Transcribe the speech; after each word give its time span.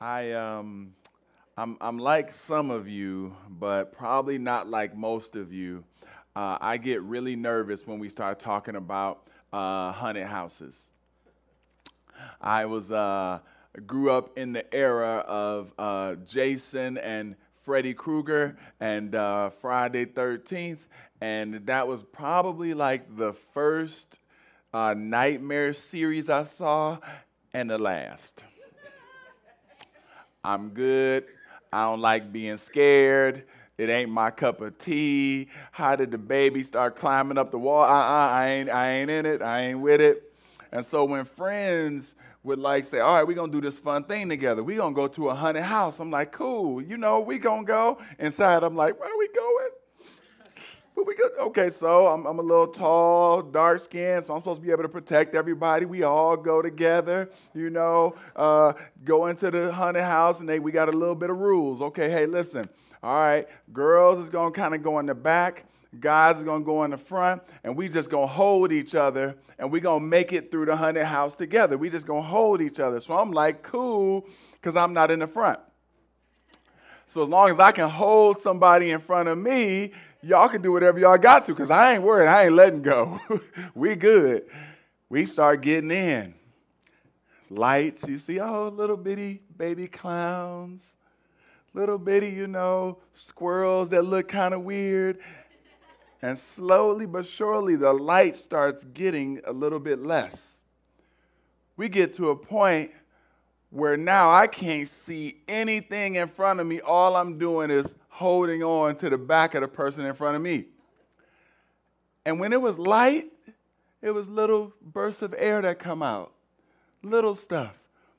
I 0.00 0.30
um 0.32 0.94
I'm 1.56 1.76
I'm 1.80 1.98
like 1.98 2.30
some 2.30 2.70
of 2.70 2.88
you, 2.88 3.34
but 3.50 3.92
probably 3.92 4.38
not 4.38 4.68
like 4.68 4.96
most 4.96 5.34
of 5.34 5.52
you. 5.52 5.82
Uh, 6.36 6.56
I 6.60 6.76
get 6.76 7.02
really 7.02 7.34
nervous 7.34 7.84
when 7.84 7.98
we 7.98 8.08
start 8.08 8.38
talking 8.38 8.76
about 8.76 9.26
uh, 9.52 9.90
haunted 9.90 10.28
houses. 10.28 10.90
I 12.40 12.66
was 12.66 12.92
uh, 12.92 13.40
grew 13.88 14.12
up 14.12 14.38
in 14.38 14.52
the 14.52 14.72
era 14.72 15.24
of 15.26 15.72
uh, 15.76 16.14
Jason 16.24 16.96
and 16.98 17.34
Freddy 17.64 17.92
Krueger 17.92 18.56
and 18.78 19.16
uh, 19.16 19.50
Friday 19.50 20.06
13th, 20.06 20.78
and 21.20 21.66
that 21.66 21.88
was 21.88 22.04
probably 22.04 22.72
like 22.72 23.16
the 23.16 23.32
first 23.52 24.20
uh, 24.72 24.94
nightmare 24.96 25.72
series 25.72 26.30
I 26.30 26.44
saw 26.44 26.98
and 27.52 27.68
the 27.68 27.78
last. 27.78 28.44
I'm 30.48 30.70
good. 30.70 31.24
I 31.70 31.82
don't 31.82 32.00
like 32.00 32.32
being 32.32 32.56
scared. 32.56 33.44
It 33.76 33.90
ain't 33.90 34.10
my 34.10 34.30
cup 34.30 34.62
of 34.62 34.78
tea. 34.78 35.48
How 35.72 35.94
did 35.94 36.10
the 36.10 36.16
baby 36.16 36.62
start 36.62 36.96
climbing 36.96 37.36
up 37.36 37.50
the 37.50 37.58
wall? 37.58 37.84
Uh-uh, 37.84 38.28
I 38.30 38.48
ain't, 38.48 38.70
I 38.70 38.92
ain't 38.92 39.10
in 39.10 39.26
it. 39.26 39.42
I 39.42 39.66
ain't 39.66 39.80
with 39.80 40.00
it. 40.00 40.32
And 40.72 40.86
so 40.86 41.04
when 41.04 41.26
friends 41.26 42.14
would 42.44 42.58
like 42.58 42.84
say, 42.84 43.00
all 43.00 43.16
right, 43.16 43.26
we're 43.26 43.34
gonna 43.34 43.52
do 43.52 43.60
this 43.60 43.78
fun 43.78 44.04
thing 44.04 44.26
together. 44.30 44.64
We're 44.64 44.78
gonna 44.78 44.94
go 44.94 45.06
to 45.06 45.28
a 45.28 45.34
haunted 45.34 45.64
house. 45.64 46.00
I'm 46.00 46.10
like, 46.10 46.32
cool, 46.32 46.80
you 46.80 46.96
know, 46.96 47.20
we 47.20 47.38
gonna 47.38 47.64
go. 47.64 47.98
Inside, 48.18 48.62
I'm 48.62 48.74
like, 48.74 48.98
where 48.98 49.12
are 49.12 49.18
we 49.18 49.28
going? 49.28 49.68
But 50.98 51.06
we 51.06 51.14
good. 51.14 51.30
Okay, 51.38 51.70
so 51.70 52.08
I'm, 52.08 52.26
I'm 52.26 52.40
a 52.40 52.42
little 52.42 52.66
tall, 52.66 53.40
dark 53.40 53.80
skinned, 53.80 54.24
so 54.24 54.34
I'm 54.34 54.40
supposed 54.40 54.60
to 54.60 54.66
be 54.66 54.72
able 54.72 54.82
to 54.82 54.88
protect 54.88 55.36
everybody. 55.36 55.84
We 55.84 56.02
all 56.02 56.36
go 56.36 56.60
together, 56.60 57.30
you 57.54 57.70
know, 57.70 58.16
uh, 58.34 58.72
go 59.04 59.28
into 59.28 59.48
the 59.52 59.72
haunted 59.72 60.02
house, 60.02 60.40
and 60.40 60.48
they, 60.48 60.58
we 60.58 60.72
got 60.72 60.88
a 60.88 60.92
little 60.92 61.14
bit 61.14 61.30
of 61.30 61.38
rules. 61.38 61.80
Okay, 61.80 62.10
hey, 62.10 62.26
listen. 62.26 62.68
All 63.00 63.14
right, 63.14 63.46
girls 63.72 64.18
is 64.18 64.28
gonna 64.28 64.50
kind 64.50 64.74
of 64.74 64.82
go 64.82 64.98
in 64.98 65.06
the 65.06 65.14
back, 65.14 65.66
guys 66.00 66.38
is 66.38 66.42
gonna 66.42 66.64
go 66.64 66.82
in 66.82 66.90
the 66.90 66.98
front, 66.98 67.42
and 67.62 67.76
we 67.76 67.88
just 67.88 68.10
gonna 68.10 68.26
hold 68.26 68.72
each 68.72 68.96
other, 68.96 69.36
and 69.60 69.70
we 69.70 69.78
gonna 69.78 70.04
make 70.04 70.32
it 70.32 70.50
through 70.50 70.66
the 70.66 70.74
haunted 70.74 71.04
house 71.04 71.36
together. 71.36 71.78
We 71.78 71.90
just 71.90 72.08
gonna 72.08 72.22
hold 72.22 72.60
each 72.60 72.80
other. 72.80 72.98
So 72.98 73.16
I'm 73.16 73.30
like, 73.30 73.62
cool, 73.62 74.26
because 74.54 74.74
I'm 74.74 74.92
not 74.92 75.12
in 75.12 75.20
the 75.20 75.28
front. 75.28 75.60
So 77.06 77.22
as 77.22 77.28
long 77.28 77.48
as 77.50 77.58
I 77.58 77.72
can 77.72 77.88
hold 77.88 78.38
somebody 78.38 78.90
in 78.90 79.00
front 79.00 79.30
of 79.30 79.38
me, 79.38 79.92
y'all 80.22 80.48
can 80.48 80.62
do 80.62 80.72
whatever 80.72 80.98
y'all 80.98 81.18
got 81.18 81.46
to 81.46 81.54
because 81.54 81.70
I 81.70 81.94
ain't 81.94 82.02
worried. 82.02 82.28
I 82.28 82.44
ain't 82.44 82.54
letting 82.54 82.82
go. 82.82 83.20
we 83.74 83.94
good. 83.94 84.44
We 85.08 85.24
start 85.24 85.60
getting 85.62 85.90
in. 85.90 86.34
Lights, 87.50 88.04
you 88.06 88.18
see, 88.18 88.40
oh, 88.40 88.68
little 88.68 88.96
bitty 88.96 89.40
baby 89.56 89.88
clowns, 89.88 90.82
little 91.72 91.96
bitty, 91.96 92.28
you 92.28 92.46
know, 92.46 92.98
squirrels 93.14 93.88
that 93.90 94.04
look 94.04 94.28
kind 94.28 94.52
of 94.52 94.62
weird. 94.62 95.18
And 96.20 96.38
slowly 96.38 97.06
but 97.06 97.24
surely, 97.24 97.76
the 97.76 97.92
light 97.92 98.36
starts 98.36 98.84
getting 98.84 99.40
a 99.46 99.52
little 99.52 99.78
bit 99.78 100.02
less. 100.02 100.58
We 101.78 101.88
get 101.88 102.12
to 102.14 102.30
a 102.30 102.36
point 102.36 102.90
where 103.70 103.96
now 103.96 104.30
I 104.30 104.46
can't 104.46 104.88
see 104.88 105.40
anything 105.46 106.16
in 106.16 106.28
front 106.28 106.60
of 106.60 106.66
me. 106.66 106.80
All 106.80 107.16
I'm 107.16 107.38
doing 107.38 107.70
is 107.70 107.94
holding 108.18 108.64
on 108.64 108.96
to 108.96 109.08
the 109.08 109.16
back 109.16 109.54
of 109.54 109.60
the 109.60 109.68
person 109.68 110.04
in 110.04 110.12
front 110.12 110.34
of 110.34 110.42
me. 110.42 110.64
And 112.26 112.40
when 112.40 112.52
it 112.52 112.60
was 112.60 112.76
light, 112.76 113.26
it 114.02 114.10
was 114.10 114.28
little 114.28 114.72
bursts 114.82 115.22
of 115.22 115.36
air 115.38 115.62
that 115.62 115.78
come 115.78 116.02
out, 116.02 116.32
little 117.04 117.36
stuff. 117.36 117.70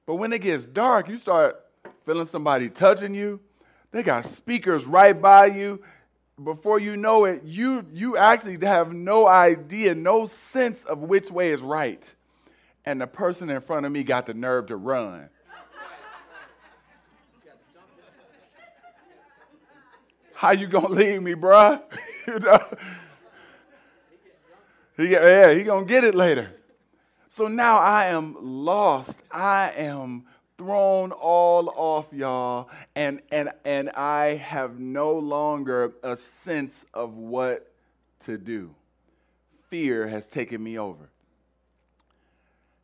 But 0.05 0.15
when 0.15 0.31
it 0.31 0.39
gets 0.39 0.65
dark, 0.65 1.09
you 1.09 1.17
start 1.17 1.59
feeling 2.05 2.25
somebody 2.25 2.69
touching 2.69 3.13
you. 3.13 3.41
They 3.91 4.01
got 4.01 4.23
speakers 4.23 4.85
right 4.85 5.21
by 5.21 5.47
you. 5.47 5.83
Before 6.41 6.79
you 6.79 6.95
know 6.95 7.25
it, 7.25 7.43
you, 7.43 7.85
you 7.91 8.15
actually 8.15 8.65
have 8.65 8.93
no 8.93 9.27
idea, 9.27 9.93
no 9.95 10.25
sense 10.27 10.85
of 10.85 10.99
which 10.99 11.29
way 11.29 11.49
is 11.49 11.61
right. 11.61 12.09
And 12.85 13.01
the 13.01 13.07
person 13.07 13.49
in 13.49 13.59
front 13.59 13.85
of 13.85 13.91
me 13.91 14.03
got 14.03 14.27
the 14.27 14.33
nerve 14.33 14.67
to 14.67 14.77
run. 14.77 15.27
How 20.39 20.51
you 20.51 20.67
gonna 20.67 20.87
leave 20.87 21.21
me, 21.21 21.33
bruh? 21.33 21.81
you 22.27 22.39
know? 22.39 22.63
He, 24.95 25.09
yeah, 25.09 25.51
he 25.51 25.63
gonna 25.63 25.85
get 25.85 26.05
it 26.05 26.15
later. 26.15 26.53
So 27.27 27.49
now 27.49 27.77
I 27.77 28.05
am 28.05 28.37
lost. 28.39 29.21
I 29.29 29.73
am 29.75 30.23
thrown 30.57 31.11
all 31.11 31.73
off, 31.75 32.05
y'all, 32.13 32.69
and 32.95 33.19
and 33.33 33.51
and 33.65 33.89
I 33.89 34.35
have 34.35 34.79
no 34.79 35.11
longer 35.11 35.95
a 36.03 36.15
sense 36.15 36.85
of 36.93 37.15
what 37.15 37.69
to 38.21 38.37
do. 38.37 38.73
Fear 39.67 40.07
has 40.07 40.25
taken 40.25 40.63
me 40.63 40.79
over. 40.79 41.09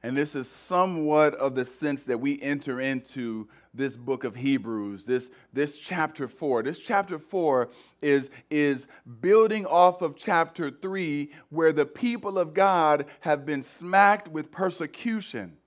And 0.06 0.16
this 0.16 0.36
is 0.36 0.48
somewhat 0.48 1.34
of 1.34 1.56
the 1.56 1.66
sense 1.66 2.06
that 2.06 2.20
we 2.20 2.40
enter 2.40 2.80
into 2.80 3.48
this 3.74 3.98
book 3.98 4.24
of 4.24 4.36
Hebrews, 4.36 5.04
this, 5.04 5.32
this 5.52 5.78
chapter 5.78 6.28
four. 6.28 6.62
This 6.62 6.78
chapter 6.78 7.18
four 7.18 7.70
is, 8.04 8.30
is 8.52 8.86
building 9.20 9.66
off 9.66 10.04
of 10.04 10.16
chapter 10.16 10.70
three, 10.70 11.32
where 11.50 11.74
the 11.74 11.88
people 11.88 12.38
of 12.38 12.54
God 12.54 13.08
have 13.22 13.48
been 13.48 13.64
smacked 13.64 14.28
with 14.28 14.52
persecution. 14.52 15.58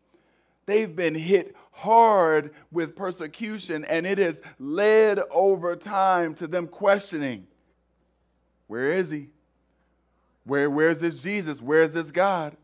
They've 0.66 0.94
been 0.94 1.16
hit 1.16 1.56
hard 1.72 2.54
with 2.70 2.94
persecution, 2.94 3.84
and 3.86 4.06
it 4.06 4.18
has 4.18 4.40
led 4.60 5.18
over 5.32 5.74
time 5.74 6.36
to 6.36 6.46
them 6.46 6.68
questioning 6.68 7.48
where 8.68 8.92
is 8.92 9.10
he? 9.10 9.30
Where, 10.44 10.70
where's 10.70 11.00
this 11.00 11.16
Jesus? 11.16 11.60
Where's 11.60 11.90
this 11.90 12.12
God? 12.12 12.56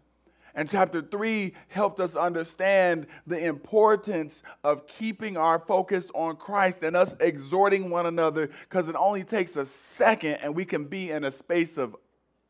And 0.54 0.68
chapter 0.68 1.02
three 1.02 1.54
helped 1.68 1.98
us 1.98 2.14
understand 2.14 3.08
the 3.26 3.44
importance 3.44 4.42
of 4.62 4.86
keeping 4.86 5.36
our 5.36 5.58
focus 5.58 6.10
on 6.14 6.36
Christ 6.36 6.82
and 6.84 6.94
us 6.94 7.14
exhorting 7.18 7.90
one 7.90 8.06
another 8.06 8.50
because 8.68 8.88
it 8.88 8.94
only 8.94 9.24
takes 9.24 9.56
a 9.56 9.66
second 9.66 10.34
and 10.36 10.54
we 10.54 10.64
can 10.64 10.84
be 10.84 11.10
in 11.10 11.24
a 11.24 11.30
space 11.32 11.76
of 11.76 11.96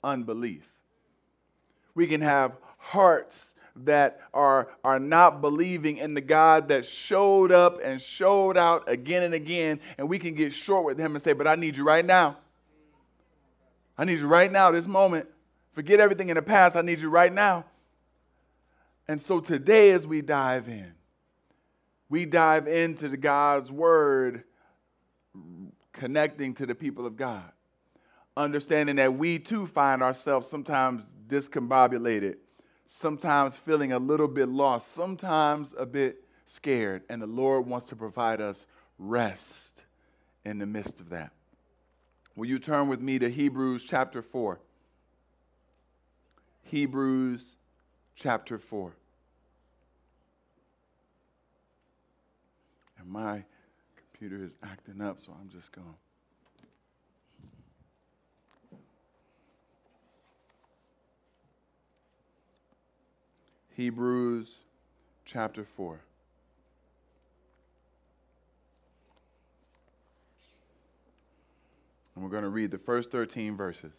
unbelief. 0.02 0.64
We 1.94 2.06
can 2.06 2.20
have 2.20 2.58
hearts 2.76 3.54
that 3.76 4.20
are, 4.32 4.68
are 4.84 5.00
not 5.00 5.40
believing 5.40 5.96
in 5.96 6.14
the 6.14 6.20
God 6.20 6.68
that 6.68 6.84
showed 6.84 7.50
up 7.50 7.80
and 7.82 8.00
showed 8.00 8.56
out 8.56 8.88
again 8.88 9.22
and 9.22 9.34
again, 9.34 9.80
and 9.98 10.08
we 10.08 10.18
can 10.18 10.34
get 10.34 10.52
short 10.52 10.84
with 10.84 10.98
Him 10.98 11.14
and 11.14 11.22
say, 11.22 11.32
But 11.32 11.48
I 11.48 11.56
need 11.56 11.76
you 11.76 11.84
right 11.84 12.04
now. 12.04 12.36
I 13.96 14.04
need 14.04 14.18
you 14.18 14.28
right 14.28 14.50
now, 14.50 14.70
this 14.70 14.86
moment. 14.86 15.26
Forget 15.72 15.98
everything 15.98 16.28
in 16.28 16.36
the 16.36 16.42
past. 16.42 16.76
I 16.76 16.82
need 16.82 17.00
you 17.00 17.10
right 17.10 17.32
now. 17.32 17.64
And 19.06 19.20
so 19.20 19.40
today, 19.40 19.90
as 19.90 20.06
we 20.06 20.22
dive 20.22 20.68
in, 20.68 20.92
we 22.08 22.26
dive 22.26 22.66
into 22.68 23.08
the 23.08 23.16
God's 23.16 23.70
word, 23.70 24.44
connecting 25.92 26.54
to 26.54 26.66
the 26.66 26.74
people 26.74 27.06
of 27.06 27.16
God, 27.16 27.50
understanding 28.36 28.96
that 28.96 29.14
we 29.14 29.38
too 29.38 29.66
find 29.66 30.02
ourselves 30.02 30.48
sometimes 30.48 31.02
discombobulated, 31.28 32.36
sometimes 32.86 33.56
feeling 33.56 33.92
a 33.92 33.98
little 33.98 34.28
bit 34.28 34.48
lost, 34.48 34.92
sometimes 34.92 35.74
a 35.78 35.86
bit 35.86 36.24
scared, 36.46 37.02
and 37.08 37.20
the 37.20 37.26
Lord 37.26 37.66
wants 37.66 37.86
to 37.88 37.96
provide 37.96 38.40
us 38.40 38.66
rest 38.98 39.82
in 40.44 40.58
the 40.58 40.66
midst 40.66 41.00
of 41.00 41.10
that. 41.10 41.32
Will 42.36 42.46
you 42.46 42.58
turn 42.58 42.88
with 42.88 43.00
me 43.00 43.18
to 43.18 43.30
Hebrews 43.30 43.84
chapter 43.84 44.22
4? 44.22 44.60
Hebrews 46.62 47.56
chapter 48.16 48.58
4. 48.58 48.92
And 52.98 53.08
my 53.08 53.44
computer 53.96 54.44
is 54.44 54.54
acting 54.62 55.00
up, 55.00 55.20
so 55.20 55.32
I'm 55.40 55.50
just 55.50 55.72
going. 55.72 55.94
Hebrews 63.76 64.60
chapter 65.24 65.64
4. 65.64 66.00
And 72.14 72.22
we're 72.22 72.30
going 72.30 72.44
to 72.44 72.48
read 72.48 72.70
the 72.70 72.78
first 72.78 73.10
13 73.10 73.56
verses. 73.56 73.92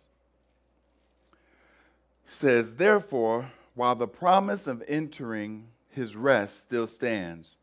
Says, 2.25 2.75
Therefore, 2.75 3.51
while 3.75 3.95
the 3.95 4.07
promise 4.07 4.65
of 4.67 4.83
entering 4.87 5.67
his 5.89 6.15
rest 6.15 6.61
still 6.61 6.87
stands, 6.87 7.59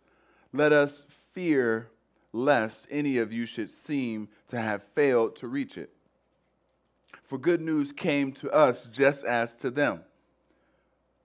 let 0.52 0.72
us 0.72 1.02
fear 1.32 1.88
lest 2.32 2.86
any 2.90 3.18
of 3.18 3.32
you 3.32 3.44
should 3.44 3.70
seem 3.70 4.28
to 4.48 4.60
have 4.60 4.82
failed 4.94 5.36
to 5.36 5.48
reach 5.48 5.76
it. 5.76 5.90
For 7.22 7.38
good 7.38 7.60
news 7.60 7.92
came 7.92 8.32
to 8.32 8.50
us 8.50 8.86
just 8.92 9.24
as 9.24 9.54
to 9.56 9.70
them. 9.70 10.02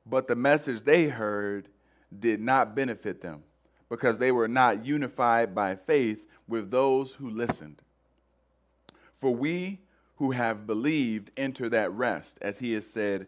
But 0.05 0.27
the 0.27 0.35
message 0.35 0.83
they 0.83 1.07
heard 1.07 1.67
did 2.17 2.39
not 2.39 2.75
benefit 2.75 3.21
them, 3.21 3.43
because 3.89 4.17
they 4.17 4.31
were 4.31 4.47
not 4.47 4.85
unified 4.85 5.53
by 5.53 5.75
faith 5.75 6.25
with 6.47 6.71
those 6.71 7.13
who 7.13 7.29
listened. 7.29 7.81
For 9.19 9.35
we 9.35 9.81
who 10.15 10.31
have 10.31 10.65
believed 10.65 11.31
enter 11.35 11.67
that 11.69 11.91
rest, 11.91 12.37
as 12.41 12.59
he 12.59 12.71
has 12.73 12.87
said, 12.87 13.27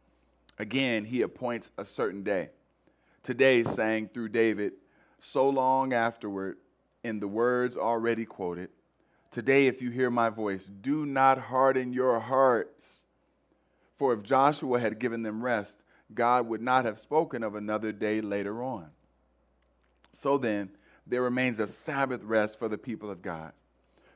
Again, 0.61 1.05
he 1.05 1.23
appoints 1.23 1.71
a 1.79 1.83
certain 1.83 2.21
day. 2.21 2.51
Today, 3.23 3.63
saying 3.63 4.11
through 4.13 4.29
David, 4.29 4.73
so 5.19 5.49
long 5.49 5.91
afterward, 5.91 6.57
in 7.03 7.19
the 7.19 7.27
words 7.27 7.75
already 7.75 8.25
quoted, 8.25 8.69
Today, 9.31 9.65
if 9.65 9.81
you 9.81 9.89
hear 9.89 10.11
my 10.11 10.29
voice, 10.29 10.65
do 10.65 11.03
not 11.07 11.39
harden 11.39 11.93
your 11.93 12.19
hearts. 12.19 13.05
For 13.97 14.13
if 14.13 14.21
Joshua 14.21 14.79
had 14.79 14.99
given 14.99 15.23
them 15.23 15.43
rest, 15.43 15.77
God 16.13 16.47
would 16.47 16.61
not 16.61 16.85
have 16.85 16.99
spoken 16.99 17.41
of 17.41 17.55
another 17.55 17.91
day 17.91 18.21
later 18.21 18.61
on. 18.61 18.91
So 20.13 20.37
then, 20.37 20.69
there 21.07 21.23
remains 21.23 21.57
a 21.57 21.65
Sabbath 21.65 22.21
rest 22.21 22.59
for 22.59 22.69
the 22.69 22.77
people 22.77 23.09
of 23.09 23.23
God. 23.23 23.53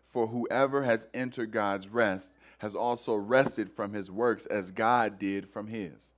For 0.06 0.28
whoever 0.28 0.84
has 0.84 1.08
entered 1.12 1.50
God's 1.50 1.88
rest 1.88 2.34
has 2.60 2.76
also 2.76 3.16
rested 3.16 3.72
from 3.72 3.94
his 3.94 4.12
works 4.12 4.46
as 4.46 4.70
God 4.70 5.18
did 5.18 5.50
from 5.50 5.66
his. 5.66 6.14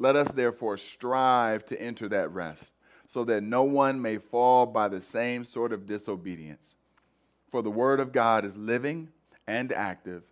Let 0.00 0.14
us 0.14 0.30
therefore 0.30 0.76
strive 0.76 1.66
to 1.66 1.80
enter 1.80 2.08
that 2.08 2.32
rest, 2.32 2.72
so 3.06 3.24
that 3.24 3.42
no 3.42 3.64
one 3.64 4.00
may 4.00 4.18
fall 4.18 4.64
by 4.64 4.86
the 4.86 5.02
same 5.02 5.44
sort 5.44 5.72
of 5.72 5.86
disobedience. 5.86 6.76
For 7.50 7.62
the 7.62 7.70
word 7.70 7.98
of 7.98 8.12
God 8.12 8.44
is 8.44 8.56
living 8.56 9.08
and 9.48 9.72
active, 9.72 10.22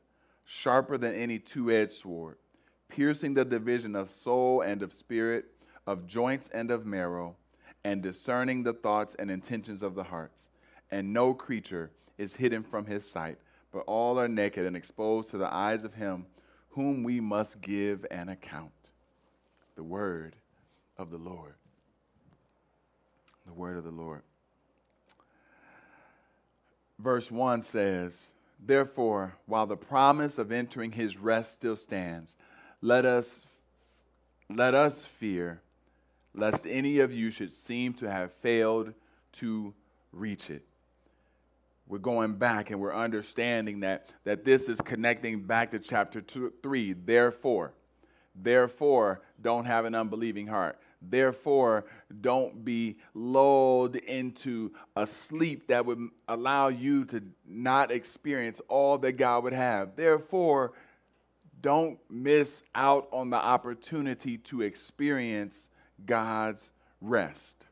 sharper 0.44 0.96
than 0.96 1.14
any 1.14 1.40
two 1.40 1.72
edged 1.72 1.92
sword, 1.92 2.36
piercing 2.88 3.34
the 3.34 3.44
division 3.44 3.96
of 3.96 4.10
soul 4.10 4.60
and 4.60 4.82
of 4.82 4.92
spirit, 4.92 5.46
of 5.84 6.06
joints 6.06 6.48
and 6.54 6.70
of 6.70 6.86
marrow, 6.86 7.34
and 7.82 8.02
discerning 8.02 8.62
the 8.62 8.72
thoughts 8.72 9.16
and 9.18 9.32
intentions 9.32 9.82
of 9.82 9.96
the 9.96 10.04
hearts. 10.04 10.48
And 10.92 11.12
no 11.12 11.34
creature 11.34 11.90
is 12.18 12.36
hidden 12.36 12.62
from 12.62 12.86
his 12.86 13.08
sight, 13.08 13.38
but 13.72 13.80
all 13.80 14.20
are 14.20 14.28
naked 14.28 14.64
and 14.64 14.76
exposed 14.76 15.30
to 15.30 15.38
the 15.38 15.52
eyes 15.52 15.82
of 15.82 15.94
him 15.94 16.26
whom 16.70 17.02
we 17.02 17.20
must 17.20 17.60
give 17.60 18.06
an 18.10 18.28
account. 18.28 18.70
The 19.76 19.84
word 19.84 20.36
of 20.98 21.10
the 21.10 21.18
Lord. 21.18 21.54
The 23.46 23.52
word 23.52 23.76
of 23.76 23.84
the 23.84 23.90
Lord 23.90 24.22
verse 26.98 27.30
1 27.30 27.62
says, 27.62 28.30
Therefore, 28.64 29.36
while 29.46 29.66
the 29.66 29.76
promise 29.76 30.38
of 30.38 30.50
entering 30.50 30.92
his 30.92 31.16
rest 31.16 31.52
still 31.52 31.76
stands, 31.76 32.36
let 32.80 33.04
us, 33.04 33.40
let 34.48 34.74
us 34.74 35.04
fear 35.04 35.60
lest 36.34 36.66
any 36.66 36.98
of 36.98 37.12
you 37.12 37.30
should 37.30 37.52
seem 37.52 37.94
to 37.94 38.10
have 38.10 38.32
failed 38.34 38.92
to 39.32 39.74
reach 40.12 40.50
it. 40.50 40.64
We're 41.88 41.98
going 41.98 42.34
back 42.34 42.70
and 42.70 42.80
we're 42.80 42.94
understanding 42.94 43.80
that, 43.80 44.10
that 44.24 44.44
this 44.44 44.68
is 44.68 44.80
connecting 44.80 45.42
back 45.42 45.70
to 45.70 45.78
chapter 45.78 46.20
two, 46.20 46.52
3. 46.62 46.94
Therefore, 46.94 47.72
therefore, 48.42 49.22
don't 49.42 49.64
have 49.64 49.84
an 49.84 49.94
unbelieving 49.94 50.46
heart. 50.46 50.78
Therefore, 51.02 51.84
don't 52.20 52.64
be 52.64 52.96
lulled 53.14 53.96
into 53.96 54.72
a 54.96 55.06
sleep 55.06 55.68
that 55.68 55.84
would 55.84 56.08
allow 56.28 56.68
you 56.68 57.04
to 57.06 57.22
not 57.46 57.90
experience 57.90 58.60
all 58.68 58.98
that 58.98 59.12
God 59.12 59.44
would 59.44 59.52
have. 59.52 59.94
Therefore, 59.94 60.72
don't 61.60 61.98
miss 62.10 62.62
out 62.74 63.08
on 63.12 63.30
the 63.30 63.36
opportunity 63.36 64.38
to 64.38 64.62
experience 64.62 65.68
God's 66.04 66.70
rest. 67.00 67.64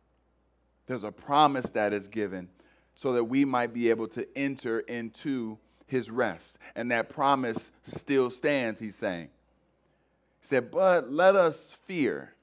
There's 0.86 1.04
a 1.04 1.12
promise 1.12 1.70
that 1.70 1.92
is 1.92 2.08
given 2.08 2.48
so 2.94 3.14
that 3.14 3.24
we 3.24 3.44
might 3.44 3.72
be 3.72 3.90
able 3.90 4.08
to 4.08 4.26
enter 4.36 4.80
into 4.80 5.58
his 5.86 6.10
rest. 6.10 6.58
And 6.76 6.90
that 6.90 7.08
promise 7.08 7.72
still 7.82 8.30
stands, 8.30 8.78
he's 8.80 8.96
saying. 8.96 9.28
He 10.44 10.48
said, 10.48 10.70
But 10.70 11.10
let 11.10 11.34
us 11.34 11.76
fear 11.86 12.34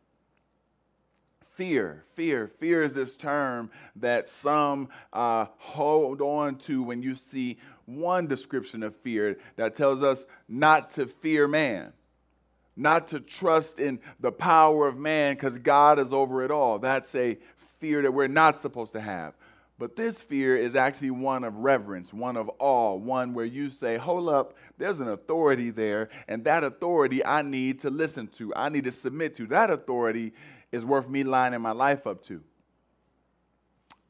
fear. 1.61 2.03
Fear. 2.15 2.47
Fear 2.47 2.81
is 2.81 2.93
this 2.93 3.15
term 3.15 3.69
that 3.97 4.27
some 4.27 4.89
uh, 5.13 5.45
hold 5.59 6.19
on 6.19 6.55
to 6.55 6.81
when 6.81 7.03
you 7.03 7.15
see 7.15 7.59
one 7.85 8.25
description 8.25 8.81
of 8.81 8.95
fear 8.95 9.37
that 9.57 9.75
tells 9.75 10.01
us 10.01 10.25
not 10.49 10.89
to 10.93 11.05
fear 11.05 11.47
man, 11.47 11.93
not 12.75 13.07
to 13.09 13.19
trust 13.19 13.77
in 13.77 13.99
the 14.19 14.31
power 14.31 14.87
of 14.87 14.97
man 14.97 15.35
because 15.35 15.59
God 15.59 15.99
is 15.99 16.11
over 16.11 16.43
it 16.43 16.49
all. 16.49 16.79
That's 16.79 17.13
a 17.13 17.37
fear 17.79 18.01
that 18.01 18.11
we're 18.11 18.25
not 18.25 18.59
supposed 18.59 18.93
to 18.93 19.01
have. 19.01 19.35
But 19.81 19.95
this 19.95 20.21
fear 20.21 20.55
is 20.55 20.75
actually 20.75 21.09
one 21.09 21.43
of 21.43 21.55
reverence, 21.55 22.13
one 22.13 22.37
of 22.37 22.51
awe, 22.59 22.93
one 22.93 23.33
where 23.33 23.45
you 23.45 23.71
say, 23.71 23.97
hold 23.97 24.29
up, 24.29 24.53
there's 24.77 24.99
an 24.99 25.07
authority 25.07 25.71
there, 25.71 26.09
and 26.27 26.43
that 26.43 26.63
authority 26.63 27.25
I 27.25 27.41
need 27.41 27.79
to 27.79 27.89
listen 27.89 28.27
to. 28.37 28.53
I 28.53 28.69
need 28.69 28.83
to 28.83 28.91
submit 28.91 29.33
to. 29.37 29.47
That 29.47 29.71
authority 29.71 30.33
is 30.71 30.85
worth 30.85 31.09
me 31.09 31.23
lining 31.23 31.61
my 31.61 31.71
life 31.71 32.05
up 32.05 32.23
to. 32.25 32.43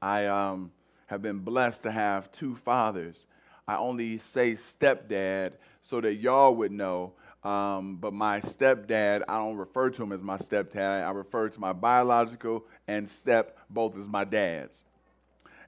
I 0.01 0.25
um, 0.25 0.73
have 1.05 1.21
been 1.21 1.39
blessed 1.39 1.83
to 1.83 1.91
have 1.91 2.29
two 2.33 2.57
fathers. 2.57 3.25
I 3.65 3.77
only 3.77 4.17
say 4.17 4.55
stepdad 4.55 5.53
so 5.81 6.01
that 6.01 6.15
y'all 6.15 6.53
would 6.53 6.73
know. 6.73 7.13
Um, 7.45 7.95
but 7.95 8.11
my 8.11 8.41
stepdad, 8.41 9.21
I 9.25 9.37
don't 9.37 9.55
refer 9.55 9.89
to 9.89 10.03
him 10.03 10.11
as 10.11 10.21
my 10.21 10.37
stepdad. 10.37 11.07
I 11.07 11.11
refer 11.11 11.47
to 11.47 11.59
my 11.61 11.71
biological 11.71 12.65
and 12.89 13.09
step 13.09 13.57
both 13.69 13.97
as 13.97 14.09
my 14.09 14.25
dads. 14.25 14.83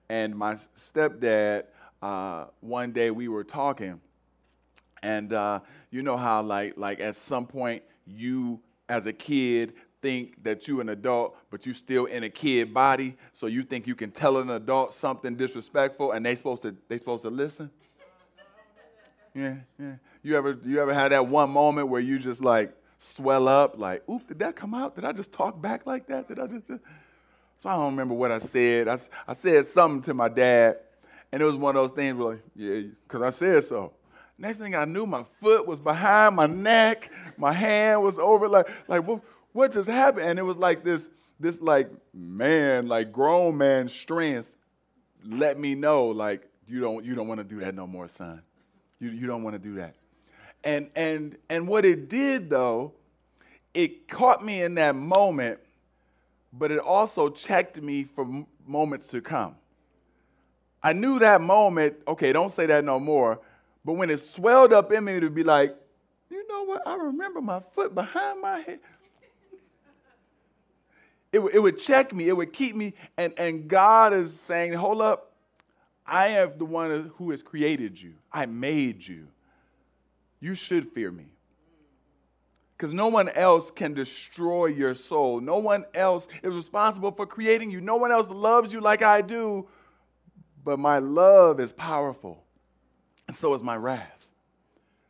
And 0.10 0.36
my 0.36 0.56
stepdad, 0.78 1.64
uh, 2.02 2.46
one 2.60 2.92
day 2.92 3.12
we 3.12 3.28
were 3.28 3.44
talking, 3.44 4.02
and 5.02 5.34
uh, 5.34 5.60
you 5.90 6.04
know 6.04 6.18
how 6.18 6.42
like 6.42 6.74
like 6.78 7.00
at 7.00 7.16
some 7.16 7.48
point 7.48 7.84
you 8.06 8.60
as 8.90 9.06
a 9.06 9.14
kid 9.14 9.74
think 10.02 10.44
that 10.44 10.68
you 10.68 10.82
an 10.82 10.90
adult, 10.90 11.38
but 11.50 11.66
you 11.66 11.74
still 11.74 12.06
in 12.06 12.24
a 12.24 12.30
kid 12.30 12.74
body, 12.74 13.16
so 13.32 13.48
you 13.48 13.64
think 13.64 13.88
you 13.88 13.96
can 13.96 14.12
tell 14.12 14.38
an 14.38 14.50
adult 14.50 14.94
something 14.94 15.36
disrespectful 15.36 16.12
and 16.12 16.26
they 16.26 16.36
supposed 16.36 16.62
to 16.64 16.76
they 16.90 16.98
supposed 16.98 17.24
to 17.24 17.30
listen? 17.30 17.72
Yeah, 19.34 19.56
yeah. 19.80 19.96
You 20.22 20.36
ever 20.36 20.58
you 20.66 20.82
ever 20.82 20.94
had 20.94 21.12
that 21.12 21.26
one 21.26 21.50
moment 21.50 21.88
where 21.88 22.02
you 22.02 22.20
just 22.20 22.42
like 22.42 22.74
swell 23.00 23.48
up, 23.48 23.78
like, 23.78 24.04
oop, 24.10 24.28
did 24.28 24.40
that 24.40 24.56
come 24.56 24.74
out? 24.74 24.96
Did 24.96 25.06
I 25.06 25.12
just 25.12 25.32
talk 25.32 25.62
back 25.62 25.86
like 25.86 26.08
that? 26.08 26.28
Did 26.28 26.40
I 26.40 26.48
just? 26.48 26.66
So 27.64 27.70
I 27.70 27.76
don't 27.76 27.92
remember 27.92 28.14
what 28.14 28.30
I 28.30 28.40
said. 28.40 28.90
I, 28.90 28.98
I 29.26 29.32
said 29.32 29.66
something 29.66 30.02
to 30.02 30.14
my 30.14 30.28
dad, 30.28 30.80
and 31.32 31.42
it 31.42 31.46
was 31.46 31.56
one 31.56 31.78
of 31.78 31.82
those 31.82 31.96
things 31.96 32.18
where, 32.18 32.32
like, 32.32 32.42
yeah, 32.58 32.82
because 33.08 33.22
I 33.22 33.30
said 33.30 33.64
so. 33.64 33.94
Next 34.38 34.58
thing 34.58 34.76
I 34.76 34.84
knew, 34.84 35.06
my 35.06 35.24
foot 35.40 35.66
was 35.66 35.80
behind 35.80 36.36
my 36.36 36.46
neck, 36.46 37.10
my 37.38 37.54
hand 37.54 38.04
was 38.04 38.20
over, 38.20 38.50
like, 38.50 38.68
like 38.90 39.08
what, 39.08 39.22
what 39.54 39.72
just 39.72 39.88
happened? 39.88 40.26
And 40.26 40.38
it 40.38 40.42
was 40.42 40.58
like 40.58 40.84
this, 40.84 41.08
this 41.40 41.62
like 41.62 41.90
man, 42.14 42.88
like 42.88 43.14
grown 43.14 43.58
man 43.58 43.88
strength 43.88 44.50
let 45.26 45.58
me 45.58 45.74
know, 45.74 46.08
like, 46.08 46.46
you 46.68 46.82
don't, 46.82 47.06
you 47.06 47.16
don't 47.16 47.30
want 47.30 47.38
to 47.38 47.46
do 47.46 47.62
that 47.62 47.74
no 47.74 47.88
more, 47.88 48.10
son. 48.10 48.42
You, 49.00 49.08
you 49.08 49.26
don't 49.26 49.42
want 49.42 49.54
to 49.54 49.60
do 49.60 49.76
that. 49.76 49.96
And, 50.66 50.90
and, 50.98 51.38
and 51.50 51.66
what 51.66 51.86
it 51.86 52.10
did 52.10 52.50
though, 52.50 52.92
it 53.74 54.10
caught 54.10 54.44
me 54.44 54.64
in 54.64 54.76
that 54.76 54.96
moment, 54.96 55.62
but 56.58 56.72
it 56.72 56.80
also 56.80 57.30
checked 57.30 57.82
me 57.82 58.04
for 58.04 58.46
moments 58.66 59.08
to 59.08 59.22
come. 59.22 59.56
I 60.82 60.94
knew 60.94 61.20
that 61.20 61.42
moment, 61.42 61.96
okay, 62.08 62.34
don't 62.34 62.52
say 62.52 62.66
that 62.68 62.84
no 62.84 63.00
more. 63.00 63.40
But 63.86 63.94
when 63.94 64.10
it 64.10 64.20
swelled 64.20 64.74
up 64.74 64.92
in 64.92 65.04
me 65.04 65.20
to 65.20 65.30
be 65.30 65.44
like, 65.44 65.76
you 66.30 66.48
know 66.48 66.64
what? 66.64 66.88
I 66.88 66.96
remember 66.96 67.42
my 67.42 67.62
foot 67.74 67.96
behind 67.96 68.42
my 68.42 68.60
head 68.60 68.80
it, 71.34 71.40
it 71.40 71.60
would 71.60 71.80
check 71.80 72.14
me, 72.14 72.30
it 72.30 72.38
would 72.38 72.54
keep 72.54 72.76
me. 72.76 72.94
And, 73.18 73.34
and 73.38 73.68
God 73.68 74.14
is 74.14 74.40
saying, 74.40 74.74
hold 74.74 75.02
up, 75.02 75.32
I 76.06 76.28
am 76.28 76.58
the 76.58 76.66
one 76.66 77.12
who 77.18 77.32
has 77.32 77.42
created 77.42 78.00
you, 78.00 78.14
I 78.32 78.46
made 78.46 79.06
you. 79.06 79.28
You 80.40 80.56
should 80.56 80.92
fear 80.92 81.12
me. 81.12 81.26
Because 82.84 82.94
no 82.94 83.08
one 83.08 83.30
else 83.30 83.72
can 83.72 83.94
destroy 83.94 84.66
your 84.66 84.94
soul. 84.94 85.40
No 85.40 85.56
one 85.56 85.86
else 85.94 86.28
is 86.44 86.54
responsible 86.54 87.14
for 87.14 87.26
creating 87.26 87.72
you. 87.72 87.80
No 87.80 87.96
one 87.96 88.12
else 88.12 88.30
loves 88.30 88.74
you 88.74 88.82
like 88.82 89.02
I 89.02 89.22
do. 89.22 89.70
but 90.66 90.78
my 90.80 90.98
love 90.98 91.62
is 91.62 91.72
powerful, 91.72 92.44
and 93.26 93.38
so 93.38 93.54
is 93.54 93.64
my 93.64 93.78
wrath. 93.78 94.28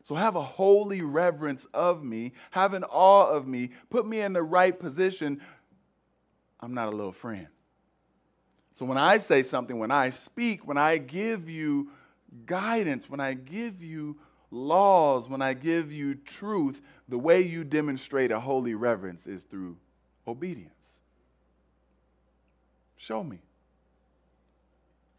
So 0.03 0.13
have 0.13 0.35
a 0.35 0.43
holy 0.43 1.01
reverence 1.01 1.65
of 1.73 2.03
me, 2.03 2.33
have 2.51 2.75
an 2.75 2.83
awe 2.83 3.25
of 3.25 3.47
me, 3.47 3.71
put 3.89 4.05
me 4.05 4.21
in 4.21 4.33
the 4.33 4.43
right 4.43 4.79
position. 4.79 5.41
I'm 6.59 6.75
not 6.75 6.89
a 6.89 6.95
little 6.95 7.11
friend. 7.11 7.47
So 8.75 8.85
when 8.85 8.99
I 8.99 9.17
say 9.17 9.41
something, 9.41 9.79
when 9.79 9.89
I 9.89 10.11
speak, 10.11 10.67
when 10.67 10.77
I 10.77 10.99
give 10.99 11.49
you 11.49 11.89
guidance, 12.45 13.09
when 13.09 13.19
I 13.19 13.33
give 13.33 13.81
you 13.81 14.19
laws, 14.53 15.27
when 15.27 15.41
I 15.41 15.53
give 15.53 15.91
you 15.91 16.15
truth, 16.15 16.81
the 17.09 17.17
way 17.17 17.41
you 17.41 17.63
demonstrate 17.63 18.31
a 18.31 18.39
holy 18.39 18.75
reverence 18.75 19.27
is 19.27 19.45
through 19.45 19.77
obedience. 20.27 20.69
Show 22.97 23.23
me. 23.23 23.39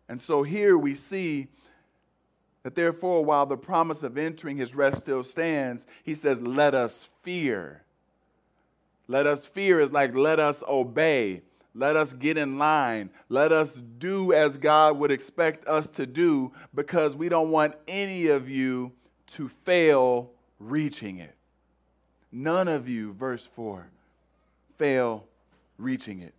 And 0.08 0.20
so 0.22 0.42
here 0.42 0.78
we 0.78 0.94
see 0.94 1.48
that 2.62 2.74
therefore, 2.74 3.24
while 3.24 3.44
the 3.44 3.56
promise 3.56 4.02
of 4.02 4.16
entering 4.16 4.56
his 4.56 4.74
rest 4.74 4.98
still 4.98 5.24
stands, 5.24 5.84
he 6.02 6.14
says, 6.14 6.40
Let 6.40 6.74
us 6.74 7.08
fear. 7.22 7.82
Let 9.06 9.26
us 9.26 9.44
fear 9.44 9.80
is 9.80 9.92
like 9.92 10.14
let 10.14 10.40
us 10.40 10.62
obey. 10.66 11.42
Let 11.74 11.96
us 11.96 12.12
get 12.12 12.38
in 12.38 12.56
line. 12.56 13.10
Let 13.28 13.52
us 13.52 13.74
do 13.74 14.32
as 14.32 14.56
God 14.56 14.96
would 14.98 15.10
expect 15.10 15.66
us 15.66 15.88
to 15.88 16.06
do 16.06 16.52
because 16.74 17.16
we 17.16 17.28
don't 17.28 17.50
want 17.50 17.74
any 17.88 18.28
of 18.28 18.48
you 18.48 18.92
to 19.26 19.48
fail 19.48 20.30
reaching 20.58 21.18
it. 21.18 21.34
None 22.30 22.68
of 22.68 22.88
you, 22.88 23.12
verse 23.12 23.48
4, 23.54 23.86
fail 24.76 25.24
reaching 25.78 26.20
it. 26.20 26.34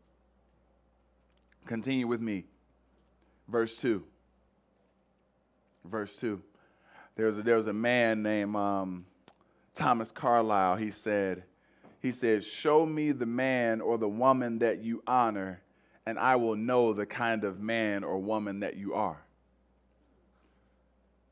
Continue 1.66 2.08
with 2.08 2.22
me. 2.22 2.46
Verse 3.48 3.76
2. 3.78 4.04
Verse 5.86 6.16
2. 6.18 6.42
There 7.16 7.28
was 7.28 7.38
a, 7.38 7.44
there 7.44 7.56
was 7.56 7.68
a 7.68 7.74
man 7.74 8.22
named 8.24 8.56
um, 8.56 9.06
Thomas 9.74 10.12
Carlyle. 10.12 10.76
He 10.76 10.92
said, 10.92 11.44
he 12.02 12.12
says, 12.12 12.46
Show 12.46 12.86
me 12.86 13.12
the 13.12 13.26
man 13.26 13.82
or 13.82 13.98
the 13.98 14.10
woman 14.10 14.60
that 14.60 14.84
you 14.84 15.02
honor, 15.08 15.62
and 16.06 16.20
I 16.20 16.36
will 16.36 16.56
know 16.56 16.94
the 16.94 17.06
kind 17.06 17.44
of 17.44 17.60
man 17.60 18.04
or 18.04 18.20
woman 18.20 18.60
that 18.60 18.76
you 18.76 18.94
are. 18.94 19.22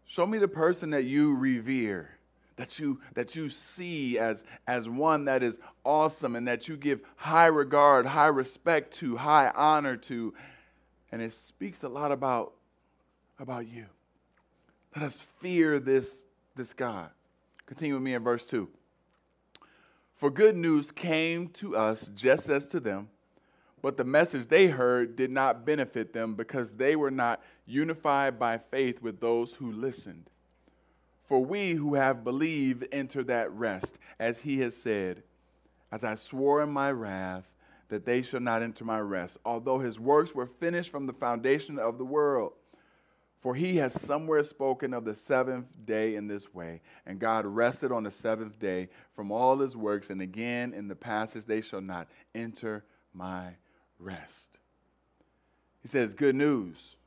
Show 0.05 0.25
me 0.25 0.37
the 0.37 0.47
person 0.47 0.91
that 0.91 1.03
you 1.03 1.35
revere, 1.35 2.09
that 2.55 2.79
you, 2.79 2.99
that 3.15 3.35
you 3.35 3.49
see 3.49 4.19
as, 4.19 4.43
as 4.67 4.87
one 4.87 5.25
that 5.25 5.43
is 5.43 5.59
awesome 5.83 6.35
and 6.35 6.47
that 6.47 6.67
you 6.67 6.77
give 6.77 7.01
high 7.15 7.47
regard, 7.47 8.05
high 8.05 8.27
respect 8.27 8.93
to, 8.95 9.17
high 9.17 9.51
honor 9.55 9.97
to. 9.97 10.33
And 11.11 11.21
it 11.21 11.33
speaks 11.33 11.83
a 11.83 11.89
lot 11.89 12.11
about, 12.11 12.53
about 13.39 13.67
you. 13.67 13.85
Let 14.95 15.05
us 15.05 15.21
fear 15.39 15.79
this, 15.79 16.21
this 16.55 16.73
God. 16.73 17.09
Continue 17.65 17.95
with 17.95 18.03
me 18.03 18.13
in 18.13 18.23
verse 18.23 18.45
2. 18.45 18.69
For 20.17 20.29
good 20.29 20.55
news 20.55 20.91
came 20.91 21.49
to 21.49 21.75
us 21.75 22.09
just 22.15 22.49
as 22.49 22.65
to 22.67 22.79
them, 22.79 23.09
but 23.83 23.97
the 23.97 24.03
message 24.05 24.47
they 24.47 24.67
heard 24.67 25.17
did 25.17 25.29
not 25.29 25.65
benefit 25.65 26.13
them 26.13 26.35
because 26.35 26.71
they 26.73 26.95
were 26.95 27.11
not 27.11 27.43
unified 27.65 28.39
by 28.39 28.57
faith 28.57 29.01
with 29.01 29.19
those 29.19 29.53
who 29.53 29.73
listened. 29.73 30.29
For 31.25 31.43
we 31.43 31.73
who 31.73 31.95
have 31.95 32.23
believed 32.23 32.87
enter 32.93 33.23
that 33.25 33.51
rest, 33.51 33.99
as 34.17 34.39
he 34.39 34.61
has 34.61 34.73
said, 34.73 35.21
As 35.91 36.05
I 36.05 36.15
swore 36.15 36.63
in 36.63 36.69
my 36.69 36.93
wrath 36.93 37.43
that 37.89 38.05
they 38.05 38.21
shall 38.21 38.39
not 38.39 38.63
enter 38.63 38.85
my 38.85 39.01
rest, 39.01 39.37
although 39.43 39.79
his 39.79 39.99
works 39.99 40.33
were 40.33 40.47
finished 40.47 40.89
from 40.89 41.05
the 41.05 41.13
foundation 41.13 41.77
of 41.77 41.97
the 41.97 42.05
world. 42.05 42.53
For 43.41 43.53
he 43.53 43.75
has 43.77 43.99
somewhere 43.99 44.43
spoken 44.43 44.93
of 44.93 45.03
the 45.03 45.15
seventh 45.17 45.67
day 45.83 46.15
in 46.15 46.27
this 46.27 46.53
way, 46.53 46.79
and 47.05 47.19
God 47.19 47.45
rested 47.45 47.91
on 47.91 48.03
the 48.03 48.11
seventh 48.11 48.57
day 48.59 48.87
from 49.13 49.29
all 49.29 49.57
his 49.57 49.75
works, 49.75 50.09
and 50.09 50.21
again 50.21 50.73
in 50.73 50.87
the 50.87 50.95
passage, 50.95 51.43
they 51.43 51.59
shall 51.59 51.81
not 51.81 52.07
enter 52.33 52.85
my 53.13 53.55
rest. 54.03 54.49
He 55.81 55.87
says, 55.87 56.13
Good 56.13 56.35
news. 56.35 56.97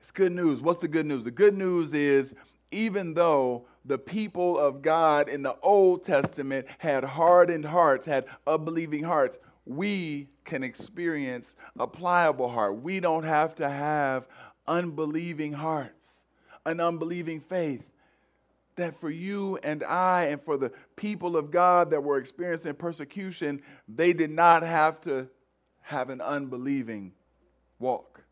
It's 0.00 0.10
good 0.10 0.32
news. 0.32 0.60
What's 0.60 0.80
the 0.80 0.88
good 0.88 1.06
news? 1.06 1.24
The 1.24 1.30
good 1.30 1.56
news 1.56 1.92
is 1.92 2.34
even 2.70 3.14
though 3.14 3.66
the 3.84 3.98
people 3.98 4.58
of 4.58 4.82
God 4.82 5.28
in 5.28 5.42
the 5.42 5.56
Old 5.62 6.04
Testament 6.04 6.66
had 6.78 7.04
hardened 7.04 7.64
hearts, 7.64 8.06
had 8.06 8.26
unbelieving 8.46 9.02
hearts, 9.02 9.38
we 9.66 10.28
can 10.44 10.62
experience 10.62 11.54
a 11.78 11.86
pliable 11.86 12.48
heart. 12.48 12.82
We 12.82 13.00
don't 13.00 13.24
have 13.24 13.54
to 13.56 13.68
have 13.68 14.26
unbelieving 14.66 15.52
hearts, 15.52 16.24
an 16.64 16.80
unbelieving 16.80 17.40
faith. 17.40 17.84
That 18.76 18.98
for 19.00 19.10
you 19.10 19.58
and 19.62 19.84
I, 19.84 20.26
and 20.26 20.40
for 20.42 20.56
the 20.56 20.72
people 20.96 21.36
of 21.36 21.50
God 21.50 21.90
that 21.90 22.02
were 22.02 22.16
experiencing 22.16 22.74
persecution, 22.74 23.60
they 23.88 24.12
did 24.12 24.30
not 24.30 24.62
have 24.62 25.00
to 25.02 25.28
have 25.90 26.08
an 26.08 26.20
unbelieving 26.20 27.10
walk. 27.80 28.22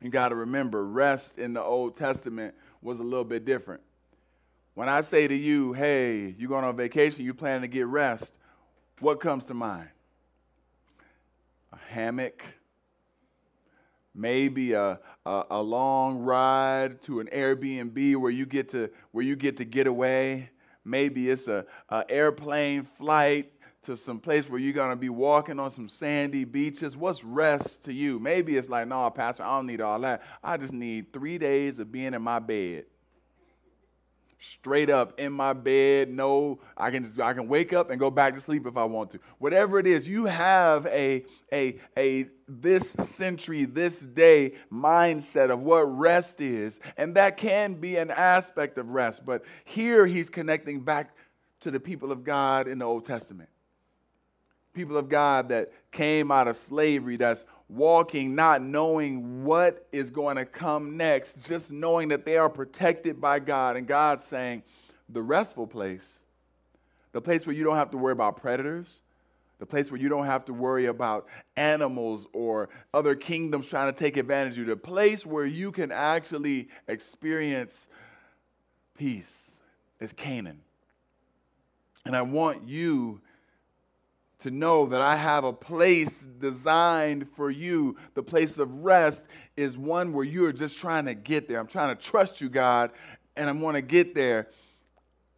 You 0.00 0.08
got 0.08 0.30
to 0.30 0.34
remember, 0.34 0.82
rest 0.82 1.38
in 1.38 1.52
the 1.52 1.62
Old 1.62 1.94
Testament 1.94 2.54
was 2.80 3.00
a 3.00 3.02
little 3.02 3.24
bit 3.24 3.44
different. 3.44 3.82
When 4.72 4.88
I 4.88 5.02
say 5.02 5.28
to 5.28 5.34
you, 5.34 5.74
hey, 5.74 6.34
you're 6.38 6.48
going 6.48 6.64
on 6.64 6.74
vacation, 6.74 7.26
you 7.26 7.34
plan 7.34 7.60
to 7.60 7.68
get 7.68 7.86
rest, 7.86 8.32
what 9.00 9.20
comes 9.20 9.44
to 9.46 9.54
mind? 9.54 9.88
A 11.74 11.76
hammock, 11.90 12.42
maybe 14.14 14.72
a, 14.72 15.00
a, 15.26 15.42
a, 15.50 15.62
long 15.62 16.20
ride 16.20 17.02
to 17.02 17.20
an 17.20 17.28
Airbnb 17.30 18.16
where 18.16 18.30
you 18.30 18.46
get 18.46 18.70
to 18.70 18.88
where 19.10 19.24
you 19.24 19.36
get 19.36 19.58
to 19.58 19.66
get 19.66 19.86
away. 19.86 20.48
Maybe 20.82 21.28
it's 21.28 21.46
a 21.46 21.66
airplane 22.08 22.84
flight 22.84 23.51
to 23.84 23.96
some 23.96 24.20
place 24.20 24.48
where 24.48 24.60
you're 24.60 24.72
gonna 24.72 24.96
be 24.96 25.08
walking 25.08 25.58
on 25.58 25.70
some 25.70 25.88
sandy 25.88 26.44
beaches. 26.44 26.96
What's 26.96 27.24
rest 27.24 27.84
to 27.84 27.92
you? 27.92 28.18
Maybe 28.18 28.56
it's 28.56 28.68
like, 28.68 28.86
no, 28.88 29.08
Pastor, 29.10 29.42
I 29.42 29.56
don't 29.56 29.66
need 29.66 29.80
all 29.80 29.98
that. 30.00 30.22
I 30.42 30.56
just 30.56 30.72
need 30.72 31.12
three 31.12 31.38
days 31.38 31.78
of 31.78 31.90
being 31.90 32.14
in 32.14 32.22
my 32.22 32.38
bed 32.38 32.84
straight 34.42 34.90
up 34.90 35.18
in 35.18 35.32
my 35.32 35.52
bed. 35.52 36.10
No, 36.10 36.60
I 36.76 36.90
can 36.90 37.04
just, 37.04 37.18
I 37.20 37.32
can 37.32 37.48
wake 37.48 37.72
up 37.72 37.90
and 37.90 37.98
go 37.98 38.10
back 38.10 38.34
to 38.34 38.40
sleep 38.40 38.66
if 38.66 38.76
I 38.76 38.84
want 38.84 39.12
to. 39.12 39.20
Whatever 39.38 39.78
it 39.78 39.86
is, 39.86 40.06
you 40.06 40.26
have 40.26 40.86
a 40.86 41.24
a 41.52 41.78
a 41.96 42.26
this 42.48 42.90
century, 42.90 43.64
this 43.64 44.00
day 44.00 44.54
mindset 44.70 45.50
of 45.50 45.60
what 45.60 45.82
rest 45.82 46.40
is, 46.40 46.80
and 46.96 47.14
that 47.14 47.36
can 47.36 47.74
be 47.74 47.96
an 47.96 48.10
aspect 48.10 48.78
of 48.78 48.88
rest. 48.90 49.24
But 49.24 49.44
here 49.64 50.06
he's 50.06 50.28
connecting 50.28 50.80
back 50.80 51.14
to 51.60 51.70
the 51.70 51.80
people 51.80 52.10
of 52.10 52.24
God 52.24 52.66
in 52.66 52.78
the 52.78 52.84
Old 52.84 53.04
Testament. 53.04 53.48
People 54.74 54.96
of 54.96 55.08
God 55.08 55.48
that 55.50 55.72
came 55.90 56.30
out 56.30 56.48
of 56.48 56.56
slavery, 56.56 57.16
that's 57.16 57.44
walking 57.68 58.34
not 58.34 58.62
knowing 58.62 59.44
what 59.44 59.86
is 59.92 60.10
going 60.10 60.36
to 60.36 60.44
come 60.44 60.96
next, 60.96 61.42
just 61.42 61.70
knowing 61.70 62.08
that 62.08 62.24
they 62.24 62.36
are 62.36 62.48
protected 62.48 63.20
by 63.20 63.38
God. 63.38 63.76
And 63.76 63.86
God 63.86 64.20
saying, 64.20 64.62
the 65.08 65.22
restful 65.22 65.66
place, 65.66 66.18
the 67.12 67.20
place 67.20 67.46
where 67.46 67.54
you 67.54 67.64
don't 67.64 67.76
have 67.76 67.90
to 67.90 67.98
worry 67.98 68.12
about 68.12 68.36
predators, 68.36 69.00
the 69.58 69.66
place 69.66 69.90
where 69.90 70.00
you 70.00 70.08
don't 70.08 70.26
have 70.26 70.44
to 70.46 70.52
worry 70.52 70.86
about 70.86 71.28
animals 71.56 72.26
or 72.32 72.68
other 72.92 73.14
kingdoms 73.14 73.66
trying 73.66 73.92
to 73.92 73.96
take 73.96 74.16
advantage 74.16 74.54
of 74.54 74.58
you, 74.58 74.64
the 74.64 74.76
place 74.76 75.24
where 75.24 75.46
you 75.46 75.70
can 75.70 75.92
actually 75.92 76.68
experience 76.88 77.88
peace 78.96 79.50
is 80.00 80.12
Canaan. 80.12 80.60
And 82.04 82.16
I 82.16 82.22
want 82.22 82.66
you 82.66 83.20
to 84.42 84.50
know 84.50 84.86
that 84.86 85.00
I 85.00 85.16
have 85.16 85.44
a 85.44 85.52
place 85.52 86.26
designed 86.38 87.28
for 87.36 87.50
you. 87.50 87.96
The 88.14 88.22
place 88.22 88.58
of 88.58 88.84
rest 88.84 89.26
is 89.56 89.76
one 89.76 90.12
where 90.12 90.24
you 90.24 90.44
are 90.46 90.52
just 90.52 90.78
trying 90.78 91.06
to 91.06 91.14
get 91.14 91.48
there. 91.48 91.58
I'm 91.58 91.66
trying 91.66 91.96
to 91.96 92.02
trust 92.02 92.40
you, 92.40 92.48
God, 92.48 92.90
and 93.36 93.48
I 93.48 93.52
want 93.52 93.76
to 93.76 93.82
get 93.82 94.14
there. 94.14 94.48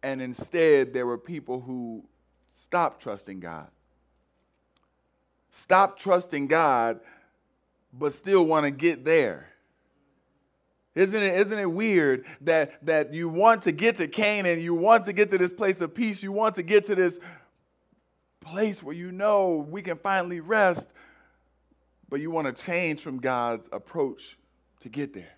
And 0.03 0.21
instead, 0.21 0.93
there 0.93 1.05
were 1.05 1.17
people 1.17 1.61
who 1.61 2.03
stopped 2.55 3.01
trusting 3.01 3.39
God. 3.39 3.67
Stop 5.51 5.97
trusting 5.97 6.47
God, 6.47 6.99
but 7.93 8.13
still 8.13 8.45
want 8.45 8.65
to 8.65 8.71
get 8.71 9.05
there. 9.05 9.47
Isn't 10.95 11.21
it, 11.21 11.39
isn't 11.41 11.59
it 11.59 11.69
weird 11.69 12.25
that, 12.41 12.85
that 12.85 13.13
you 13.13 13.27
want 13.27 13.63
to 13.63 13.73
get 13.73 13.97
to 13.97 14.07
Canaan, 14.07 14.61
you 14.61 14.73
want 14.73 15.05
to 15.05 15.13
get 15.13 15.29
to 15.31 15.37
this 15.37 15.51
place 15.51 15.81
of 15.81 15.93
peace, 15.93 16.23
you 16.23 16.31
want 16.31 16.55
to 16.55 16.63
get 16.63 16.85
to 16.85 16.95
this 16.95 17.19
place 18.45 18.83
where 18.83 18.95
you 18.95 19.11
know 19.11 19.65
we 19.69 19.81
can 19.81 19.97
finally 19.97 20.39
rest, 20.39 20.93
but 22.09 22.21
you 22.21 22.29
want 22.31 22.55
to 22.55 22.63
change 22.63 23.01
from 23.01 23.19
God's 23.19 23.67
approach 23.71 24.37
to 24.81 24.89
get 24.89 25.13
there. 25.13 25.33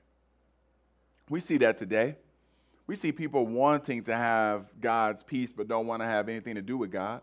We 1.29 1.39
see 1.39 1.57
that 1.57 1.77
today. 1.77 2.17
We 2.85 2.95
see 2.95 3.11
people 3.11 3.45
wanting 3.45 4.03
to 4.03 4.15
have 4.15 4.65
God's 4.79 5.23
peace 5.23 5.51
but 5.51 5.67
don't 5.67 5.87
want 5.87 6.01
to 6.01 6.05
have 6.05 6.29
anything 6.29 6.55
to 6.55 6.61
do 6.61 6.77
with 6.77 6.91
God. 6.91 7.21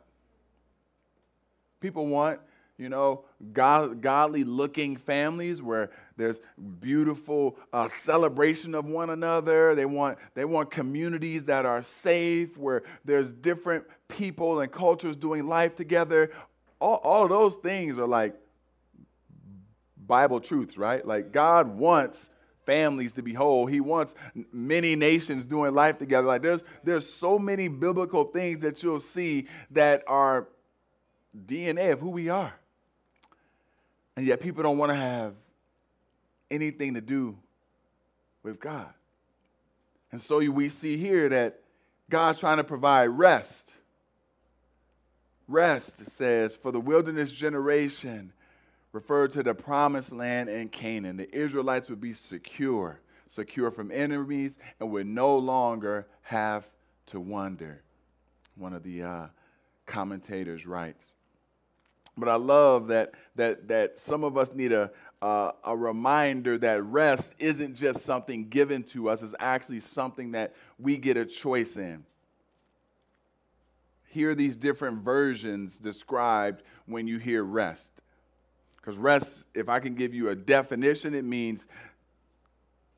People 1.80 2.06
want 2.06 2.40
you 2.76 2.88
know, 2.88 3.24
God, 3.52 4.00
godly 4.00 4.42
looking 4.42 4.96
families 4.96 5.62
where 5.62 5.90
there's 6.16 6.40
beautiful 6.80 7.56
uh, 7.72 7.86
celebration 7.86 8.74
of 8.74 8.84
one 8.86 9.10
another. 9.10 9.74
They 9.74 9.84
want, 9.84 10.18
they 10.34 10.44
want 10.44 10.70
communities 10.70 11.44
that 11.44 11.66
are 11.66 11.82
safe, 11.82 12.58
where 12.58 12.82
there's 13.04 13.30
different 13.30 13.84
people 14.08 14.60
and 14.60 14.72
cultures 14.72 15.14
doing 15.14 15.46
life 15.46 15.76
together. 15.76 16.32
All, 16.80 16.96
all 16.96 17.22
of 17.22 17.28
those 17.28 17.54
things 17.56 17.96
are 17.96 18.08
like 18.08 18.34
Bible 20.06 20.40
truths, 20.40 20.76
right? 20.76 21.06
Like 21.06 21.30
God 21.30 21.78
wants 21.78 22.28
families 22.66 23.12
to 23.12 23.22
be 23.22 23.32
whole. 23.32 23.66
He 23.66 23.80
wants 23.80 24.14
many 24.52 24.96
nations 24.96 25.46
doing 25.46 25.74
life 25.74 25.98
together. 25.98 26.26
Like 26.26 26.42
there's 26.42 26.64
there's 26.82 27.08
so 27.08 27.38
many 27.38 27.68
biblical 27.68 28.24
things 28.24 28.60
that 28.60 28.82
you'll 28.82 29.00
see 29.00 29.46
that 29.70 30.02
are 30.06 30.48
DNA 31.46 31.92
of 31.92 32.00
who 32.00 32.10
we 32.10 32.28
are. 32.28 32.54
And 34.16 34.26
yet 34.26 34.40
people 34.40 34.62
don't 34.62 34.78
want 34.78 34.90
to 34.90 34.96
have 34.96 35.34
anything 36.50 36.94
to 36.94 37.00
do 37.00 37.36
with 38.42 38.60
God. 38.60 38.92
And 40.12 40.22
so 40.22 40.38
we 40.38 40.68
see 40.68 40.96
here 40.96 41.28
that 41.28 41.60
God's 42.08 42.38
trying 42.38 42.58
to 42.58 42.64
provide 42.64 43.06
rest. 43.06 43.72
Rest, 45.48 46.00
it 46.00 46.08
says, 46.08 46.54
for 46.54 46.70
the 46.70 46.80
wilderness 46.80 47.30
generation 47.32 48.32
referred 48.92 49.32
to 49.32 49.42
the 49.42 49.54
promised 49.54 50.12
land 50.12 50.48
in 50.48 50.68
Canaan. 50.68 51.16
The 51.16 51.34
Israelites 51.36 51.90
would 51.90 52.00
be 52.00 52.12
secure, 52.12 53.00
secure 53.26 53.70
from 53.70 53.90
enemies, 53.90 54.58
and 54.78 54.90
would 54.92 55.06
no 55.06 55.36
longer 55.36 56.06
have 56.22 56.64
to 57.06 57.18
wonder. 57.18 57.82
One 58.56 58.72
of 58.72 58.84
the 58.84 59.02
uh, 59.02 59.26
commentators 59.84 60.64
writes. 60.64 61.16
But 62.16 62.28
I 62.28 62.36
love 62.36 62.88
that, 62.88 63.14
that, 63.36 63.68
that 63.68 63.98
some 63.98 64.22
of 64.24 64.36
us 64.36 64.52
need 64.52 64.72
a, 64.72 64.90
uh, 65.20 65.52
a 65.64 65.76
reminder 65.76 66.58
that 66.58 66.82
rest 66.84 67.34
isn't 67.38 67.74
just 67.74 68.04
something 68.04 68.48
given 68.48 68.82
to 68.84 69.08
us, 69.08 69.22
it's 69.22 69.34
actually 69.40 69.80
something 69.80 70.32
that 70.32 70.54
we 70.78 70.96
get 70.96 71.16
a 71.16 71.24
choice 71.24 71.76
in. 71.76 72.04
Hear 74.08 74.34
these 74.34 74.54
different 74.54 74.98
versions 75.02 75.76
described 75.76 76.62
when 76.86 77.08
you 77.08 77.18
hear 77.18 77.42
rest. 77.42 77.90
Because 78.76 78.96
rest, 78.96 79.46
if 79.54 79.68
I 79.68 79.80
can 79.80 79.94
give 79.94 80.14
you 80.14 80.28
a 80.28 80.36
definition, 80.36 81.14
it 81.14 81.24
means 81.24 81.66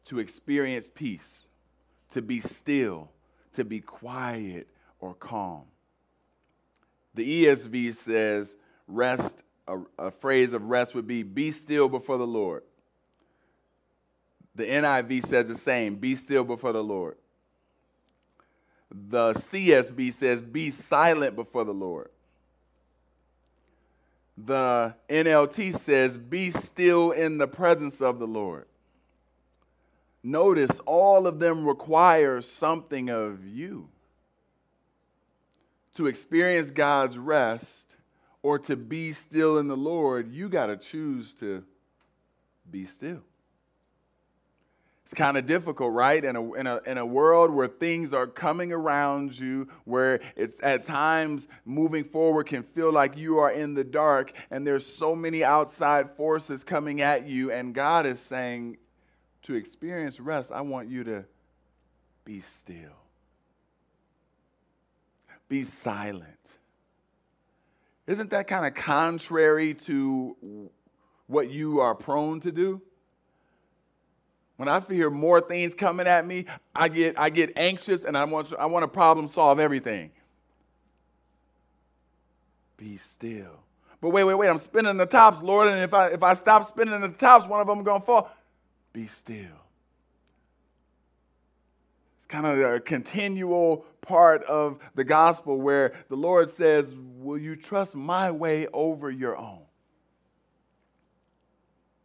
to 0.07 0.19
experience 0.19 0.91
peace, 0.93 1.49
to 2.11 2.21
be 2.21 2.41
still, 2.41 3.09
to 3.55 3.65
be 3.65 3.81
quiet 3.81 4.69
or 5.01 5.15
calm. 5.15 5.63
The 7.15 7.47
ESV 7.47 7.95
says, 7.95 8.57
rest, 8.87 9.43
a, 9.67 9.79
a 9.99 10.11
phrase 10.11 10.53
of 10.53 10.65
rest 10.65 10.95
would 10.95 11.07
be, 11.07 11.23
be 11.23 11.51
still 11.51 11.89
before 11.89 12.19
the 12.19 12.27
Lord. 12.27 12.63
The 14.55 14.65
NIV 14.65 15.27
says 15.27 15.49
the 15.49 15.55
same, 15.55 15.97
be 15.97 16.15
still 16.15 16.45
before 16.45 16.73
the 16.73 16.83
Lord. 16.83 17.17
The 18.91 19.33
CSB 19.33 20.13
says, 20.13 20.41
be 20.41 20.71
silent 20.71 21.37
before 21.37 21.65
the 21.65 21.75
Lord. 21.75 22.11
The 24.39 24.95
NLT 25.09 25.77
says, 25.77 26.17
be 26.17 26.51
still 26.51 27.11
in 27.11 27.39
the 27.39 27.49
presence 27.49 28.01
of 28.01 28.19
the 28.19 28.27
Lord. 28.27 28.67
Notice 30.23 30.81
all 30.87 31.27
of 31.27 31.39
them 31.39 31.67
require 31.67 32.41
something 32.43 33.11
of 33.11 33.47
you. 33.47 33.89
To 35.95 36.07
experience 36.07 36.71
God's 36.71 37.17
rest, 37.17 37.96
or 38.47 38.61
to 38.61 38.77
be 38.77 39.13
still 39.13 39.59
in 39.59 39.67
the 39.67 39.77
Lord, 39.77 40.31
you 40.31 40.49
got 40.49 40.67
to 40.67 40.77
choose 40.77 41.33
to 41.35 41.65
be 42.71 42.85
still. 42.85 43.25
It's 45.03 45.15
kind 45.15 45.37
of 45.37 45.47
difficult, 45.47 45.93
right? 45.93 46.25
In 46.25 46.37
a, 46.37 46.53
in, 46.53 46.69
a, 46.69 46.81
in 46.87 46.97
a 46.97 47.05
world 47.05 47.51
where 47.51 47.67
things 47.67 48.13
are 48.13 48.29
coming 48.29 48.71
around 48.71 49.37
you, 49.37 49.67
where 49.85 50.21
it's 50.37 50.63
at 50.63 50.87
times 50.87 51.49
moving 51.65 52.05
forward 52.05 52.47
can 52.47 52.63
feel 52.63 52.93
like 52.93 53.17
you 53.17 53.39
are 53.39 53.51
in 53.51 53.75
the 53.75 53.83
dark, 53.83 54.33
and 54.53 54.65
there's 54.65 54.87
so 54.87 55.17
many 55.17 55.43
outside 55.43 56.17
forces 56.17 56.63
coming 56.63 57.01
at 57.01 57.27
you, 57.27 57.51
and 57.51 57.75
God 57.75 58.07
is 58.07 58.21
saying, 58.21 58.77
to 59.43 59.55
experience 59.55 60.21
rest, 60.21 60.53
I 60.53 60.61
want 60.61 60.89
you 60.89 61.03
to 61.03 61.25
be 62.25 62.39
still, 62.39 62.95
be 65.49 65.65
silent. 65.65 66.37
Isn't 68.07 68.31
that 68.31 68.47
kind 68.47 68.67
of 68.67 68.75
contrary 68.75 69.75
to 69.75 70.71
what 71.27 71.51
you 71.51 71.81
are 71.81 71.95
prone 71.95 72.41
to 72.41 72.53
do? 72.53 72.81
When 74.57 74.69
I 74.69 74.81
fear 74.81 75.11
more 75.11 75.41
things 75.41 75.75
coming 75.75 76.07
at 76.07 76.27
me, 76.27 76.47
I 76.75 76.89
get, 76.89 77.19
I 77.19 77.31
get 77.31 77.53
anxious 77.57 78.05
and 78.05 78.17
I 78.17 78.25
want, 78.25 78.53
I 78.59 78.67
want 78.67 78.85
to 78.85 78.89
problem 78.89 79.29
solve 79.29 79.61
everything. 79.61 80.13
Be 82.77 82.97
still. 82.97 83.61
But 84.01 84.11
wait, 84.11 84.25
wait, 84.25 84.35
wait, 84.35 84.49
I'm 84.49 84.59
spinning 84.59 84.97
the 84.97 85.07
tops, 85.07 85.43
Lord, 85.43 85.69
and 85.69 85.81
if 85.81 85.93
I, 85.93 86.09
if 86.09 86.23
I 86.23 86.35
stop 86.35 86.69
spinning 86.69 87.01
the 87.01 87.09
tops, 87.09 87.47
one 87.47 87.61
of 87.61 87.67
them 87.67 87.79
is 87.79 87.85
going 87.85 88.01
to 88.01 88.07
fall. 88.07 88.31
Be 88.93 89.07
still 89.07 89.66
kind 92.29 92.47
of 92.47 92.59
a 92.59 92.81
continual 92.81 93.85
part 94.01 94.43
of 94.45 94.79
the 94.95 95.05
gospel 95.05 95.61
where 95.61 95.95
the 96.09 96.17
Lord 96.17 96.51
says, 96.51 96.95
Will 97.19 97.39
you 97.39 97.57
trust 97.57 97.95
my 97.95 98.31
way 98.31 98.67
over 98.73 99.11
your 99.11 99.37
own? 99.37 99.63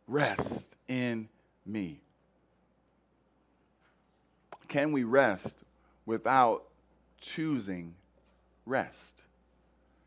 Rest 0.08 0.76
in 0.88 1.30
me. 1.66 2.02
Can 4.68 4.92
we 4.92 5.04
rest 5.04 5.64
without 6.06 6.64
choosing 7.20 7.94
rest? 8.66 9.22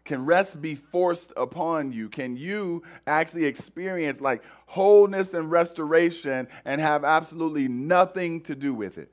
Can 0.04 0.26
rest 0.26 0.60
be 0.60 0.74
forced 0.74 1.32
upon 1.36 1.92
you? 1.92 2.08
Can 2.08 2.36
you 2.36 2.82
actually 3.06 3.46
experience 3.46 4.20
like 4.20 4.42
wholeness 4.66 5.32
and 5.32 5.50
restoration 5.50 6.48
and 6.64 6.80
have 6.80 7.04
absolutely 7.04 7.68
nothing 7.68 8.42
to 8.42 8.54
do 8.54 8.74
with 8.74 8.98
it? 8.98 9.10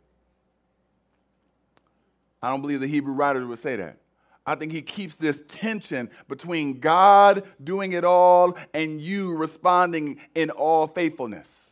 I 2.41 2.49
don't 2.49 2.61
believe 2.61 2.79
the 2.79 2.87
Hebrew 2.87 3.13
writers 3.13 3.45
would 3.45 3.59
say 3.59 3.75
that. 3.75 3.97
I 4.45 4.55
think 4.55 4.71
he 4.71 4.81
keeps 4.81 5.17
this 5.17 5.43
tension 5.47 6.09
between 6.27 6.79
God 6.79 7.43
doing 7.63 7.93
it 7.93 8.03
all 8.03 8.57
and 8.73 8.99
you 8.99 9.35
responding 9.35 10.19
in 10.33 10.49
all 10.49 10.87
faithfulness. 10.87 11.69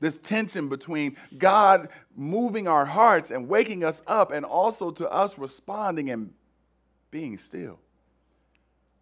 This 0.00 0.18
tension 0.18 0.68
between 0.68 1.16
God 1.38 1.88
moving 2.14 2.68
our 2.68 2.84
hearts 2.84 3.30
and 3.30 3.48
waking 3.48 3.84
us 3.84 4.02
up, 4.06 4.32
and 4.32 4.44
also 4.44 4.90
to 4.90 5.08
us 5.10 5.38
responding 5.38 6.10
and 6.10 6.34
being 7.10 7.38
still. 7.38 7.78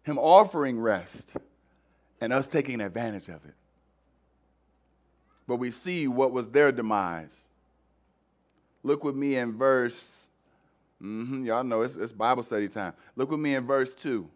Him 0.03 0.17
offering 0.17 0.79
rest 0.79 1.33
and 2.21 2.31
us 2.31 2.47
taking 2.47 2.79
advantage 2.79 3.27
of 3.27 3.43
it. 3.43 3.53
But 5.45 5.57
we 5.57 5.71
see 5.71 6.07
what 6.07 6.31
was 6.31 6.47
their 6.49 6.71
demise. 6.71 7.35
Look 8.81 9.03
with 9.03 9.15
me 9.15 9.35
in 9.35 9.57
verse 9.57 10.29
Mm-hmm, 11.03 11.45
y'all 11.45 11.63
know 11.65 11.81
it's, 11.81 11.97
it's 11.97 12.13
Bible 12.13 12.43
study 12.43 12.69
time. 12.69 12.93
Look 13.15 13.29
with 13.29 13.39
me 13.39 13.55
in 13.55 13.67
verse 13.67 13.93
2. 13.93 14.27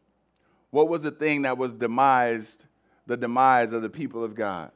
What 0.70 0.90
was 0.90 1.02
the 1.02 1.12
thing 1.12 1.44
that 1.44 1.58
was 1.58 1.72
demised, 1.72 2.66
the 3.06 3.16
demise 3.16 3.72
of 3.72 3.82
the 3.82 3.90
people 3.90 4.24
of 4.24 4.36
God? 4.36 4.72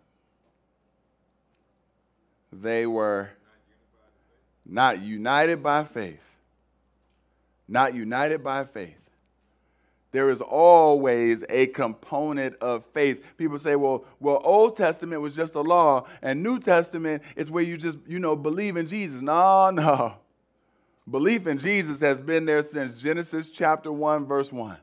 They 2.53 2.85
were 2.85 3.29
not 4.65 5.01
united 5.01 5.61
by 5.61 5.83
faith. 5.83 6.21
Not 7.67 7.93
united 7.93 8.43
by 8.43 8.63
faith. 8.65 8.95
There 10.13 10.29
is 10.29 10.41
always 10.41 11.43
a 11.49 11.67
component 11.67 12.55
of 12.57 12.85
faith. 12.93 13.23
People 13.37 13.59
say, 13.59 13.75
well, 13.75 14.05
well, 14.19 14.41
Old 14.43 14.75
Testament 14.75 15.21
was 15.21 15.33
just 15.35 15.55
a 15.55 15.61
law, 15.61 16.05
and 16.21 16.43
New 16.43 16.59
Testament 16.59 17.23
is 17.35 17.49
where 17.49 17.63
you 17.63 17.77
just, 17.77 17.97
you 18.07 18.19
know, 18.19 18.35
believe 18.35 18.75
in 18.75 18.87
Jesus. 18.87 19.21
No, 19.21 19.69
no. 19.73 20.15
Belief 21.11 21.45
in 21.45 21.59
Jesus 21.59 21.99
has 21.99 22.21
been 22.21 22.45
there 22.45 22.63
since 22.63 22.99
Genesis 22.99 23.49
chapter 23.49 23.91
1, 23.91 24.25
verse 24.25 24.49
1. 24.49 24.77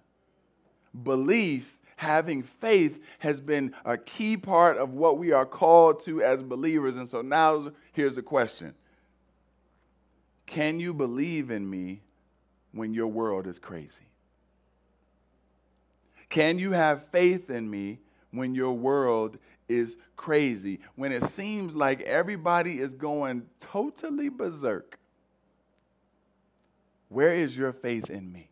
Belief, 1.03 1.79
having 1.97 2.43
faith, 2.43 3.01
has 3.21 3.41
been 3.41 3.75
a 3.87 3.97
key 3.97 4.37
part 4.37 4.77
of 4.77 4.93
what 4.93 5.17
we 5.17 5.33
are 5.33 5.47
called 5.47 6.05
to 6.05 6.23
as 6.23 6.43
believers. 6.43 6.99
And 6.99 7.09
so 7.09 7.23
now 7.23 7.73
here's 7.93 8.17
the 8.17 8.23
question 8.23 8.75
Can 10.45 10.79
you 10.79 10.93
believe 10.93 11.51
in 11.51 11.69
me 11.69 12.03
when 12.73 12.93
your 12.93 13.09
world 13.09 13.47
is 13.47 13.59
crazy? 13.59 14.11
Can 16.29 16.59
you 16.59 16.73
have 16.73 17.07
faith 17.11 17.49
in 17.49 17.71
me 17.71 18.01
when 18.33 18.55
your 18.55 18.75
world 18.75 19.39
is 19.67 19.97
crazy? 20.17 20.81
When 20.95 21.11
it 21.11 21.25
seems 21.25 21.75
like 21.75 22.03
everybody 22.03 22.81
is 22.81 22.93
going 22.93 23.47
totally 23.61 24.29
berserk? 24.29 24.99
Where 27.09 27.33
is 27.33 27.57
your 27.57 27.73
faith 27.73 28.11
in 28.11 28.33
me? 28.33 28.51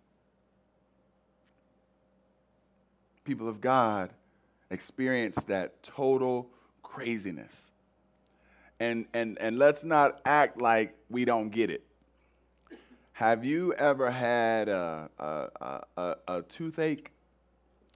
People 3.25 3.49
of 3.49 3.61
God, 3.61 4.11
experience 4.71 5.37
that 5.45 5.83
total 5.83 6.49
craziness. 6.83 7.55
And, 8.79 9.07
and, 9.15 9.39
and 9.41 9.59
let's 9.59 9.85
not 9.85 10.21
act 10.25 10.61
like 10.61 10.95
we 11.09 11.25
don't 11.25 11.51
get 11.51 11.71
it. 11.71 11.83
Have 13.13 13.45
you 13.45 13.73
ever 13.75 14.11
had 14.11 14.69
a, 14.69 15.09
a, 15.19 15.81
a, 15.97 16.15
a, 16.29 16.43
toothache? 16.43 17.11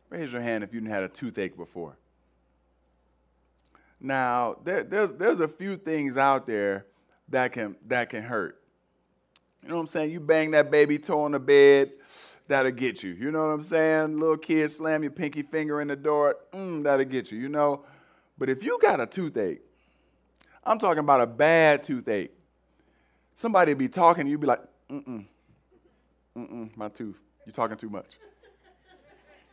Raise 0.09 0.33
your 0.33 0.41
hand 0.41 0.65
if 0.65 0.73
you've 0.73 0.87
had 0.87 1.03
a 1.03 1.09
toothache 1.09 1.57
before. 1.57 1.99
Now, 4.01 4.57
there, 4.65 4.83
there's, 4.83 5.13
there's 5.13 5.41
a 5.41 5.49
few 5.49 5.77
things 5.77 6.17
out 6.17 6.47
there 6.47 6.87
that 7.29 7.53
can, 7.53 7.77
that 7.89 8.09
can 8.09 8.23
hurt. 8.23 8.60
You 9.63 9.69
know 9.69 9.77
what 9.77 9.83
I'm 9.83 9.87
saying? 9.89 10.11
You 10.11 10.21
bang 10.21 10.51
that 10.53 10.71
baby 10.71 10.99
toe 10.99 11.23
on 11.23 11.33
the 11.33 11.39
bed, 11.39 11.93
that'll 12.49 12.73
get 12.73 13.03
you. 13.03 13.11
You 13.11 13.31
know 13.31 13.41
what 13.41 13.53
I'm 13.53 13.63
saying? 13.63 14.19
Little 14.19 14.37
kid 14.37 14.71
slam 14.71 15.03
your 15.03 15.13
pinky 15.13 15.43
finger 15.43 15.81
in 15.81 15.89
the 15.89 15.97
door, 15.97 16.37
mm, 16.53 16.83
that'll 16.83 17.05
get 17.05 17.31
you, 17.31 17.39
you 17.39 17.49
know? 17.49 17.85
But 18.39 18.49
if 18.49 18.65
you 18.65 18.79
got 18.81 19.01
a 19.01 19.07
toothache, 19.07 19.61
I'm 20.65 20.79
talking 20.79 21.01
about 21.01 21.21
a 21.21 21.27
bad 21.27 21.85
toothache. 21.85 22.33
Somebody 23.37 23.75
be 23.75 23.89
talking, 23.89 24.27
you'd 24.27 24.41
be 24.41 24.47
like, 24.47 24.61
mm-mm, 24.91 25.25
mm-mm, 26.37 26.77
my 26.77 26.89
tooth. 26.89 27.19
You're 27.47 27.53
talking 27.55 27.77
too 27.77 27.91
much. 27.91 28.19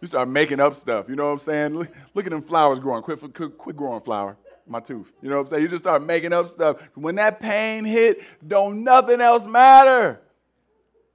You 0.01 0.07
start 0.07 0.29
making 0.29 0.59
up 0.59 0.75
stuff, 0.75 1.09
you 1.09 1.15
know 1.15 1.25
what 1.25 1.31
I'm 1.31 1.39
saying? 1.39 1.75
Look, 1.75 1.89
look 2.13 2.25
at 2.25 2.31
them 2.31 2.41
flowers 2.41 2.79
growing. 2.79 3.01
Quit, 3.01 3.33
quit, 3.33 3.57
quit 3.57 3.75
growing 3.75 4.01
flower, 4.01 4.37
my 4.69 4.79
tooth. 4.79 5.11
You 5.21 5.29
know 5.29 5.37
what 5.37 5.47
I'm 5.47 5.49
saying? 5.49 5.63
You 5.63 5.69
just 5.69 5.83
start 5.83 6.03
making 6.03 6.33
up 6.33 6.47
stuff. 6.47 6.77
When 6.95 7.15
that 7.15 7.39
pain 7.39 7.85
hit, 7.85 8.21
don't 8.45 8.83
nothing 8.83 9.21
else 9.21 9.45
matter. 9.45 10.21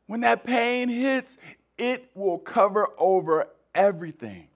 When 0.06 0.20
that 0.20 0.44
pain 0.44 0.88
hits, 0.88 1.38
it 1.78 2.10
will 2.14 2.38
cover 2.38 2.88
over 2.98 3.48
everything. 3.74 4.48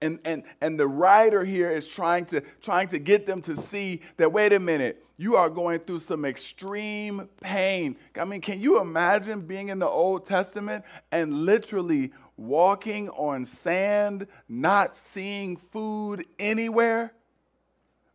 And, 0.00 0.18
and, 0.24 0.42
and 0.60 0.78
the 0.78 0.88
writer 0.88 1.44
here 1.44 1.70
is 1.70 1.86
trying 1.86 2.26
to, 2.26 2.42
trying 2.60 2.88
to 2.88 2.98
get 2.98 3.24
them 3.24 3.40
to 3.42 3.56
see 3.56 4.00
that, 4.16 4.32
wait 4.32 4.52
a 4.52 4.58
minute, 4.58 5.04
you 5.16 5.36
are 5.36 5.48
going 5.48 5.78
through 5.78 6.00
some 6.00 6.24
extreme 6.24 7.28
pain. 7.40 7.96
I 8.20 8.24
mean, 8.24 8.40
can 8.40 8.60
you 8.60 8.80
imagine 8.80 9.42
being 9.42 9.68
in 9.68 9.78
the 9.78 9.86
Old 9.86 10.26
Testament 10.26 10.84
and 11.12 11.44
literally 11.44 12.10
walking 12.36 13.08
on 13.10 13.44
sand, 13.44 14.26
not 14.48 14.94
seeing 14.94 15.56
food 15.56 16.24
anywhere, 16.38 17.12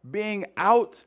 being 0.10 0.46
out, 0.58 1.04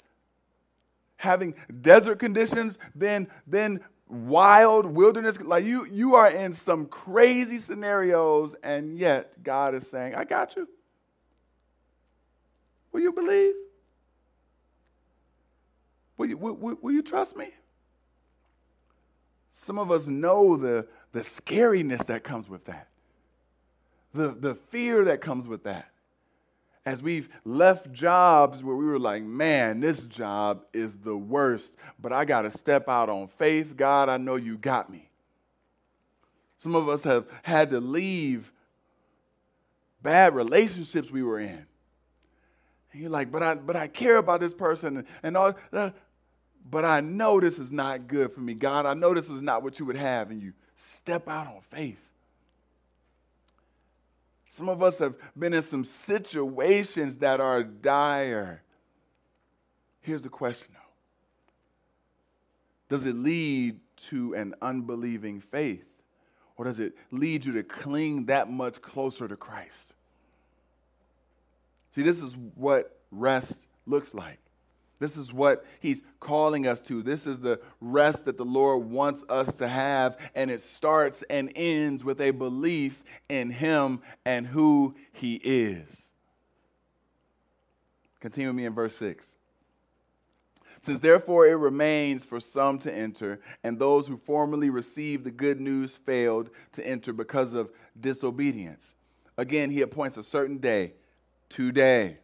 having 1.17 1.55
desert 1.81 2.19
conditions, 2.19 2.79
then, 2.95 3.29
then 3.47 3.81
wild 4.09 4.87
wilderness. 4.87 5.41
Like 5.41 5.65
you, 5.65 5.85
you 5.87 6.15
are 6.15 6.31
in 6.31 6.53
some 6.53 6.87
crazy 6.87 7.59
scenarios, 7.59 8.55
and 8.63 8.97
yet 8.97 9.43
God 9.43 9.75
is 9.75 9.87
saying, 9.87 10.15
I 10.15 10.25
got 10.25 10.57
you. 10.57 10.69
Will 12.93 13.01
you 13.01 13.13
believe? 13.13 13.55
Will 16.17 16.27
you, 16.27 16.37
will, 16.37 16.77
will 16.83 16.93
you 16.93 17.03
trust 17.03 17.37
me? 17.37 17.49
Some 19.53 19.79
of 19.79 19.91
us 19.91 20.07
know 20.07 20.57
the, 20.57 20.87
the 21.13 21.21
scariness 21.21 22.05
that 22.07 22.25
comes 22.25 22.49
with 22.49 22.65
that, 22.67 22.89
the, 24.15 24.29
the 24.29 24.55
fear 24.55 25.05
that 25.07 25.21
comes 25.21 25.47
with 25.47 25.65
that 25.65 25.91
as 26.87 27.03
we've 27.03 27.29
left 27.45 27.93
jobs 27.93 28.63
where 28.63 28.75
we 28.75 28.87
were 28.87 28.99
like, 28.99 29.23
man, 29.23 29.81
this 29.81 30.05
job 30.05 30.63
is 30.73 30.97
the 30.97 31.17
worst, 31.17 31.75
but 32.01 32.13
I 32.13 32.25
got 32.25 32.43
to 32.43 32.51
step 32.51 32.89
out 32.89 33.09
on 33.09 33.29
faith. 33.29 33.77
God, 33.77 34.09
I 34.09 34.17
know 34.17 34.37
you 34.37 34.57
got 34.57 34.91
me. 34.91 35.09
Some 36.59 36.75
of 36.75 36.89
us 36.89 37.03
have 37.05 37.27
had 37.43 37.71
to 37.71 37.81
leave 37.81 38.51
bad 40.03 40.35
relationships 40.35 41.11
we 41.11 41.23
were 41.23 41.39
in. 41.39 41.67
And 42.93 43.03
you're 43.03 43.11
like, 43.11 43.31
but 43.31 43.43
I, 43.43 43.55
but 43.55 43.77
I 43.77 43.87
care 43.87 44.17
about 44.17 44.41
this 44.41 44.55
person 44.55 45.07
and 45.23 45.37
all. 45.37 45.55
Uh, 45.73 45.91
but 46.69 46.85
I 46.85 47.01
know 47.01 47.41
this 47.41 47.59
is 47.59 47.71
not 47.71 48.07
good 48.07 48.33
for 48.33 48.41
me. 48.41 48.55
God, 48.55 48.85
I 48.85 48.95
know 48.95 49.15
this 49.15 49.31
is 49.31 49.43
not 49.43 49.63
what 49.63 49.79
you 49.79 49.87
would 49.87 49.97
have. 49.97 50.31
And 50.31 50.43
you 50.43 50.53
step 50.77 51.29
out 51.29 51.47
on 51.47 51.61
faith. 51.71 52.01
Some 54.51 54.69
of 54.69 54.83
us 54.83 54.99
have 54.99 55.15
been 55.39 55.55
in 55.55 55.63
some 55.63 55.85
situations 55.85 57.19
that 57.19 57.41
are 57.41 57.63
dire. 57.63 58.63
Here's 60.01 60.23
the 60.23 60.29
question 60.29 60.75
though 60.75 62.95
Does 62.95 63.07
it 63.07 63.15
lead 63.15 63.79
to 64.09 64.35
an 64.35 64.57
unbelieving 64.61 65.41
faith? 65.41 65.85
Or 66.57 66.65
does 66.65 66.81
it 66.81 66.95
lead 67.13 67.47
you 67.47 67.53
to 67.53 67.63
cling 67.63 68.27
that 68.27 68.51
much 68.51 68.83
closer 68.83 69.29
to 69.29 69.37
Christ? 69.37 69.95
See, 71.93 72.03
this 72.03 72.21
is 72.21 72.37
what 72.55 72.99
rest 73.13 73.67
looks 73.87 74.15
like. 74.15 74.39
This 75.01 75.17
is 75.17 75.33
what 75.33 75.65
he's 75.81 76.03
calling 76.21 76.67
us 76.67 76.79
to. 76.83 77.03
This 77.03 77.27
is 77.27 77.39
the 77.39 77.59
rest 77.81 78.27
that 78.27 78.37
the 78.37 78.45
Lord 78.45 78.85
wants 78.85 79.25
us 79.31 79.55
to 79.55 79.67
have. 79.67 80.19
And 80.35 80.51
it 80.51 80.61
starts 80.61 81.25
and 81.31 81.51
ends 81.57 82.05
with 82.05 82.21
a 82.21 82.31
belief 82.31 83.03
in 83.29 83.51
him 83.51 84.03
and 84.27 84.47
who 84.47 84.95
he 85.13 85.37
is. 85.37 86.03
Continue 88.21 88.51
with 88.51 88.57
me 88.57 88.67
in 88.67 88.75
verse 88.75 88.95
6. 88.97 89.37
Since 90.83 91.01
therefore 91.01 91.47
it 91.47 91.55
remains 91.55 92.23
for 92.25 92.39
some 92.39 92.79
to 92.81 92.95
enter, 92.95 93.41
and 93.65 93.79
those 93.79 94.07
who 94.07 94.19
formerly 94.19 94.69
received 94.69 95.25
the 95.25 95.31
good 95.31 95.61
news 95.61 95.97
failed 95.97 96.51
to 96.73 96.87
enter 96.87 97.15
because 97.15 97.55
of 97.55 97.71
disobedience. 97.99 98.95
Again, 99.39 99.71
he 99.71 99.81
appoints 99.81 100.19
a 100.19 100.23
certain 100.23 100.59
day, 100.59 100.93
today 101.49 102.19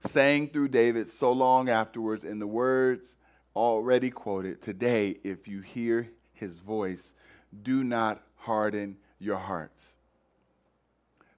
saying 0.00 0.48
through 0.48 0.68
David 0.68 1.08
so 1.08 1.32
long 1.32 1.68
afterwards 1.68 2.24
in 2.24 2.38
the 2.38 2.46
words 2.46 3.16
already 3.54 4.10
quoted 4.10 4.62
Today, 4.62 5.16
if 5.24 5.48
you 5.48 5.60
hear 5.60 6.10
his 6.32 6.58
voice, 6.58 7.14
do 7.62 7.82
not 7.82 8.22
harden 8.36 8.96
your 9.18 9.38
hearts. 9.38 9.94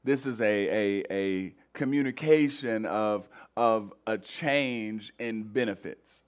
This 0.04 0.26
is 0.26 0.40
a, 0.40 0.44
a, 0.44 1.04
a 1.10 1.54
communication 1.72 2.86
of, 2.86 3.28
of 3.56 3.92
a 4.06 4.18
change 4.18 5.12
in 5.18 5.42
benefits. 5.44 6.22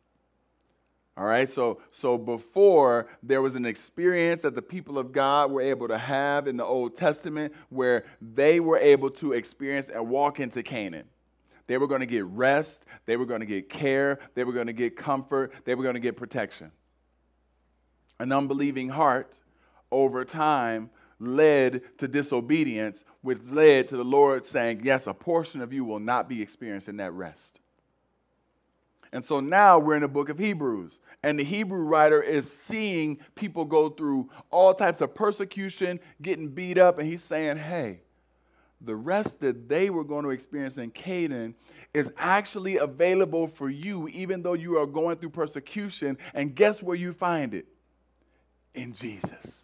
All 1.17 1.27
right, 1.27 1.49
so, 1.49 1.81
so 1.91 2.17
before 2.17 3.09
there 3.23 3.43
was 3.43 3.55
an 3.55 3.67
experience 3.67 4.43
that 4.43 4.55
the 4.55 4.63
people 4.63 4.97
of 4.97 5.13
God 5.13 5.51
were 5.51 5.61
able 5.61 5.89
to 5.89 5.99
have 5.99 6.47
in 6.47 6.57
the 6.57 6.65
Old 6.65 6.97
Testament 6.97 7.53
where 7.69 8.05
they 8.23 8.59
were 8.61 8.79
able 8.79 9.11
to 9.11 9.33
experience 9.33 9.91
and 9.91 10.09
walk 10.09 10.41
into 10.41 10.63
Canaan. 10.63 11.05
They 11.71 11.79
were 11.79 11.87
going 11.87 12.01
to 12.01 12.07
get 12.07 12.25
rest, 12.25 12.85
they 13.07 13.17
were 13.17 13.25
going 13.25 13.39
to 13.39 13.47
get 13.47 13.69
care, 13.69 14.19
they 14.35 14.43
were 14.43 14.53
going 14.53 14.67
to 14.67 14.73
get 14.73 14.97
comfort, 14.97 15.53
they 15.65 15.77
were 15.77 15.85
going 15.85 15.95
to 15.95 16.01
get 16.01 16.17
protection. 16.17 16.73
An 18.19 18.33
unbelieving 18.33 18.89
heart 18.89 19.39
over 19.93 20.25
time 20.25 20.91
led 21.21 21.83
to 21.99 22.09
disobedience, 22.09 23.05
which 23.23 23.39
led 23.45 23.89
to 23.91 23.97
the 23.97 24.05
Lord 24.05 24.45
saying, 24.45 24.81
Yes, 24.83 25.07
a 25.07 25.15
portion 25.15 25.61
of 25.61 25.73
you 25.73 25.85
will 25.85 26.01
not 26.01 26.29
be 26.29 26.43
experiencing 26.43 26.97
that 26.97 27.13
rest. 27.13 27.61
And 29.13 29.25
so 29.25 29.39
now 29.39 29.79
we're 29.79 29.95
in 29.95 30.03
the 30.03 30.09
book 30.09 30.29
of 30.29 30.41
Hebrews, 30.41 30.99
and 31.23 31.39
the 31.39 31.45
Hebrew 31.45 31.83
writer 31.83 32.21
is 32.21 32.51
seeing 32.51 33.17
people 33.37 33.65
go 33.65 33.91
through 33.91 34.29
all 34.51 34.75
types 34.75 35.01
of 35.03 35.15
persecution, 35.15 36.01
getting 36.21 36.49
beat 36.49 36.79
up, 36.79 36.99
and 36.99 37.07
he's 37.07 37.23
saying, 37.23 37.59
Hey, 37.59 38.01
the 38.81 38.97
rest 38.97 39.41
that 39.41 39.69
they 39.69 39.91
were 39.91 40.05
going 40.05 40.25
to 40.25 40.31
experience 40.31 40.79
in 40.79 40.91
Canaan 40.91 41.55
is 41.93 42.13
actually 42.17 42.79
available 42.79 43.47
for 43.47 43.69
you, 43.69 44.09
even 44.09 44.43
though 44.43 44.55
you 44.55 44.79
are 44.79 44.87
going 44.87 45.17
through 45.17 45.31
persecution. 45.31 46.17
And 46.35 46.55
guess 46.55 46.83
where 46.83 46.97
you 46.97 47.13
find 47.13 47.53
it? 47.55 47.67
In 48.75 48.95
Jesus. 48.95 49.61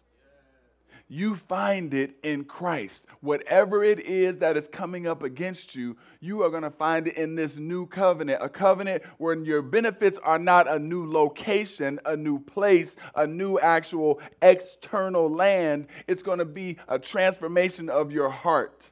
You 1.09 1.37
find 1.37 1.93
it 1.93 2.17
in 2.21 2.43
Christ. 2.43 3.05
Whatever 3.21 3.81
it 3.81 4.01
is 4.01 4.39
that 4.39 4.57
is 4.57 4.67
coming 4.67 5.07
up 5.07 5.23
against 5.23 5.73
you, 5.73 5.95
you 6.19 6.43
are 6.43 6.49
going 6.49 6.63
to 6.63 6.69
find 6.69 7.07
it 7.07 7.15
in 7.15 7.33
this 7.33 7.57
new 7.57 7.85
covenant. 7.85 8.43
A 8.43 8.49
covenant 8.49 9.03
where 9.17 9.33
your 9.41 9.61
benefits 9.61 10.19
are 10.21 10.37
not 10.37 10.69
a 10.69 10.77
new 10.77 11.09
location, 11.09 11.97
a 12.05 12.17
new 12.17 12.39
place, 12.39 12.97
a 13.15 13.25
new 13.25 13.57
actual 13.57 14.19
external 14.41 15.29
land. 15.29 15.87
It's 16.07 16.21
going 16.23 16.39
to 16.39 16.45
be 16.45 16.77
a 16.89 16.99
transformation 16.99 17.89
of 17.89 18.11
your 18.11 18.29
heart. 18.29 18.89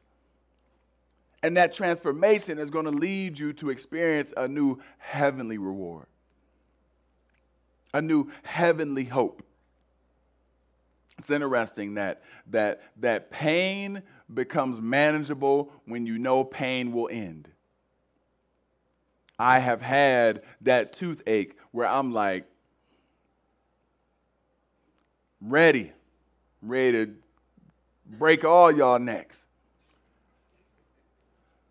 And 1.43 1.57
that 1.57 1.73
transformation 1.73 2.57
is 2.57 2.69
going 2.69 2.85
to 2.85 2.91
lead 2.91 3.37
you 3.37 3.53
to 3.53 3.69
experience 3.69 4.33
a 4.35 4.47
new 4.47 4.79
heavenly 4.97 5.57
reward, 5.57 6.07
a 7.93 8.01
new 8.01 8.31
heavenly 8.43 9.05
hope. 9.05 9.43
It's 11.17 11.29
interesting 11.29 11.95
that, 11.95 12.23
that, 12.47 12.81
that 12.97 13.31
pain 13.31 14.01
becomes 14.33 14.81
manageable 14.81 15.71
when 15.85 16.05
you 16.05 16.17
know 16.17 16.43
pain 16.43 16.91
will 16.91 17.09
end. 17.11 17.47
I 19.37 19.59
have 19.59 19.81
had 19.81 20.43
that 20.61 20.93
toothache 20.93 21.57
where 21.71 21.87
I'm 21.87 22.13
like, 22.13 22.45
ready, 25.41 25.91
ready 26.61 27.05
to 27.05 27.13
break 28.05 28.43
all 28.43 28.71
y'all 28.71 28.99
necks. 28.99 29.44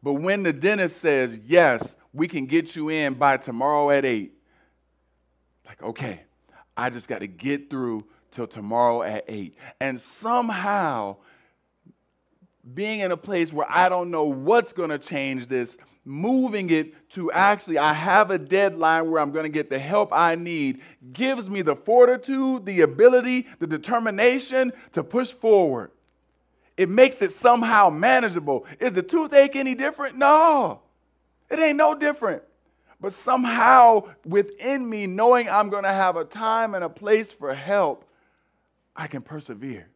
But 0.04 0.14
when 0.14 0.42
the 0.42 0.52
dentist 0.52 0.98
says, 0.98 1.38
yes, 1.46 1.96
we 2.12 2.28
can 2.28 2.44
get 2.44 2.76
you 2.76 2.90
in 2.90 3.14
by 3.14 3.38
tomorrow 3.38 3.88
at 3.88 4.04
8, 4.04 4.34
like, 5.64 5.82
okay, 5.82 6.20
I 6.76 6.90
just 6.90 7.08
got 7.08 7.20
to 7.20 7.26
get 7.26 7.70
through 7.70 8.04
till 8.30 8.46
tomorrow 8.46 9.02
at 9.02 9.24
8. 9.26 9.56
And 9.80 9.98
somehow, 9.98 11.16
being 12.74 13.00
in 13.00 13.12
a 13.12 13.16
place 13.16 13.50
where 13.50 13.66
I 13.66 13.88
don't 13.88 14.10
know 14.10 14.24
what's 14.24 14.74
going 14.74 14.90
to 14.90 14.98
change 14.98 15.46
this, 15.46 15.78
moving 16.04 16.68
it 16.68 17.08
to 17.12 17.32
actually, 17.32 17.78
I 17.78 17.94
have 17.94 18.30
a 18.30 18.36
deadline 18.36 19.10
where 19.10 19.22
I'm 19.22 19.32
going 19.32 19.44
to 19.44 19.48
get 19.48 19.70
the 19.70 19.78
help 19.78 20.10
I 20.12 20.34
need, 20.34 20.82
gives 21.14 21.48
me 21.48 21.62
the 21.62 21.76
fortitude, 21.76 22.66
the 22.66 22.82
ability, 22.82 23.46
the 23.58 23.66
determination 23.66 24.70
to 24.92 25.02
push 25.02 25.32
forward. 25.32 25.92
It 26.76 26.88
makes 26.88 27.22
it 27.22 27.32
somehow 27.32 27.90
manageable. 27.90 28.66
Is 28.80 28.92
the 28.92 29.02
toothache 29.02 29.54
any 29.56 29.74
different? 29.74 30.16
No, 30.16 30.80
it 31.50 31.58
ain't 31.58 31.76
no 31.76 31.94
different. 31.94 32.42
But 33.00 33.12
somehow 33.12 34.08
within 34.24 34.88
me, 34.88 35.06
knowing 35.06 35.48
I'm 35.48 35.68
going 35.68 35.84
to 35.84 35.92
have 35.92 36.16
a 36.16 36.24
time 36.24 36.74
and 36.74 36.82
a 36.82 36.88
place 36.88 37.30
for 37.30 37.54
help, 37.54 38.08
I 38.96 39.06
can 39.06 39.22
persevere. 39.22 39.88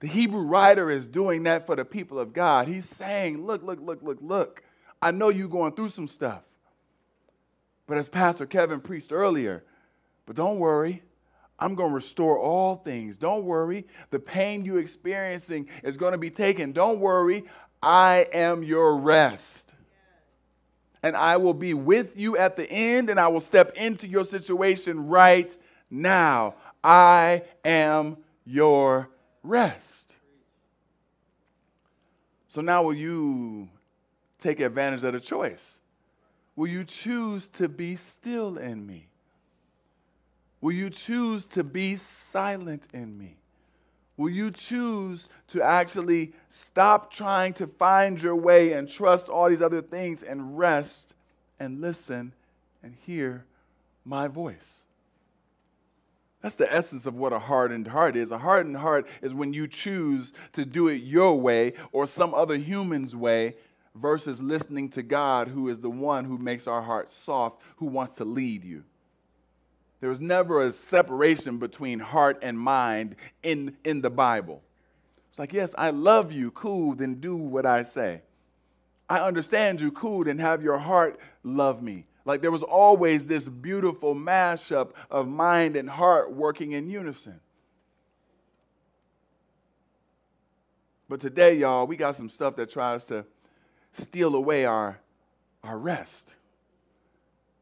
The 0.00 0.08
Hebrew 0.08 0.42
writer 0.42 0.90
is 0.90 1.06
doing 1.06 1.44
that 1.44 1.66
for 1.66 1.76
the 1.76 1.84
people 1.84 2.18
of 2.18 2.32
God. 2.32 2.68
He's 2.68 2.88
saying, 2.88 3.44
Look, 3.44 3.62
look, 3.62 3.80
look, 3.80 4.02
look, 4.02 4.18
look. 4.20 4.62
I 5.00 5.10
know 5.10 5.28
you're 5.28 5.48
going 5.48 5.72
through 5.72 5.90
some 5.90 6.08
stuff. 6.08 6.42
But 7.86 7.98
as 7.98 8.08
Pastor 8.08 8.46
Kevin 8.46 8.80
preached 8.80 9.12
earlier, 9.12 9.64
but 10.26 10.36
don't 10.36 10.58
worry, 10.58 11.02
I'm 11.58 11.74
going 11.74 11.90
to 11.90 11.94
restore 11.94 12.38
all 12.38 12.76
things. 12.76 13.16
Don't 13.16 13.44
worry, 13.44 13.86
the 14.10 14.18
pain 14.18 14.64
you're 14.64 14.78
experiencing 14.78 15.68
is 15.82 15.96
going 15.96 16.12
to 16.12 16.18
be 16.18 16.30
taken. 16.30 16.72
Don't 16.72 17.00
worry, 17.00 17.44
I 17.82 18.28
am 18.32 18.62
your 18.62 18.96
rest. 18.96 19.72
And 21.02 21.16
I 21.16 21.36
will 21.36 21.54
be 21.54 21.72
with 21.72 22.16
you 22.16 22.36
at 22.36 22.56
the 22.56 22.70
end, 22.70 23.10
and 23.10 23.20
I 23.20 23.28
will 23.28 23.40
step 23.40 23.76
into 23.76 24.06
your 24.08 24.24
situation 24.24 25.06
right 25.06 25.56
now. 25.90 26.56
I 26.82 27.42
am 27.64 28.18
your 28.44 29.08
rest. 29.42 30.14
So 32.48 32.60
now, 32.60 32.82
will 32.82 32.94
you 32.94 33.68
take 34.40 34.60
advantage 34.60 35.04
of 35.04 35.12
the 35.12 35.20
choice? 35.20 35.78
Will 36.56 36.68
you 36.68 36.84
choose 36.84 37.48
to 37.50 37.68
be 37.68 37.96
still 37.96 38.56
in 38.56 38.86
me? 38.86 39.08
Will 40.60 40.72
you 40.72 40.90
choose 40.90 41.46
to 41.46 41.62
be 41.62 41.96
silent 41.96 42.86
in 42.92 43.16
me? 43.18 43.36
Will 44.16 44.30
you 44.30 44.50
choose 44.50 45.28
to 45.48 45.62
actually 45.62 46.32
stop 46.48 47.12
trying 47.12 47.52
to 47.54 47.66
find 47.66 48.20
your 48.20 48.36
way 48.36 48.72
and 48.72 48.88
trust 48.88 49.28
all 49.28 49.50
these 49.50 49.60
other 49.60 49.82
things 49.82 50.22
and 50.22 50.56
rest 50.56 51.12
and 51.60 51.80
listen 51.80 52.32
and 52.82 52.94
hear 53.04 53.44
my 54.04 54.26
voice? 54.26 54.80
That's 56.40 56.54
the 56.54 56.72
essence 56.72 57.06
of 57.06 57.16
what 57.16 57.32
a 57.32 57.38
hardened 57.38 57.88
heart 57.88 58.16
is. 58.16 58.30
A 58.30 58.38
hardened 58.38 58.76
heart 58.76 59.06
is 59.20 59.34
when 59.34 59.52
you 59.52 59.66
choose 59.66 60.32
to 60.52 60.64
do 60.64 60.88
it 60.88 61.02
your 61.02 61.38
way 61.38 61.74
or 61.92 62.06
some 62.06 62.32
other 62.34 62.56
human's 62.56 63.16
way 63.16 63.56
versus 63.94 64.40
listening 64.40 64.88
to 64.90 65.02
God, 65.02 65.48
who 65.48 65.68
is 65.68 65.80
the 65.80 65.90
one 65.90 66.24
who 66.24 66.38
makes 66.38 66.66
our 66.66 66.82
hearts 66.82 67.12
soft, 67.12 67.60
who 67.76 67.86
wants 67.86 68.16
to 68.18 68.24
lead 68.24 68.64
you. 68.64 68.84
There 70.06 70.10
was 70.12 70.20
never 70.20 70.62
a 70.62 70.70
separation 70.70 71.58
between 71.58 71.98
heart 71.98 72.38
and 72.40 72.56
mind 72.56 73.16
in, 73.42 73.76
in 73.82 74.02
the 74.02 74.08
Bible. 74.08 74.62
It's 75.28 75.36
like, 75.40 75.52
yes, 75.52 75.74
I 75.76 75.90
love 75.90 76.30
you, 76.30 76.52
cool, 76.52 76.94
then 76.94 77.16
do 77.16 77.34
what 77.34 77.66
I 77.66 77.82
say. 77.82 78.22
I 79.08 79.18
understand 79.18 79.80
you, 79.80 79.90
cool, 79.90 80.22
then 80.22 80.38
have 80.38 80.62
your 80.62 80.78
heart 80.78 81.18
love 81.42 81.82
me. 81.82 82.06
Like 82.24 82.40
there 82.40 82.52
was 82.52 82.62
always 82.62 83.24
this 83.24 83.48
beautiful 83.48 84.14
mashup 84.14 84.92
of 85.10 85.26
mind 85.26 85.74
and 85.74 85.90
heart 85.90 86.32
working 86.32 86.70
in 86.70 86.88
unison. 86.88 87.40
But 91.08 91.20
today, 91.20 91.56
y'all, 91.56 91.84
we 91.84 91.96
got 91.96 92.14
some 92.14 92.30
stuff 92.30 92.54
that 92.54 92.70
tries 92.70 93.06
to 93.06 93.24
steal 93.92 94.36
away 94.36 94.66
our, 94.66 95.00
our 95.64 95.76
rest. 95.76 96.30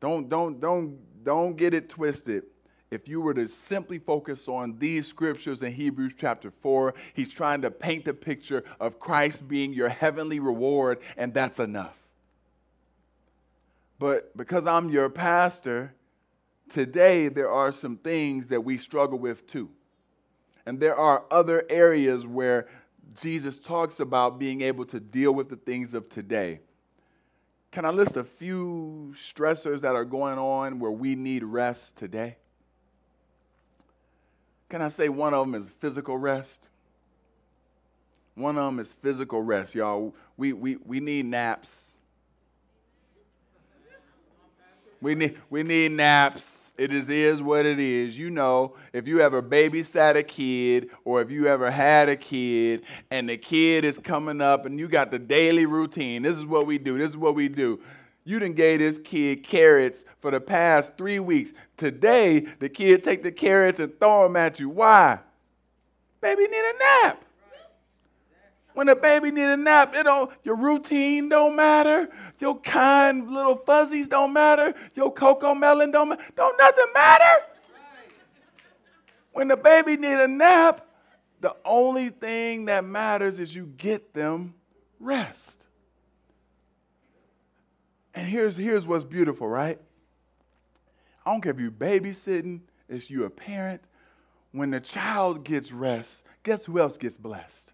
Don't, 0.00 0.28
don't, 0.28 0.61
don't, 0.61 0.98
don't 1.24 1.56
get 1.56 1.74
it 1.74 1.88
twisted. 1.88 2.44
If 2.90 3.08
you 3.08 3.20
were 3.20 3.34
to 3.34 3.48
simply 3.48 3.98
focus 3.98 4.46
on 4.46 4.78
these 4.78 5.08
scriptures 5.08 5.62
in 5.62 5.72
Hebrews 5.72 6.14
chapter 6.16 6.52
4, 6.62 6.94
he's 7.14 7.32
trying 7.32 7.62
to 7.62 7.70
paint 7.70 8.04
the 8.04 8.14
picture 8.14 8.62
of 8.78 9.00
Christ 9.00 9.48
being 9.48 9.72
your 9.72 9.88
heavenly 9.88 10.38
reward, 10.38 10.98
and 11.16 11.34
that's 11.34 11.58
enough. 11.58 11.96
But 13.98 14.37
because 14.37 14.66
I'm 14.66 14.90
your 14.90 15.08
pastor, 15.08 15.94
today 16.68 17.28
there 17.28 17.50
are 17.50 17.72
some 17.72 17.96
things 17.96 18.48
that 18.50 18.62
we 18.62 18.78
struggle 18.78 19.18
with 19.18 19.46
too. 19.46 19.70
And 20.66 20.78
there 20.78 20.96
are 20.96 21.24
other 21.30 21.64
areas 21.68 22.26
where 22.26 22.68
Jesus 23.20 23.58
talks 23.58 24.00
about 24.00 24.38
being 24.38 24.62
able 24.62 24.84
to 24.87 25.00
deal 25.00 25.32
with 25.32 25.48
the 25.48 25.56
things 25.56 25.94
of 25.94 26.08
today. 26.08 26.60
Can 27.74 27.84
I 27.84 27.90
list 27.90 28.16
a 28.16 28.24
few 28.24 29.12
stressors 29.16 29.80
that 29.82 29.94
are 29.94 30.04
going 30.04 30.38
on 30.38 30.78
where 30.78 30.90
we 30.90 31.14
need 31.14 31.44
rest 31.44 31.96
today? 31.96 32.37
Can 34.70 34.80
I 34.80 34.88
say 34.88 35.08
one 35.08 35.34
of 35.34 35.44
them 35.44 35.60
is 35.60 35.68
physical 35.80 36.16
rest? 36.16 36.68
One 38.37 38.56
of 38.56 38.64
them 38.64 38.78
is 38.78 38.92
physical 38.92 39.42
rest, 39.42 39.74
y'all. 39.74 40.14
We, 40.37 40.52
we, 40.52 40.76
we 40.76 41.00
need 41.00 41.26
naps 41.26 41.98
We 45.04 45.14
need, 45.14 45.37
we 45.50 45.62
need 45.62 45.92
naps. 45.92 46.63
It 46.76 46.92
is, 46.92 47.08
is 47.08 47.40
what 47.40 47.66
it 47.66 47.78
is. 47.78 48.18
You 48.18 48.30
know, 48.30 48.74
if 48.92 49.06
you 49.06 49.20
ever 49.20 49.40
babysat 49.40 50.16
a 50.16 50.24
kid 50.24 50.90
or 51.04 51.22
if 51.22 51.30
you 51.30 51.46
ever 51.46 51.70
had 51.70 52.08
a 52.08 52.16
kid 52.16 52.82
and 53.12 53.28
the 53.28 53.37
kid 53.37 53.84
is 53.84 53.98
coming 53.98 54.40
up 54.40 54.66
and 54.66 54.78
you 54.78 54.88
got 54.88 55.12
the 55.12 55.18
daily 55.18 55.66
routine, 55.66 56.22
this 56.22 56.37
is 56.37 56.44
what 56.44 56.66
we 56.66 56.78
do. 56.78 56.98
This 56.98 57.10
is 57.10 57.16
what 57.16 57.37
we 57.37 57.48
do. 57.48 57.80
You 58.24 58.40
done 58.40 58.54
gave 58.54 58.80
this 58.80 58.98
kid 58.98 59.44
carrots 59.44 60.04
for 60.20 60.30
the 60.30 60.40
past 60.40 60.96
three 60.96 61.20
weeks. 61.20 61.52
Today, 61.76 62.46
the 62.58 62.68
kid 62.68 63.04
take 63.04 63.22
the 63.22 63.30
carrots 63.30 63.78
and 63.78 63.96
throw 64.00 64.24
them 64.24 64.34
at 64.34 64.58
you. 64.58 64.68
Why? 64.68 65.18
Baby 66.20 66.48
need 66.48 66.58
a 66.58 66.78
nap. 67.02 67.24
When 68.74 68.88
a 68.88 68.96
baby 68.96 69.30
need 69.30 69.48
a 69.48 69.56
nap, 69.56 69.94
it 69.94 70.02
don't, 70.02 70.30
your 70.42 70.56
routine 70.56 71.28
don't 71.28 71.54
matter. 71.54 72.08
Your 72.40 72.58
kind 72.58 73.30
little 73.30 73.56
fuzzies 73.56 74.08
don't 74.08 74.32
matter. 74.32 74.74
Your 74.94 75.14
Cocomelon 75.14 75.92
don't 75.92 76.10
matter. 76.10 76.22
Don't 76.37 76.58
nothing 76.58 76.92
matter. 76.92 77.44
When 79.32 79.48
the 79.48 79.56
baby 79.56 79.96
need 79.96 80.18
a 80.18 80.28
nap, 80.28 80.87
the 81.40 81.54
only 81.64 82.08
thing 82.08 82.64
that 82.66 82.84
matters 82.84 83.38
is 83.38 83.54
you 83.54 83.66
get 83.76 84.12
them 84.12 84.54
rest. 84.98 85.64
And 88.14 88.28
here's, 88.28 88.56
here's 88.56 88.87
what's 88.87 89.04
beautiful, 89.04 89.48
right? 89.48 89.80
I 91.24 91.32
don't 91.32 91.40
care 91.40 91.52
if 91.52 91.60
you're 91.60 91.70
babysitting, 91.70 92.60
if 92.88 93.10
you're 93.10 93.26
a 93.26 93.30
parent. 93.30 93.82
When 94.52 94.70
the 94.70 94.80
child 94.80 95.44
gets 95.44 95.72
rest, 95.72 96.24
guess 96.42 96.64
who 96.64 96.78
else 96.78 96.96
gets 96.96 97.16
blessed? 97.16 97.73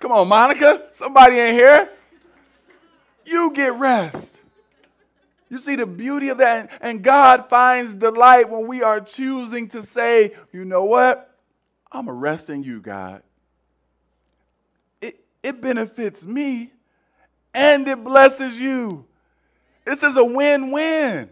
Come 0.00 0.12
on, 0.12 0.28
Monica. 0.28 0.84
Somebody 0.92 1.38
in 1.38 1.54
here. 1.54 1.90
You 3.24 3.52
get 3.52 3.74
rest. 3.74 4.38
You 5.50 5.58
see 5.58 5.76
the 5.76 5.86
beauty 5.86 6.28
of 6.28 6.38
that? 6.38 6.70
And 6.80 7.02
God 7.02 7.48
finds 7.48 7.94
delight 7.94 8.50
when 8.50 8.66
we 8.66 8.82
are 8.82 9.00
choosing 9.00 9.68
to 9.70 9.82
say, 9.82 10.34
you 10.52 10.64
know 10.64 10.84
what? 10.84 11.34
I'm 11.90 12.08
arresting 12.08 12.62
you, 12.62 12.80
God. 12.80 13.22
It, 15.00 15.20
it 15.42 15.60
benefits 15.60 16.24
me 16.24 16.72
and 17.54 17.88
it 17.88 18.04
blesses 18.04 18.58
you. 18.58 19.06
This 19.84 20.02
is 20.02 20.16
a 20.16 20.24
win 20.24 20.70
win. 20.70 21.30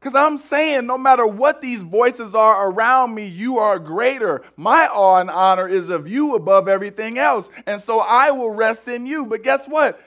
Because 0.00 0.14
I'm 0.14 0.38
saying, 0.38 0.86
no 0.86 0.96
matter 0.96 1.26
what 1.26 1.60
these 1.60 1.82
voices 1.82 2.34
are 2.34 2.70
around 2.70 3.14
me, 3.14 3.26
you 3.26 3.58
are 3.58 3.78
greater. 3.78 4.42
My 4.56 4.86
awe 4.86 5.20
and 5.20 5.28
honor 5.28 5.68
is 5.68 5.90
of 5.90 6.08
you 6.08 6.34
above 6.34 6.68
everything 6.68 7.18
else. 7.18 7.50
And 7.66 7.82
so 7.82 8.00
I 8.00 8.30
will 8.30 8.50
rest 8.50 8.88
in 8.88 9.04
you. 9.04 9.26
But 9.26 9.42
guess 9.42 9.66
what? 9.66 10.00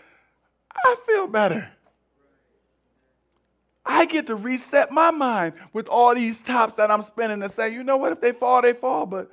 I 0.83 0.95
feel 1.05 1.27
better. 1.27 1.69
I 3.85 4.05
get 4.05 4.27
to 4.27 4.35
reset 4.35 4.91
my 4.91 5.11
mind 5.11 5.53
with 5.73 5.87
all 5.89 6.15
these 6.15 6.41
tops 6.41 6.73
that 6.75 6.89
I'm 6.89 7.03
spinning 7.03 7.43
and 7.43 7.51
say, 7.51 7.71
you 7.71 7.83
know 7.83 7.97
what? 7.97 8.13
If 8.13 8.21
they 8.21 8.31
fall, 8.31 8.63
they 8.63 8.73
fall. 8.73 9.05
But 9.05 9.31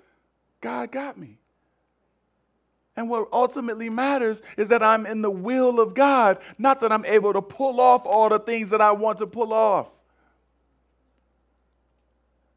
God 0.60 0.92
got 0.92 1.16
me. 1.16 1.38
And 2.96 3.08
what 3.08 3.28
ultimately 3.32 3.88
matters 3.88 4.42
is 4.58 4.68
that 4.68 4.82
I'm 4.82 5.06
in 5.06 5.22
the 5.22 5.30
will 5.30 5.80
of 5.80 5.94
God, 5.94 6.36
not 6.58 6.82
that 6.82 6.92
I'm 6.92 7.06
able 7.06 7.32
to 7.32 7.40
pull 7.40 7.80
off 7.80 8.02
all 8.04 8.28
the 8.28 8.40
things 8.40 8.68
that 8.70 8.82
I 8.82 8.90
want 8.92 9.18
to 9.20 9.26
pull 9.26 9.54
off. 9.54 9.86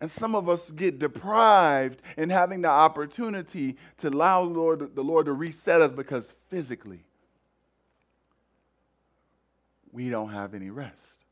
And 0.02 0.10
some 0.10 0.36
of 0.36 0.50
us 0.50 0.72
get 0.72 1.00
deprived 1.00 2.02
in 2.18 2.30
having 2.30 2.62
the 2.62 2.70
opportunity 2.70 3.78
to 3.98 4.10
allow 4.10 4.42
Lord, 4.42 4.96
the 4.96 5.04
Lord 5.04 5.28
to 5.28 5.34
reset 5.34 5.82
us 5.82 5.94
because 5.94 6.36
physically 6.50 7.06
we 9.92 10.10
don't 10.10 10.30
have 10.30 10.54
any 10.54 10.70
rest. 10.70 11.23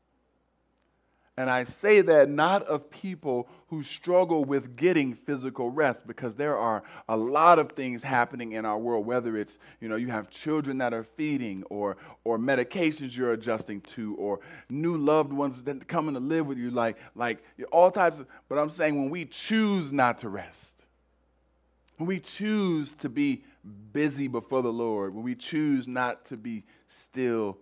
And 1.38 1.48
I 1.48 1.62
say 1.64 2.02
that 2.02 2.28
not 2.28 2.62
of 2.64 2.90
people 2.90 3.48
who 3.68 3.82
struggle 3.82 4.44
with 4.44 4.76
getting 4.76 5.14
physical 5.14 5.70
rest 5.70 6.06
because 6.06 6.34
there 6.34 6.58
are 6.58 6.82
a 7.08 7.16
lot 7.16 7.58
of 7.58 7.72
things 7.72 8.02
happening 8.02 8.52
in 8.52 8.66
our 8.66 8.78
world, 8.78 9.06
whether 9.06 9.38
it's, 9.38 9.58
you 9.80 9.88
know, 9.88 9.96
you 9.96 10.08
have 10.08 10.28
children 10.28 10.76
that 10.78 10.92
are 10.92 11.04
feeding 11.04 11.62
or, 11.70 11.96
or 12.24 12.38
medications 12.38 13.16
you're 13.16 13.32
adjusting 13.32 13.80
to 13.80 14.14
or 14.16 14.40
new 14.68 14.98
loved 14.98 15.32
ones 15.32 15.62
that 15.62 15.88
coming 15.88 16.12
to 16.12 16.20
live 16.20 16.46
with 16.46 16.58
you, 16.58 16.70
like, 16.70 16.98
like 17.14 17.42
all 17.70 17.90
types 17.90 18.20
of, 18.20 18.26
but 18.50 18.58
I'm 18.58 18.70
saying 18.70 19.00
when 19.00 19.08
we 19.08 19.24
choose 19.24 19.90
not 19.90 20.18
to 20.18 20.28
rest, 20.28 20.84
when 21.96 22.08
we 22.08 22.20
choose 22.20 22.94
to 22.96 23.08
be 23.08 23.42
busy 23.94 24.28
before 24.28 24.60
the 24.60 24.72
Lord, 24.72 25.14
when 25.14 25.24
we 25.24 25.34
choose 25.34 25.88
not 25.88 26.26
to 26.26 26.36
be 26.36 26.64
still 26.88 27.56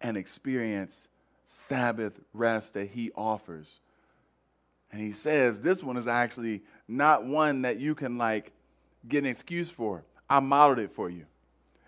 and 0.00 0.16
experience 0.16 1.06
Sabbath 1.54 2.18
rest 2.32 2.74
that 2.74 2.90
he 2.90 3.12
offers. 3.14 3.78
And 4.90 5.00
he 5.00 5.12
says 5.12 5.60
this 5.60 5.82
one 5.82 5.96
is 5.96 6.08
actually 6.08 6.62
not 6.88 7.24
one 7.24 7.62
that 7.62 7.78
you 7.78 7.94
can 7.94 8.18
like 8.18 8.52
get 9.08 9.24
an 9.24 9.30
excuse 9.30 9.70
for. 9.70 10.02
I 10.28 10.40
modeled 10.40 10.80
it 10.80 10.92
for 10.92 11.08
you. 11.08 11.26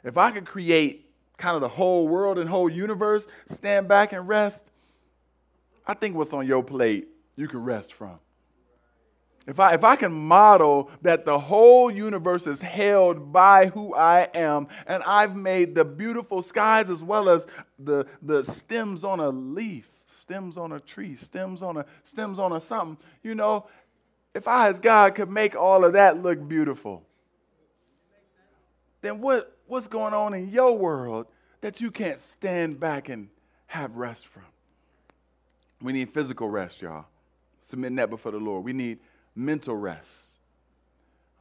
If 0.04 0.16
I 0.16 0.30
could 0.30 0.46
create 0.46 1.10
kind 1.36 1.56
of 1.56 1.62
the 1.62 1.68
whole 1.68 2.06
world 2.06 2.38
and 2.38 2.48
whole 2.48 2.70
universe, 2.70 3.26
stand 3.46 3.88
back 3.88 4.12
and 4.12 4.26
rest, 4.28 4.70
I 5.86 5.94
think 5.94 6.14
what's 6.14 6.32
on 6.32 6.46
your 6.46 6.62
plate 6.62 7.08
you 7.34 7.48
can 7.48 7.64
rest 7.64 7.92
from. 7.92 8.18
If 9.46 9.60
I, 9.60 9.74
if 9.74 9.84
I 9.84 9.94
can 9.94 10.12
model 10.12 10.90
that 11.02 11.24
the 11.24 11.38
whole 11.38 11.90
universe 11.90 12.46
is 12.48 12.60
held 12.60 13.32
by 13.32 13.66
who 13.66 13.94
I 13.94 14.22
am, 14.34 14.66
and 14.88 15.02
I've 15.04 15.36
made 15.36 15.74
the 15.74 15.84
beautiful 15.84 16.42
skies 16.42 16.90
as 16.90 17.02
well 17.02 17.28
as 17.28 17.46
the, 17.78 18.06
the 18.22 18.42
stems 18.44 19.04
on 19.04 19.20
a 19.20 19.28
leaf, 19.28 19.88
stems 20.08 20.56
on 20.56 20.72
a 20.72 20.80
tree, 20.80 21.14
stems 21.14 21.62
on 21.62 21.76
a 21.76 21.86
stems 22.02 22.40
on 22.40 22.54
a 22.54 22.60
something, 22.60 22.96
you 23.22 23.36
know, 23.36 23.66
if 24.34 24.48
I 24.48 24.68
as 24.68 24.80
God 24.80 25.14
could 25.14 25.30
make 25.30 25.54
all 25.54 25.84
of 25.84 25.92
that 25.92 26.22
look 26.22 26.46
beautiful, 26.48 27.04
then 29.00 29.20
what, 29.20 29.56
what's 29.66 29.86
going 29.86 30.12
on 30.12 30.34
in 30.34 30.50
your 30.50 30.76
world 30.76 31.26
that 31.60 31.80
you 31.80 31.92
can't 31.92 32.18
stand 32.18 32.80
back 32.80 33.08
and 33.08 33.28
have 33.66 33.96
rest 33.96 34.26
from? 34.26 34.42
We 35.80 35.92
need 35.92 36.12
physical 36.12 36.48
rest, 36.48 36.82
y'all. 36.82 37.06
Submitting 37.60 37.96
that 37.96 38.10
before 38.10 38.32
the 38.32 38.38
Lord. 38.38 38.64
We 38.64 38.72
need 38.72 38.98
mental 39.36 39.76
rest. 39.76 40.10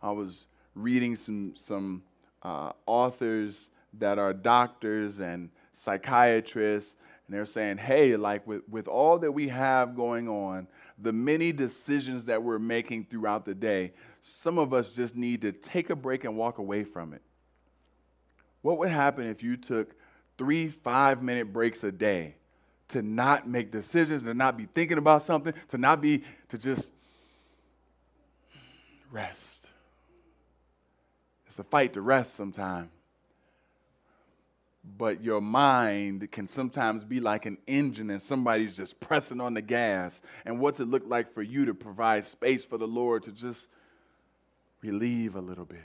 I 0.04 0.12
was 0.12 0.48
reading 0.76 1.16
some, 1.16 1.54
some 1.56 2.04
uh, 2.44 2.74
authors 2.86 3.70
that 3.98 4.20
are 4.20 4.34
doctors 4.34 5.20
and 5.20 5.50
psychiatrists, 5.74 6.96
and 7.26 7.36
they're 7.36 7.46
saying, 7.46 7.78
hey, 7.78 8.16
like 8.18 8.46
with, 8.46 8.62
with 8.70 8.88
all 8.88 9.18
that 9.20 9.32
we 9.32 9.48
have 9.48 9.96
going 9.96 10.28
on, 10.28 10.68
the 11.02 11.14
many 11.14 11.52
decisions 11.52 12.26
that 12.26 12.44
we're 12.44 12.60
making 12.60 13.06
throughout 13.06 13.46
the 13.46 13.56
day, 13.56 13.94
some 14.22 14.58
of 14.58 14.74
us 14.74 14.90
just 14.90 15.16
need 15.16 15.42
to 15.42 15.52
take 15.52 15.90
a 15.90 15.96
break 15.96 16.24
and 16.24 16.38
walk 16.38 16.58
away 16.58 16.84
from 16.84 17.14
it. 17.14 17.22
What 18.62 18.78
would 18.80 18.90
happen 18.90 19.28
if 19.28 19.42
you 19.42 19.58
took 19.58 19.96
three 20.38 20.68
five 20.68 21.24
minute 21.24 21.54
breaks 21.54 21.84
a 21.84 21.92
day 21.92 22.36
to 22.90 23.02
not 23.02 23.48
make 23.48 23.72
decisions, 23.72 24.24
to 24.24 24.34
not 24.34 24.58
be 24.58 24.68
thinking 24.74 24.98
about 24.98 25.24
something, 25.24 25.54
to 25.70 25.78
not 25.78 26.02
be, 26.02 26.24
to 26.50 26.58
just 26.58 26.92
rest. 29.16 29.68
It's 31.48 31.58
a 31.58 31.64
fight 31.64 31.94
to 31.94 32.02
rest 32.02 32.36
sometimes. 32.36 32.90
But 34.98 35.24
your 35.24 35.42
mind 35.42 36.30
can 36.32 36.48
sometimes 36.48 37.04
be 37.06 37.20
like 37.20 37.48
an 37.48 37.58
engine 37.66 38.12
and 38.12 38.22
somebody's 38.22 38.78
just 38.78 39.00
pressing 39.00 39.42
on 39.42 39.56
the 39.56 39.62
gas. 39.62 40.22
And 40.46 40.60
what's 40.60 40.80
it 40.80 40.88
look 40.88 41.04
like 41.08 41.34
for 41.34 41.42
you 41.42 41.66
to 41.66 41.74
provide 41.74 42.26
space 42.26 42.66
for 42.66 42.78
the 42.78 42.88
Lord 42.88 43.24
to 43.24 43.32
just 43.32 43.68
relieve 44.84 45.36
a 45.36 45.42
little 45.42 45.66
bit? 45.66 45.80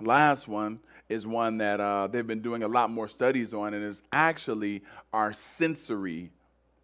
Last 0.00 0.48
one 0.48 0.80
is 1.08 1.26
one 1.26 1.58
that 1.58 1.78
uh, 1.78 2.08
they've 2.08 2.26
been 2.26 2.42
doing 2.42 2.64
a 2.64 2.68
lot 2.68 2.90
more 2.90 3.06
studies 3.06 3.54
on, 3.54 3.74
and 3.74 3.84
is 3.84 4.02
actually 4.12 4.82
our 5.12 5.32
sensory 5.32 6.30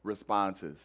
responses 0.05 0.77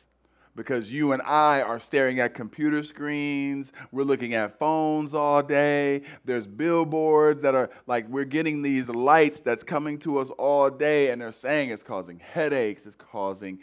because 0.55 0.91
you 0.91 1.11
and 1.13 1.21
I 1.23 1.61
are 1.61 1.79
staring 1.79 2.19
at 2.19 2.33
computer 2.33 2.83
screens. 2.83 3.71
We're 3.91 4.03
looking 4.03 4.33
at 4.33 4.59
phones 4.59 5.13
all 5.13 5.41
day. 5.41 6.03
There's 6.25 6.45
billboards 6.45 7.41
that 7.41 7.55
are 7.55 7.69
like 7.87 8.07
we're 8.07 8.25
getting 8.25 8.61
these 8.61 8.89
lights 8.89 9.39
that's 9.39 9.63
coming 9.63 9.97
to 9.99 10.19
us 10.19 10.29
all 10.31 10.69
day, 10.69 11.09
and 11.09 11.21
they're 11.21 11.31
saying 11.31 11.69
it's 11.69 11.83
causing 11.83 12.19
headaches, 12.19 12.85
it's 12.85 12.95
causing 12.95 13.59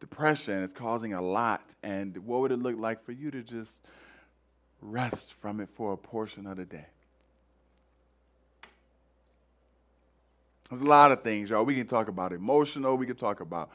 depression, 0.00 0.62
it's 0.62 0.74
causing 0.74 1.14
a 1.14 1.22
lot. 1.22 1.74
And 1.82 2.16
what 2.18 2.40
would 2.40 2.52
it 2.52 2.58
look 2.58 2.76
like 2.78 3.04
for 3.04 3.12
you 3.12 3.30
to 3.30 3.42
just 3.42 3.80
rest 4.80 5.34
from 5.40 5.60
it 5.60 5.68
for 5.74 5.92
a 5.92 5.96
portion 5.96 6.46
of 6.46 6.58
the 6.58 6.64
day? 6.64 6.86
There's 10.70 10.80
a 10.80 10.84
lot 10.84 11.12
of 11.12 11.22
things, 11.22 11.50
y'all. 11.50 11.64
We 11.64 11.74
can 11.74 11.86
talk 11.86 12.08
about 12.08 12.32
emotional, 12.32 12.96
we 12.96 13.06
can 13.06 13.16
talk 13.16 13.40
about 13.40 13.70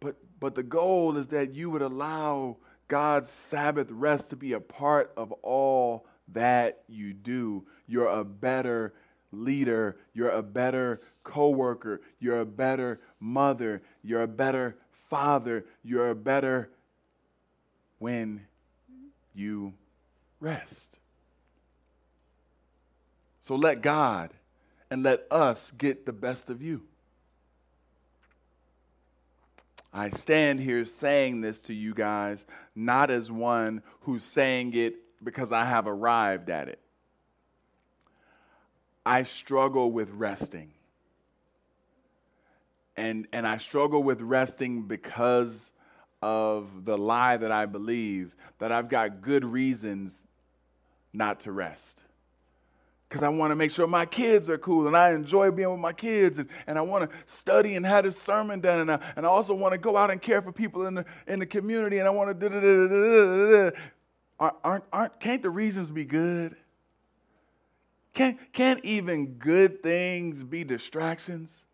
but, 0.00 0.16
but 0.40 0.54
the 0.54 0.62
goal 0.62 1.16
is 1.16 1.28
that 1.28 1.54
you 1.54 1.70
would 1.70 1.82
allow 1.82 2.56
God's 2.88 3.30
Sabbath 3.30 3.88
rest 3.90 4.30
to 4.30 4.36
be 4.36 4.52
a 4.52 4.60
part 4.60 5.12
of 5.16 5.32
all 5.42 6.06
that 6.32 6.82
you 6.88 7.12
do. 7.12 7.64
You're 7.86 8.08
a 8.08 8.24
better 8.24 8.94
leader. 9.32 9.96
You're 10.14 10.30
a 10.30 10.42
better 10.42 11.00
coworker. 11.24 12.00
You're 12.18 12.40
a 12.40 12.46
better 12.46 13.00
mother. 13.20 13.82
You're 14.02 14.22
a 14.22 14.28
better 14.28 14.76
father. 15.08 15.64
You're 15.82 16.10
a 16.10 16.14
better 16.14 16.70
when 17.98 18.46
you 19.34 19.74
rest. 20.40 20.98
So 23.42 23.56
let 23.56 23.82
God 23.82 24.30
and 24.90 25.02
let 25.02 25.26
us 25.30 25.72
get 25.72 26.06
the 26.06 26.12
best 26.12 26.50
of 26.50 26.62
you. 26.62 26.82
I 29.92 30.10
stand 30.10 30.60
here 30.60 30.84
saying 30.84 31.40
this 31.40 31.60
to 31.62 31.74
you 31.74 31.94
guys 31.94 32.44
not 32.74 33.10
as 33.10 33.30
one 33.30 33.82
who's 34.00 34.22
saying 34.22 34.74
it 34.74 34.96
because 35.22 35.52
I 35.52 35.64
have 35.64 35.86
arrived 35.86 36.50
at 36.50 36.68
it. 36.68 36.80
I 39.04 39.22
struggle 39.22 39.90
with 39.90 40.10
resting. 40.10 40.70
And, 42.96 43.26
and 43.32 43.46
I 43.46 43.56
struggle 43.56 44.02
with 44.02 44.20
resting 44.20 44.82
because 44.82 45.72
of 46.20 46.84
the 46.84 46.98
lie 46.98 47.36
that 47.36 47.52
I 47.52 47.66
believe 47.66 48.34
that 48.58 48.72
I've 48.72 48.88
got 48.88 49.22
good 49.22 49.44
reasons 49.44 50.24
not 51.12 51.40
to 51.40 51.52
rest 51.52 52.02
because 53.08 53.22
I 53.22 53.28
want 53.28 53.52
to 53.52 53.56
make 53.56 53.70
sure 53.70 53.86
my 53.86 54.04
kids 54.04 54.50
are 54.50 54.58
cool 54.58 54.86
and 54.86 54.96
I 54.96 55.12
enjoy 55.12 55.50
being 55.50 55.70
with 55.70 55.80
my 55.80 55.94
kids 55.94 56.38
and, 56.38 56.48
and 56.66 56.76
I 56.76 56.82
want 56.82 57.10
to 57.10 57.16
study 57.26 57.76
and 57.76 57.86
have 57.86 58.04
this 58.04 58.20
sermon 58.20 58.60
done 58.60 58.80
and 58.80 58.92
I, 58.92 59.00
and 59.16 59.24
I 59.24 59.28
also 59.28 59.54
want 59.54 59.72
to 59.72 59.78
go 59.78 59.96
out 59.96 60.10
and 60.10 60.20
care 60.20 60.42
for 60.42 60.52
people 60.52 60.86
in 60.86 60.94
the, 60.94 61.04
in 61.26 61.38
the 61.38 61.46
community 61.46 61.98
and 61.98 62.06
I 62.06 62.10
want 62.10 62.38
to 62.38 63.72
aren't, 64.38 64.84
aren't, 64.92 65.20
can't 65.20 65.42
the 65.42 65.50
reasons 65.50 65.90
be 65.90 66.04
good? 66.04 66.54
Can't, 68.12 68.38
can't 68.52 68.84
even 68.84 69.34
good 69.34 69.82
things 69.82 70.42
be 70.42 70.62
distractions? 70.64 71.64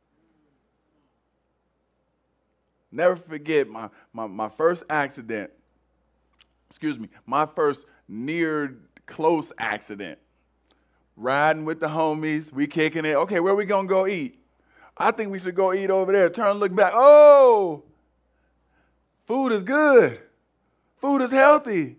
Never 2.93 3.17
forget 3.17 3.69
my, 3.69 3.91
my, 4.13 4.29
my 4.29 4.49
first 4.49 4.85
accident, 4.89 5.51
excuse 6.71 6.99
me, 6.99 7.09
my 7.27 7.45
first 7.45 7.87
near 8.07 8.77
close 9.07 9.53
accident 9.59 10.19
riding 11.17 11.65
with 11.65 11.81
the 11.81 11.89
homies, 11.89 12.53
we 12.53 12.67
kicking 12.67 13.05
it. 13.05 13.15
Okay, 13.15 13.41
where 13.41 13.55
we 13.55 13.65
gonna 13.65 13.89
go 13.89 14.07
eat? 14.07 14.39
I 14.97 15.11
think 15.11 15.31
we 15.31 15.39
should 15.39 15.55
go 15.55 15.73
eat 15.73 15.91
over 15.91 16.13
there. 16.13 16.31
Turn, 16.31 16.59
look 16.59 16.75
back. 16.75 16.93
Oh, 16.95 17.83
food 19.27 19.53
is 19.53 19.63
good. 19.63 20.21
Food 20.99 21.21
is 21.23 21.31
healthy. 21.31 21.97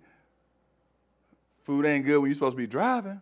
Food 1.63 1.85
ain't 1.85 2.05
good 2.05 2.19
when 2.19 2.29
you're 2.29 2.35
supposed 2.35 2.53
to 2.53 2.57
be 2.57 2.67
driving. 2.67 3.21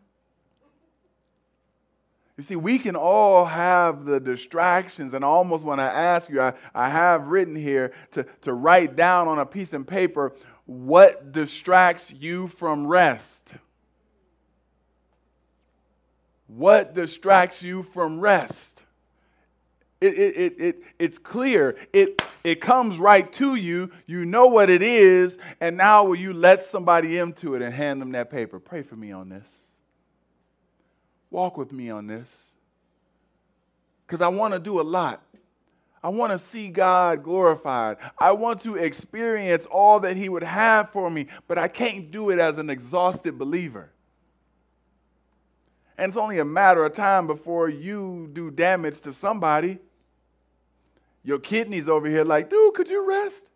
You 2.38 2.44
see, 2.44 2.56
we 2.56 2.80
can 2.80 2.96
all 2.96 3.46
have 3.46 4.06
the 4.06 4.20
distractions, 4.20 5.14
and 5.14 5.24
I 5.24 5.28
almost 5.28 5.64
want 5.64 5.80
to 5.80 5.84
ask 5.84 6.30
you, 6.30 6.41
I, 6.41 6.54
I 6.74 6.89
have 6.89 7.28
written 7.28 7.56
here 7.56 7.94
to, 8.12 8.26
to 8.41 8.54
write 8.54 8.96
down 8.96 9.28
on 9.28 9.38
a 9.38 9.46
piece 9.46 9.72
of 9.72 9.86
paper 9.86 10.34
what 10.66 11.32
distracts 11.32 12.12
you 12.12 12.48
from 12.48 12.88
rest. 12.88 13.54
What 16.56 16.93
distracts 16.93 17.64
you 17.64 17.84
from 17.84 18.20
rest? 18.20 18.82
It, 19.99 20.14
it, 20.20 20.38
it, 20.38 20.56
it, 20.60 20.84
it's 20.99 21.18
clear. 21.18 21.78
It, 21.93 22.22
It 22.43 22.60
comes 22.60 22.99
right 22.99 23.32
to 23.34 23.56
you. 23.56 23.89
You 24.06 24.26
know 24.26 24.47
what 24.47 24.70
it 24.70 24.82
is. 24.84 25.38
And 25.62 25.78
now 25.78 26.04
will 26.04 26.16
you 26.16 26.34
let 26.34 26.62
somebody 26.62 27.18
into 27.18 27.56
it 27.56 27.62
and 27.62 27.74
hand 27.74 28.01
them 28.01 28.12
that 28.12 28.30
paper? 28.30 28.60
Pray 28.60 28.82
for 28.82 28.95
me 28.95 29.12
on 29.12 29.30
this. 29.30 29.47
Walk 31.32 31.58
with 31.58 31.72
me 31.72 31.89
on 31.89 32.06
this. 32.08 32.30
Because 34.06 34.22
I 34.22 34.28
want 34.28 34.54
to 34.54 34.60
do 34.60 34.82
a 34.82 34.84
lot. 34.84 35.24
I 36.04 36.10
want 36.10 36.34
to 36.34 36.38
see 36.38 36.68
God 36.68 37.24
glorified. 37.24 37.95
I 38.18 38.34
want 38.34 38.62
to 38.64 38.76
experience 38.76 39.66
all 39.66 40.01
that 40.01 40.18
He 40.18 40.28
would 40.28 40.43
have 40.43 40.91
for 40.91 41.10
me, 41.10 41.28
but 41.47 41.58
I 41.58 41.70
can't 41.70 42.12
do 42.12 42.30
it 42.30 42.39
as 42.39 42.58
an 42.58 42.70
exhausted 42.70 43.39
believer. 43.39 43.89
And 45.98 46.10
it's 46.10 46.18
only 46.18 46.39
a 46.39 46.46
matter 46.46 46.84
of 46.86 46.94
time 46.94 47.28
before 47.28 47.70
you 47.70 48.30
do 48.34 48.50
damage 48.50 49.02
to 49.02 49.14
somebody. 49.14 49.80
Your 51.24 51.39
kidneys 51.39 51.88
over 51.88 52.10
here, 52.10 52.24
like, 52.24 52.50
dude, 52.50 52.74
could 52.74 52.89
you 52.89 53.08
rest? 53.08 53.50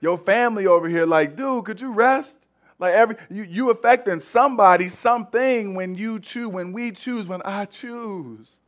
Your 0.00 0.18
family 0.18 0.66
over 0.66 0.88
here, 0.88 1.06
like, 1.06 1.36
dude, 1.36 1.64
could 1.64 1.80
you 1.80 1.92
rest? 1.92 2.38
Like 2.78 2.92
every 2.92 3.16
you, 3.30 3.42
you 3.44 3.70
affecting 3.70 4.20
somebody, 4.20 4.88
something 4.88 5.74
when 5.74 5.94
you 5.94 6.20
choose, 6.20 6.48
when 6.48 6.72
we 6.72 6.92
choose, 6.92 7.26
when 7.26 7.40
I 7.42 7.64
choose 7.64 8.58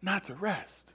not 0.00 0.24
to 0.24 0.34
rest. 0.34 0.91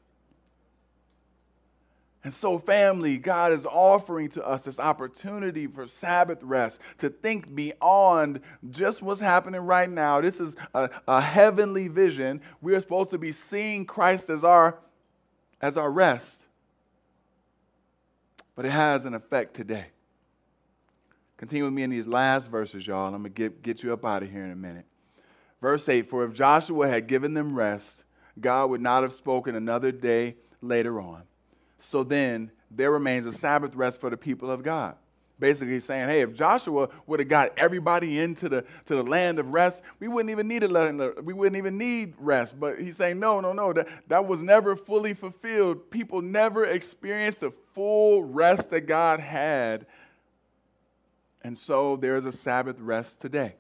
And 2.23 2.33
so, 2.33 2.57
family, 2.59 3.17
God 3.17 3.53
is 3.53 3.65
offering 3.65 4.29
to 4.29 4.45
us 4.45 4.63
this 4.63 4.79
opportunity 4.79 5.67
for 5.67 5.85
Sabbath 5.87 6.41
rest, 6.41 6.79
to 6.97 7.09
think 7.09 7.53
beyond 7.53 8.41
just 8.69 9.01
what's 9.01 9.21
happening 9.21 9.61
right 9.61 9.89
now. 9.89 10.19
This 10.19 10.39
is 10.39 10.55
a, 10.73 10.89
a, 11.07 11.21
heavenly 11.21 11.87
vision. 11.87 12.41
We're 12.61 12.81
supposed 12.81 13.11
to 13.11 13.17
be 13.17 13.31
seeing 13.31 13.85
Christ 13.85 14.29
as 14.29 14.43
our, 14.43 14.77
as 15.61 15.77
our 15.77 15.91
rest. 15.91 16.41
But 18.55 18.65
it 18.65 18.71
has 18.71 19.05
an 19.05 19.13
effect 19.13 19.53
today. 19.53 19.85
Continue 21.37 21.65
with 21.65 21.73
me 21.73 21.83
in 21.83 21.91
these 21.91 22.07
last 22.07 22.49
verses, 22.49 22.85
y'all. 22.85 23.05
I'm 23.05 23.21
going 23.21 23.23
to 23.25 23.29
get, 23.29 23.61
get 23.61 23.83
you 23.83 23.93
up 23.93 24.03
out 24.03 24.23
of 24.23 24.31
here 24.31 24.43
in 24.43 24.51
a 24.51 24.55
minute. 24.55 24.85
Verse 25.61 25.87
8 25.87 26.09
For 26.09 26.25
if 26.25 26.33
Joshua 26.33 26.87
had 26.87 27.07
given 27.07 27.35
them 27.35 27.55
rest, 27.55 28.03
God 28.39 28.71
would 28.71 28.81
not 28.81 29.03
have 29.03 29.13
spoken 29.13 29.55
another 29.55 29.91
day 29.91 30.35
later 30.61 30.99
on. 30.99 31.23
So 31.79 32.03
then 32.03 32.51
there 32.71 32.91
remains 32.91 33.25
a 33.25 33.33
Sabbath 33.33 33.75
rest 33.75 33.99
for 33.99 34.09
the 34.09 34.17
people 34.17 34.51
of 34.51 34.63
God. 34.63 34.95
Basically 35.39 35.79
saying, 35.79 36.09
hey, 36.09 36.21
if 36.21 36.33
Joshua 36.33 36.89
would 37.05 37.19
have 37.19 37.29
got 37.29 37.51
everybody 37.57 38.19
into 38.19 38.49
the, 38.49 38.65
to 38.87 38.95
the 38.95 39.03
land 39.03 39.37
of 39.37 39.49
rest, 39.49 39.83
we 39.99 40.07
wouldn't 40.07 40.31
even 40.31 40.47
need 40.47 40.63
a 40.63 41.13
we 41.21 41.33
wouldn't 41.33 41.57
even 41.57 41.77
need 41.77 42.15
rest. 42.17 42.59
But 42.59 42.79
he's 42.79 42.97
saying, 42.97 43.19
no, 43.19 43.39
no, 43.39 43.53
no, 43.53 43.71
that, 43.73 43.87
that 44.07 44.25
was 44.25 44.41
never 44.41 44.75
fully 44.75 45.13
fulfilled. 45.13 45.91
People 45.91 46.23
never 46.23 46.65
experienced 46.65 47.41
the 47.41 47.53
full 47.75 48.23
rest 48.23 48.71
that 48.71 48.87
God 48.87 49.19
had. 49.19 49.85
And 51.43 51.57
so 51.57 51.97
there 51.97 52.15
is 52.15 52.25
a 52.25 52.31
Sabbath 52.31 52.79
rest 52.79 53.21
today. 53.21 53.55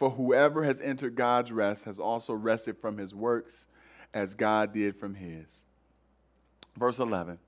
For 0.00 0.10
whoever 0.10 0.64
has 0.64 0.80
entered 0.80 1.14
God's 1.14 1.52
rest 1.52 1.84
has 1.84 2.00
also 2.00 2.32
rested 2.32 2.76
from 2.76 2.98
his 2.98 3.14
works 3.14 3.66
as 4.12 4.34
God 4.34 4.72
did 4.72 4.96
from 4.96 5.14
his. 5.14 5.64
Verse 6.78 6.98
11 6.98 7.38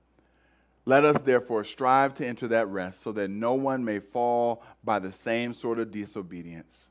Let 0.85 1.05
us 1.05 1.21
therefore 1.21 1.63
strive 1.63 2.13
to 2.15 2.25
enter 2.25 2.47
that 2.49 2.67
rest 2.67 3.01
so 3.01 3.11
that 3.13 3.29
no 3.29 3.53
one 3.53 3.83
may 3.83 3.99
fall 3.99 4.63
by 4.83 4.99
the 4.99 5.11
same 5.11 5.53
sort 5.53 5.79
of 5.79 5.91
disobedience. 5.91 6.89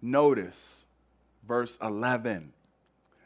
Notice 0.00 0.86
verse 1.46 1.78
11 1.82 2.52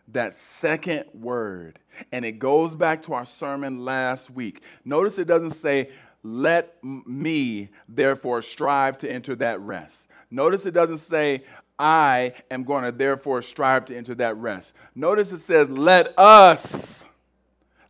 that 0.09 0.35
second 0.35 1.05
word. 1.15 1.79
And 2.11 2.25
it 2.25 2.39
goes 2.39 2.75
back 2.75 3.03
to 3.03 3.15
our 3.15 3.25
sermon 3.25 3.85
last 3.85 4.31
week. 4.31 4.63
Notice 4.85 5.19
it 5.19 5.27
doesn't 5.27 5.53
say, 5.53 5.91
Let 6.23 6.83
me 6.83 7.69
therefore 7.89 8.43
strive 8.43 8.99
to 8.99 9.11
enter 9.11 9.35
that 9.37 9.61
rest. 9.61 10.09
Notice 10.31 10.65
it 10.65 10.73
doesn't 10.73 10.99
say, 10.99 11.45
I 11.79 12.35
am 12.51 12.65
going 12.65 12.85
to 12.85 12.93
therefore 12.93 13.43
strive 13.43 13.87
to 13.87 13.97
enter 13.97 14.15
that 14.17 14.37
rest. 14.37 14.73
Notice 14.95 15.33
it 15.33 15.39
says, 15.39 15.69
let 15.69 16.17
us, 16.19 17.05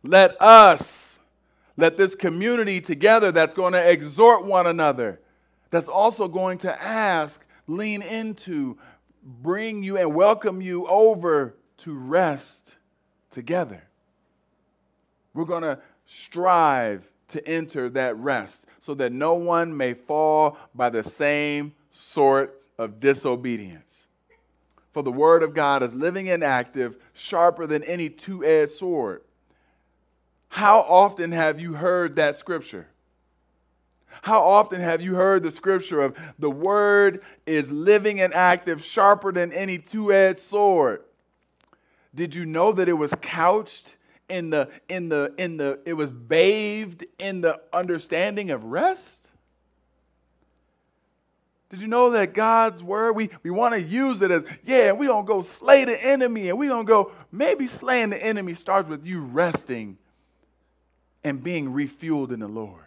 let 0.03 0.39
us, 0.41 1.19
let 1.77 1.97
this 1.97 2.13
community 2.13 2.81
together 2.81 3.31
that's 3.31 3.53
going 3.53 3.73
to 3.73 3.89
exhort 3.89 4.45
one 4.45 4.67
another, 4.67 5.19
that's 5.69 5.87
also 5.87 6.27
going 6.27 6.57
to 6.59 6.83
ask, 6.83 7.43
lean 7.67 8.01
into, 8.01 8.77
bring 9.23 9.81
you 9.81 9.97
and 9.97 10.13
welcome 10.13 10.61
you 10.61 10.87
over 10.87 11.55
to 11.77 11.93
rest 11.93 12.75
together. 13.31 13.81
We're 15.33 15.45
going 15.45 15.63
to 15.63 15.79
strive 16.05 17.09
to 17.29 17.47
enter 17.47 17.89
that 17.89 18.15
rest 18.17 18.65
so 18.79 18.93
that 18.95 19.11
no 19.11 19.33
one 19.33 19.75
may 19.75 19.93
fall 19.93 20.57
by 20.75 20.89
the 20.89 21.01
same 21.01 21.73
sort 21.89 22.61
of 22.77 22.99
disobedience. 22.99 24.03
For 24.91 25.01
the 25.01 25.11
word 25.11 25.41
of 25.41 25.55
God 25.55 25.81
is 25.81 25.93
living 25.93 26.29
and 26.29 26.43
active, 26.43 26.97
sharper 27.13 27.65
than 27.65 27.83
any 27.85 28.09
two 28.09 28.45
edged 28.45 28.71
sword. 28.71 29.21
How 30.53 30.81
often 30.81 31.31
have 31.31 31.59
you 31.59 31.73
heard 31.73 32.17
that 32.17 32.37
scripture? 32.37 32.85
How 34.21 34.43
often 34.43 34.81
have 34.81 35.01
you 35.01 35.15
heard 35.15 35.41
the 35.41 35.49
scripture 35.49 35.99
of 35.99 36.15
the 36.37 36.51
word 36.51 37.23
is 37.47 37.71
living 37.71 38.21
and 38.21 38.31
active, 38.35 38.85
sharper 38.85 39.31
than 39.31 39.51
any 39.51 39.79
two 39.79 40.13
edged 40.13 40.37
sword? 40.37 41.01
Did 42.13 42.35
you 42.35 42.45
know 42.45 42.71
that 42.71 42.87
it 42.87 42.93
was 42.93 43.15
couched 43.19 43.95
in 44.29 44.51
the, 44.51 44.69
in 44.89 45.09
the, 45.09 45.33
in 45.39 45.57
the, 45.57 45.79
it 45.85 45.93
was 45.93 46.11
bathed 46.11 47.03
in 47.17 47.41
the 47.41 47.59
understanding 47.73 48.51
of 48.51 48.63
rest? 48.63 49.21
Did 51.71 51.81
you 51.81 51.87
know 51.87 52.11
that 52.11 52.35
God's 52.35 52.83
word, 52.83 53.13
we, 53.13 53.31
we 53.41 53.49
want 53.49 53.73
to 53.73 53.81
use 53.81 54.21
it 54.21 54.29
as, 54.29 54.43
yeah, 54.63 54.91
we're 54.91 55.07
going 55.07 55.25
to 55.25 55.27
go 55.27 55.41
slay 55.41 55.83
the 55.83 55.99
enemy 55.99 56.49
and 56.49 56.59
we're 56.59 56.69
going 56.69 56.85
to 56.85 56.87
go, 56.87 57.11
maybe 57.31 57.65
slaying 57.65 58.11
the 58.11 58.23
enemy 58.23 58.53
starts 58.53 58.87
with 58.87 59.03
you 59.03 59.21
resting 59.21 59.97
and 61.23 61.43
being 61.43 61.69
refueled 61.69 62.31
in 62.31 62.39
the 62.39 62.47
Lord. 62.47 62.83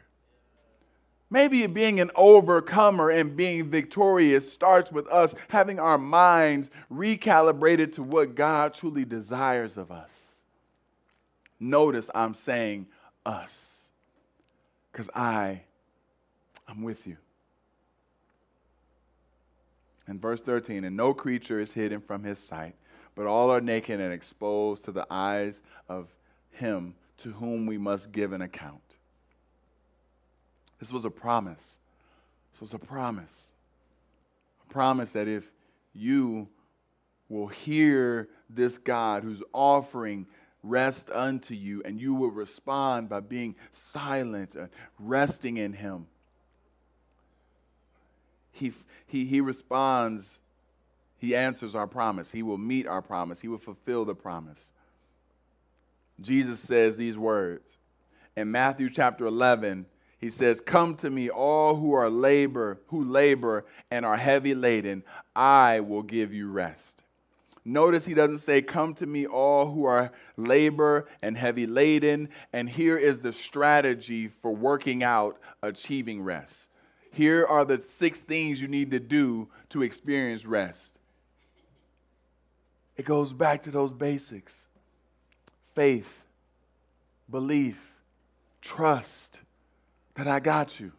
Maybe 1.28 1.66
being 1.66 1.98
an 1.98 2.12
overcomer 2.14 3.10
and 3.10 3.36
being 3.36 3.68
victorious 3.68 4.50
starts 4.50 4.92
with 4.92 5.08
us 5.08 5.34
having 5.48 5.80
our 5.80 5.98
minds 5.98 6.70
recalibrated 6.92 7.94
to 7.94 8.02
what 8.02 8.36
God 8.36 8.74
truly 8.74 9.04
desires 9.04 9.76
of 9.76 9.90
us. 9.90 10.10
Notice 11.58 12.08
I'm 12.14 12.34
saying 12.34 12.86
us 13.24 13.76
because 14.92 15.10
I 15.14 15.62
am 16.68 16.82
with 16.82 17.06
you. 17.06 17.16
In 20.06 20.20
verse 20.20 20.40
13, 20.42 20.84
and 20.84 20.96
no 20.96 21.12
creature 21.12 21.58
is 21.58 21.72
hidden 21.72 22.00
from 22.00 22.22
his 22.22 22.38
sight, 22.38 22.76
but 23.16 23.26
all 23.26 23.50
are 23.50 23.60
naked 23.60 24.00
and 24.00 24.12
exposed 24.12 24.84
to 24.84 24.92
the 24.92 25.06
eyes 25.10 25.60
of 25.88 26.06
him 26.50 26.94
to 27.18 27.32
whom 27.32 27.66
we 27.66 27.78
must 27.78 28.12
give 28.12 28.32
an 28.32 28.42
account. 28.42 28.80
This 30.78 30.92
was 30.92 31.04
a 31.04 31.10
promise. 31.10 31.78
This 32.52 32.60
was 32.60 32.74
a 32.74 32.78
promise. 32.78 33.52
A 34.68 34.72
promise 34.72 35.12
that 35.12 35.28
if 35.28 35.50
you 35.94 36.48
will 37.28 37.48
hear 37.48 38.28
this 38.50 38.78
God 38.78 39.22
who's 39.22 39.42
offering 39.52 40.26
rest 40.62 41.10
unto 41.10 41.54
you, 41.54 41.82
and 41.84 42.00
you 42.00 42.14
will 42.14 42.30
respond 42.30 43.08
by 43.08 43.20
being 43.20 43.54
silent 43.72 44.54
and 44.54 44.68
resting 44.98 45.56
in 45.56 45.72
him 45.72 46.06
he, 48.56 48.72
he, 49.06 49.26
he 49.26 49.40
responds, 49.40 50.38
he 51.18 51.36
answers 51.36 51.74
our 51.74 51.86
promise. 51.86 52.32
He 52.32 52.42
will 52.42 52.58
meet 52.58 52.86
our 52.86 53.02
promise, 53.02 53.40
he 53.40 53.48
will 53.48 53.58
fulfill 53.58 54.04
the 54.04 54.14
promise. 54.14 54.58
Jesus 56.20 56.60
says 56.60 56.96
these 56.96 57.18
words. 57.18 57.78
In 58.36 58.50
Matthew 58.50 58.90
chapter 58.90 59.26
11, 59.26 59.86
he 60.18 60.30
says, 60.30 60.60
Come 60.60 60.96
to 60.96 61.10
me, 61.10 61.28
all 61.28 61.76
who 61.76 61.92
are 61.92 62.08
labor, 62.08 62.80
who 62.88 63.04
labor 63.04 63.66
and 63.90 64.04
are 64.06 64.16
heavy 64.16 64.54
laden, 64.54 65.04
I 65.34 65.80
will 65.80 66.02
give 66.02 66.32
you 66.32 66.50
rest. 66.50 67.02
Notice 67.64 68.04
he 68.04 68.14
doesn't 68.14 68.38
say, 68.38 68.62
Come 68.62 68.94
to 68.94 69.06
me, 69.06 69.26
all 69.26 69.72
who 69.72 69.84
are 69.84 70.12
labor 70.36 71.08
and 71.20 71.36
heavy 71.36 71.66
laden. 71.66 72.28
And 72.52 72.68
here 72.68 72.96
is 72.96 73.18
the 73.18 73.32
strategy 73.32 74.28
for 74.28 74.54
working 74.54 75.02
out 75.02 75.38
achieving 75.62 76.22
rest. 76.22 76.68
Here 77.10 77.44
are 77.46 77.64
the 77.64 77.82
six 77.82 78.20
things 78.20 78.60
you 78.60 78.68
need 78.68 78.90
to 78.92 79.00
do 79.00 79.48
to 79.70 79.82
experience 79.82 80.44
rest. 80.46 80.98
It 82.96 83.04
goes 83.04 83.32
back 83.32 83.62
to 83.62 83.70
those 83.70 83.92
basics 83.92 84.65
faith, 85.76 86.24
belief, 87.30 87.78
trust 88.62 89.38
that 90.14 90.26
I 90.26 90.40
got 90.40 90.80
you. 90.80 90.90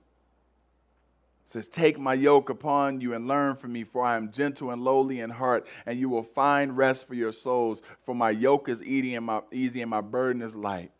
says, 1.45 1.67
Take 1.67 1.99
my 1.99 2.13
yoke 2.13 2.49
upon 2.49 3.01
you 3.01 3.13
and 3.13 3.28
learn 3.28 3.55
from 3.55 3.73
me, 3.73 3.84
for 3.84 4.05
I 4.05 4.15
am 4.15 4.32
gentle 4.32 4.69
and 4.69 4.82
lowly 4.82 5.19
in 5.19 5.32
heart, 5.32 5.67
and 5.86 5.99
you 5.99 6.07
will 6.07 6.23
find 6.23 6.78
rest 6.78 7.07
for 7.07 7.15
your 7.15 7.32
souls. 7.32 7.82
For 8.05 8.13
my 8.13 8.30
yoke 8.30 8.69
is 8.69 8.84
easy 8.84 9.15
and 9.15 9.25
my 9.89 10.01
burden 10.01 10.41
is 10.41 10.55
light. 10.55 10.91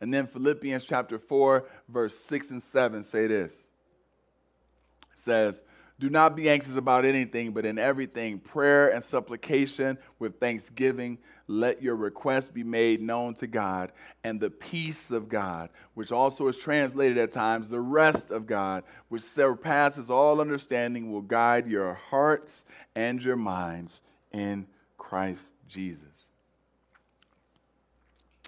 And 0.00 0.12
then 0.12 0.26
Philippians 0.26 0.84
chapter 0.84 1.18
4, 1.18 1.66
verse 1.88 2.18
6 2.18 2.50
and 2.50 2.62
7 2.62 3.04
say 3.04 3.26
this. 3.28 3.52
It 3.52 5.20
says, 5.20 5.60
do 6.00 6.08
not 6.08 6.34
be 6.34 6.48
anxious 6.48 6.76
about 6.76 7.04
anything, 7.04 7.52
but 7.52 7.66
in 7.66 7.78
everything, 7.78 8.38
prayer 8.38 8.88
and 8.88 9.04
supplication 9.04 9.98
with 10.18 10.40
thanksgiving, 10.40 11.18
let 11.46 11.82
your 11.82 11.94
requests 11.94 12.48
be 12.48 12.64
made 12.64 13.02
known 13.02 13.34
to 13.34 13.46
God. 13.46 13.92
And 14.24 14.40
the 14.40 14.48
peace 14.48 15.10
of 15.10 15.28
God, 15.28 15.68
which 15.92 16.10
also 16.10 16.48
is 16.48 16.56
translated 16.56 17.18
at 17.18 17.32
times, 17.32 17.68
the 17.68 17.80
rest 17.80 18.30
of 18.30 18.46
God, 18.46 18.82
which 19.10 19.22
surpasses 19.22 20.08
all 20.08 20.40
understanding, 20.40 21.12
will 21.12 21.20
guide 21.20 21.66
your 21.66 21.94
hearts 21.94 22.64
and 22.96 23.22
your 23.22 23.36
minds 23.36 24.00
in 24.32 24.66
Christ 24.96 25.52
Jesus. 25.68 26.30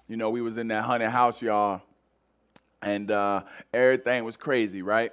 You 0.09 0.17
know, 0.17 0.31
we 0.31 0.41
was 0.41 0.57
in 0.57 0.69
that 0.69 0.85
haunted 0.85 1.11
house, 1.11 1.43
y'all, 1.43 1.83
and 2.81 3.11
uh, 3.11 3.43
everything 3.75 4.25
was 4.25 4.39
crazy, 4.39 4.81
right? 4.81 5.13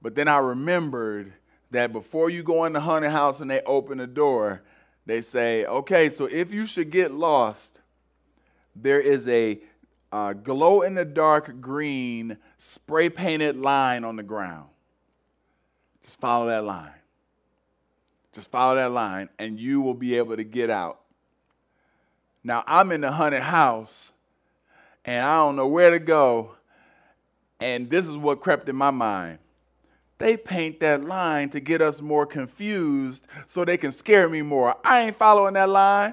But 0.00 0.14
then 0.14 0.28
I 0.28 0.38
remembered 0.38 1.32
that 1.70 1.92
before 1.92 2.30
you 2.30 2.42
go 2.42 2.64
in 2.64 2.72
the 2.72 2.80
haunted 2.80 3.10
house 3.10 3.40
and 3.40 3.50
they 3.50 3.60
open 3.62 3.98
the 3.98 4.06
door, 4.06 4.62
they 5.06 5.20
say, 5.20 5.64
okay, 5.64 6.10
so 6.10 6.26
if 6.26 6.52
you 6.52 6.66
should 6.66 6.90
get 6.90 7.12
lost, 7.12 7.80
there 8.76 9.00
is 9.00 9.26
a 9.28 9.60
uh, 10.12 10.32
glow 10.32 10.82
in 10.82 10.94
the 10.94 11.04
dark 11.04 11.60
green 11.60 12.38
spray 12.56 13.10
painted 13.10 13.56
line 13.56 14.04
on 14.04 14.16
the 14.16 14.22
ground. 14.22 14.68
Just 16.04 16.18
follow 16.20 16.46
that 16.46 16.64
line. 16.64 16.92
Just 18.32 18.50
follow 18.50 18.76
that 18.76 18.92
line, 18.92 19.28
and 19.38 19.58
you 19.58 19.80
will 19.80 19.94
be 19.94 20.16
able 20.16 20.36
to 20.36 20.44
get 20.44 20.70
out. 20.70 21.00
Now, 22.44 22.62
I'm 22.66 22.92
in 22.92 23.00
the 23.00 23.10
haunted 23.10 23.42
house, 23.42 24.12
and 25.04 25.24
I 25.24 25.36
don't 25.36 25.56
know 25.56 25.66
where 25.66 25.90
to 25.90 25.98
go, 25.98 26.52
and 27.60 27.90
this 27.90 28.06
is 28.06 28.16
what 28.16 28.40
crept 28.40 28.68
in 28.68 28.76
my 28.76 28.90
mind 28.90 29.38
they 30.18 30.36
paint 30.36 30.80
that 30.80 31.04
line 31.04 31.48
to 31.50 31.60
get 31.60 31.80
us 31.80 32.02
more 32.02 32.26
confused 32.26 33.26
so 33.46 33.64
they 33.64 33.76
can 33.76 33.92
scare 33.92 34.28
me 34.28 34.42
more. 34.42 34.76
I 34.84 35.02
ain't 35.02 35.16
following 35.16 35.54
that 35.54 35.68
line. 35.68 36.12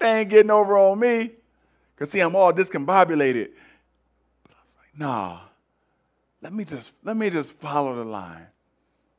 They 0.00 0.20
ain't 0.20 0.28
getting 0.28 0.50
over 0.50 0.76
on 0.76 0.98
me. 0.98 1.30
Because, 1.94 2.10
see, 2.10 2.18
I'm 2.18 2.34
all 2.34 2.52
discombobulated. 2.52 3.50
But 4.42 4.56
I 4.56 4.62
was 4.64 4.74
like, 4.76 4.98
nah, 4.98 5.40
let 6.42 6.52
me 6.52 6.64
just, 6.64 6.90
let 7.04 7.16
me 7.16 7.30
just 7.30 7.52
follow 7.52 7.94
the 7.94 8.04
line. 8.04 8.48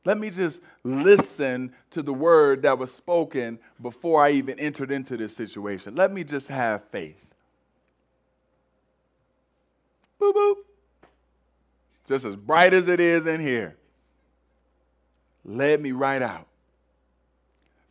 Let 0.04 0.18
me 0.18 0.28
just 0.28 0.60
listen 0.82 1.72
to 1.92 2.02
the 2.02 2.12
word 2.12 2.60
that 2.62 2.76
was 2.76 2.92
spoken 2.92 3.58
before 3.80 4.22
I 4.22 4.32
even 4.32 4.60
entered 4.60 4.90
into 4.90 5.16
this 5.16 5.34
situation. 5.34 5.94
Let 5.94 6.12
me 6.12 6.24
just 6.24 6.48
have 6.48 6.84
faith. 6.90 7.16
Boop, 10.20 10.34
boop 10.34 10.56
just 12.06 12.24
as 12.24 12.36
bright 12.36 12.74
as 12.74 12.88
it 12.88 13.00
is 13.00 13.26
in 13.26 13.40
here, 13.40 13.76
led 15.44 15.80
me 15.80 15.92
right 15.92 16.22
out. 16.22 16.46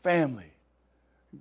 Family, 0.03 0.51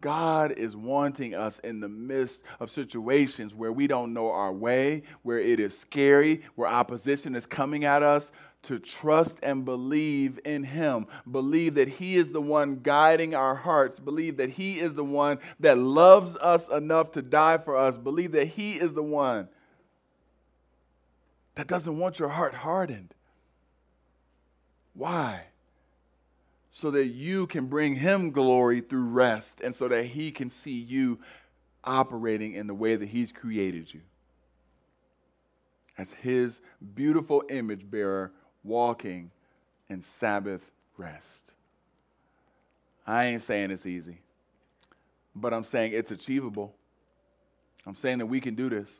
God 0.01 0.53
is 0.53 0.75
wanting 0.75 1.35
us 1.35 1.59
in 1.59 1.81
the 1.81 1.89
midst 1.89 2.43
of 2.61 2.70
situations 2.70 3.55
where 3.55 3.73
we 3.73 3.87
don't 3.87 4.14
know 4.14 4.31
our 4.31 4.53
way, 4.53 5.03
where 5.23 5.39
it 5.39 5.61
is 5.61 5.77
scary, 5.77 6.43
where 6.55 6.68
opposition 6.68 7.35
is 7.35 7.45
coming 7.45 7.85
at 7.85 8.03
us, 8.03 8.33
to 8.62 8.79
trust 8.79 9.39
and 9.43 9.64
believe 9.64 10.39
in 10.45 10.62
Him. 10.62 11.07
Believe 11.31 11.75
that 11.75 11.89
He 11.89 12.16
is 12.16 12.31
the 12.31 12.41
one 12.41 12.77
guiding 12.83 13.35
our 13.35 13.57
hearts. 13.57 13.99
Believe 13.99 14.37
that 14.37 14.51
He 14.51 14.79
is 14.79 14.95
the 14.95 15.05
one 15.05 15.41
that 15.61 15.77
loves 15.77 16.37
us 16.37 16.68
enough 16.68 17.12
to 17.12 17.23
die 17.23 17.59
for 17.59 17.77
us. 17.77 17.99
Believe 17.99 18.33
that 18.33 18.47
He 18.47 18.75
is 18.75 18.93
the 18.93 19.03
one 19.03 19.49
that 21.55 21.66
doesn't 21.66 21.98
want 21.98 22.18
your 22.18 22.30
heart 22.30 22.55
hardened. 22.55 23.14
Why? 24.94 25.44
So 26.70 26.90
that 26.92 27.07
you 27.07 27.46
can 27.46 27.66
bring 27.66 27.96
him 27.96 28.30
glory 28.30 28.80
through 28.80 29.05
rest 29.05 29.61
and 29.61 29.74
so 29.74 29.88
that 29.88 30.07
he 30.07 30.30
can 30.30 30.48
see 30.48 30.78
you 30.78 31.18
operating 31.84 32.55
in 32.55 32.66
the 32.66 32.74
way 32.74 32.96
that 32.96 33.09
he's 33.09 33.32
created 33.32 33.92
you 33.92 34.00
as 35.98 36.12
his 36.12 36.61
beautiful 36.94 37.44
image 37.50 37.88
bearer 37.90 38.32
walking 38.64 39.30
in 39.88 40.00
Sabbath 40.00 40.70
rest. 40.96 41.53
I 43.07 43.26
ain't 43.26 43.42
saying 43.42 43.70
it's 43.70 43.84
easy, 43.84 44.20
but 45.34 45.53
I'm 45.53 45.64
saying 45.64 45.92
it's 45.92 46.11
achievable. 46.11 46.74
I'm 47.86 47.96
saying 47.96 48.18
that 48.18 48.26
we 48.26 48.40
can 48.40 48.55
do 48.55 48.70
this. 48.70 48.90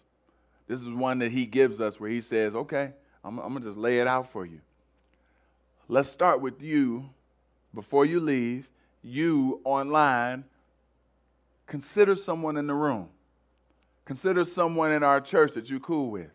This 0.68 0.80
is 0.80 0.88
one 0.88 1.18
that 1.18 1.32
he 1.32 1.46
gives 1.46 1.80
us 1.80 1.98
where 2.00 2.10
he 2.10 2.20
says, 2.20 2.54
okay, 2.54 2.92
I'm, 3.24 3.38
I'm 3.38 3.50
going 3.50 3.62
to 3.62 3.68
just 3.68 3.78
lay 3.78 3.98
it 3.98 4.06
out 4.06 4.30
for 4.30 4.46
you. 4.46 4.60
Let's 5.88 6.08
start 6.08 6.40
with 6.40 6.62
you 6.62 7.10
before 7.74 8.06
you 8.06 8.20
leave, 8.20 8.68
you 9.02 9.60
online. 9.64 10.44
Consider 11.66 12.14
someone 12.14 12.56
in 12.56 12.66
the 12.66 12.74
room. 12.74 13.08
Consider 14.04 14.44
someone 14.44 14.92
in 14.92 15.02
our 15.02 15.20
church 15.20 15.52
that 15.52 15.70
you're 15.70 15.80
cool 15.80 16.10
with. 16.10 16.30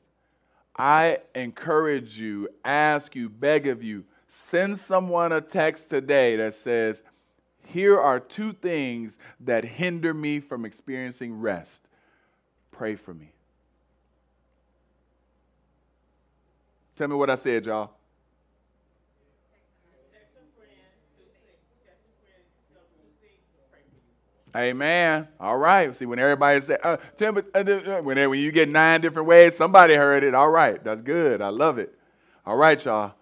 I 0.77 1.19
encourage 1.33 2.19
you, 2.19 2.49
ask 2.63 3.15
you, 3.15 3.29
beg 3.29 3.67
of 3.67 3.83
you, 3.83 4.05
send 4.27 4.77
someone 4.77 5.31
a 5.31 5.41
text 5.41 5.89
today 5.89 6.35
that 6.35 6.53
says, 6.53 7.01
Here 7.65 7.99
are 7.99 8.19
two 8.19 8.53
things 8.53 9.17
that 9.39 9.65
hinder 9.65 10.13
me 10.13 10.39
from 10.39 10.65
experiencing 10.65 11.39
rest. 11.39 11.81
Pray 12.71 12.95
for 12.95 13.13
me. 13.13 13.31
Tell 16.97 17.07
me 17.07 17.15
what 17.15 17.29
I 17.29 17.35
said, 17.35 17.65
y'all. 17.67 17.91
Amen. 24.55 25.27
All 25.39 25.57
right. 25.57 25.95
See, 25.95 26.07
when 26.07 26.17
everybody 26.17 26.59
said, 26.59 26.79
uh, 26.83 26.97
tell 27.17 27.37
uh, 27.37 27.59
uh, 27.59 28.01
when, 28.01 28.29
when 28.29 28.39
you 28.39 28.51
get 28.51 28.69
nine 28.69 29.01
different 29.01 29.27
ways, 29.27 29.55
somebody 29.55 29.93
heard 29.93 30.23
it. 30.23 30.33
All 30.33 30.49
right. 30.49 30.83
That's 30.83 31.01
good. 31.01 31.43
I 31.43 31.49
love 31.49 31.77
it. 31.77 31.93
All 32.43 32.57
right, 32.57 32.83
y'all. 32.83 33.13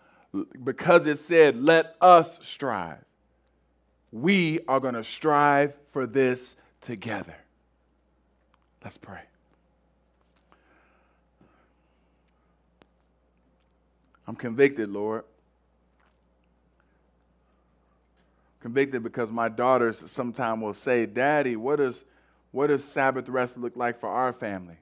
Because 0.64 1.06
it 1.06 1.18
said, 1.18 1.62
let 1.62 1.98
us 2.00 2.40
strive. 2.42 3.04
We 4.14 4.62
are 4.70 4.80
going 4.80 4.94
to 4.94 5.04
strive 5.04 5.76
for 5.92 6.08
this 6.08 6.56
together. 6.80 7.36
Let's 8.82 8.98
pray. 8.98 9.20
I'm 14.28 14.36
convicted, 14.36 14.90
Lord. 14.90 15.24
Convicted 18.62 19.04
because 19.04 19.32
my 19.32 19.48
daughters 19.48 20.10
sometimes 20.10 20.62
will 20.62 20.74
say, 20.74 21.06
Daddy, 21.06 21.56
what 21.56 21.76
does, 21.76 22.04
Sabbath 22.84 23.30
rest 23.30 23.58
look 23.58 23.76
like 23.76 24.00
for 24.00 24.10
our 24.10 24.34
family? 24.34 24.78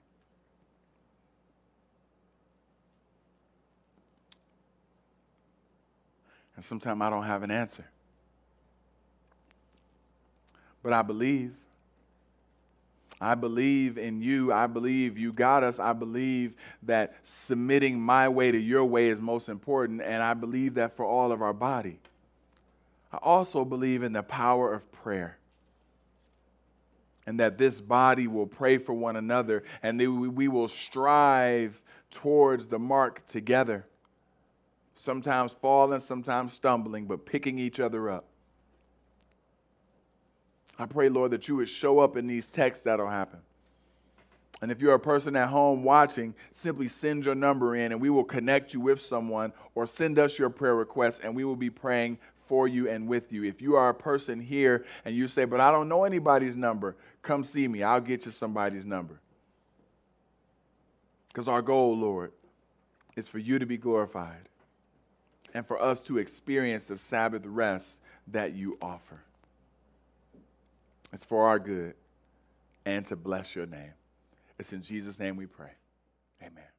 And 6.55 6.63
sometimes 6.63 7.01
I 7.01 7.09
don't 7.09 7.25
have 7.25 7.43
an 7.43 7.51
answer. 7.51 7.85
But 10.81 10.93
I 10.93 11.01
believe 11.01 11.53
I 13.21 13.35
believe 13.35 13.97
in 13.97 14.21
you. 14.21 14.51
I 14.51 14.67
believe 14.67 15.17
you 15.17 15.31
got 15.31 15.63
us. 15.63 15.79
I 15.79 15.93
believe 15.93 16.53
that 16.83 17.15
submitting 17.23 17.99
my 18.01 18.27
way 18.27 18.51
to 18.51 18.57
your 18.57 18.83
way 18.85 19.07
is 19.07 19.21
most 19.21 19.49
important, 19.49 20.01
and 20.01 20.21
I 20.21 20.33
believe 20.33 20.73
that 20.75 20.97
for 20.97 21.05
all 21.05 21.31
of 21.31 21.41
our 21.41 21.53
body. 21.53 21.99
I 23.11 23.17
also 23.17 23.63
believe 23.63 24.03
in 24.03 24.11
the 24.11 24.23
power 24.23 24.73
of 24.73 24.91
prayer 24.91 25.37
and 27.25 27.39
that 27.39 27.57
this 27.57 27.79
body 27.79 28.27
will 28.27 28.47
pray 28.47 28.77
for 28.77 28.93
one 28.93 29.15
another 29.15 29.63
and 29.81 29.97
we 29.99 30.47
will 30.47 30.67
strive 30.67 31.81
towards 32.09 32.67
the 32.67 32.79
mark 32.79 33.25
together. 33.27 33.85
Sometimes 34.95 35.53
falling, 35.61 35.99
sometimes 35.99 36.53
stumbling, 36.53 37.05
but 37.05 37.25
picking 37.25 37.57
each 37.59 37.79
other 37.79 38.09
up. 38.09 38.25
I 40.79 40.85
pray, 40.85 41.09
Lord, 41.09 41.31
that 41.31 41.47
you 41.47 41.55
would 41.57 41.69
show 41.69 41.99
up 41.99 42.17
in 42.17 42.27
these 42.27 42.47
texts 42.47 42.83
that'll 42.83 43.07
happen. 43.07 43.39
And 44.61 44.71
if 44.71 44.81
you're 44.81 44.93
a 44.93 44.99
person 44.99 45.35
at 45.35 45.49
home 45.49 45.83
watching, 45.83 46.33
simply 46.51 46.87
send 46.87 47.25
your 47.25 47.35
number 47.35 47.75
in 47.75 47.91
and 47.91 47.99
we 47.99 48.09
will 48.09 48.23
connect 48.23 48.73
you 48.73 48.79
with 48.79 49.01
someone 49.01 49.51
or 49.75 49.85
send 49.85 50.17
us 50.17 50.39
your 50.39 50.49
prayer 50.49 50.75
request 50.75 51.21
and 51.23 51.35
we 51.35 51.43
will 51.43 51.57
be 51.57 51.69
praying 51.69 52.17
for 52.47 52.67
you 52.67 52.89
and 52.89 53.07
with 53.07 53.31
you. 53.31 53.43
If 53.43 53.61
you 53.61 53.75
are 53.75 53.89
a 53.89 53.93
person 53.93 54.39
here 54.39 54.85
and 55.03 55.15
you 55.15 55.27
say, 55.27 55.45
but 55.45 55.59
I 55.59 55.71
don't 55.71 55.89
know 55.89 56.05
anybody's 56.05 56.55
number, 56.55 56.95
come 57.21 57.43
see 57.43 57.67
me. 57.67 57.83
I'll 57.83 58.01
get 58.01 58.25
you 58.25 58.31
somebody's 58.31 58.85
number. 58.85 59.19
Because 61.27 61.47
our 61.47 61.61
goal, 61.61 61.97
Lord, 61.97 62.31
is 63.15 63.27
for 63.27 63.39
you 63.39 63.59
to 63.59 63.65
be 63.65 63.77
glorified 63.77 64.47
and 65.53 65.67
for 65.67 65.81
us 65.81 65.99
to 66.01 66.19
experience 66.19 66.85
the 66.85 66.97
Sabbath 66.97 67.45
rest 67.45 67.99
that 68.27 68.53
you 68.53 68.77
offer. 68.81 69.19
It's 71.13 71.23
for 71.23 71.47
our 71.47 71.59
good 71.59 71.93
and 72.85 73.05
to 73.05 73.15
bless 73.15 73.55
your 73.55 73.67
name. 73.67 73.93
It's 74.59 74.73
in 74.73 74.81
Jesus' 74.81 75.19
name 75.19 75.35
we 75.35 75.45
pray. 75.45 75.71
Amen. 76.41 76.72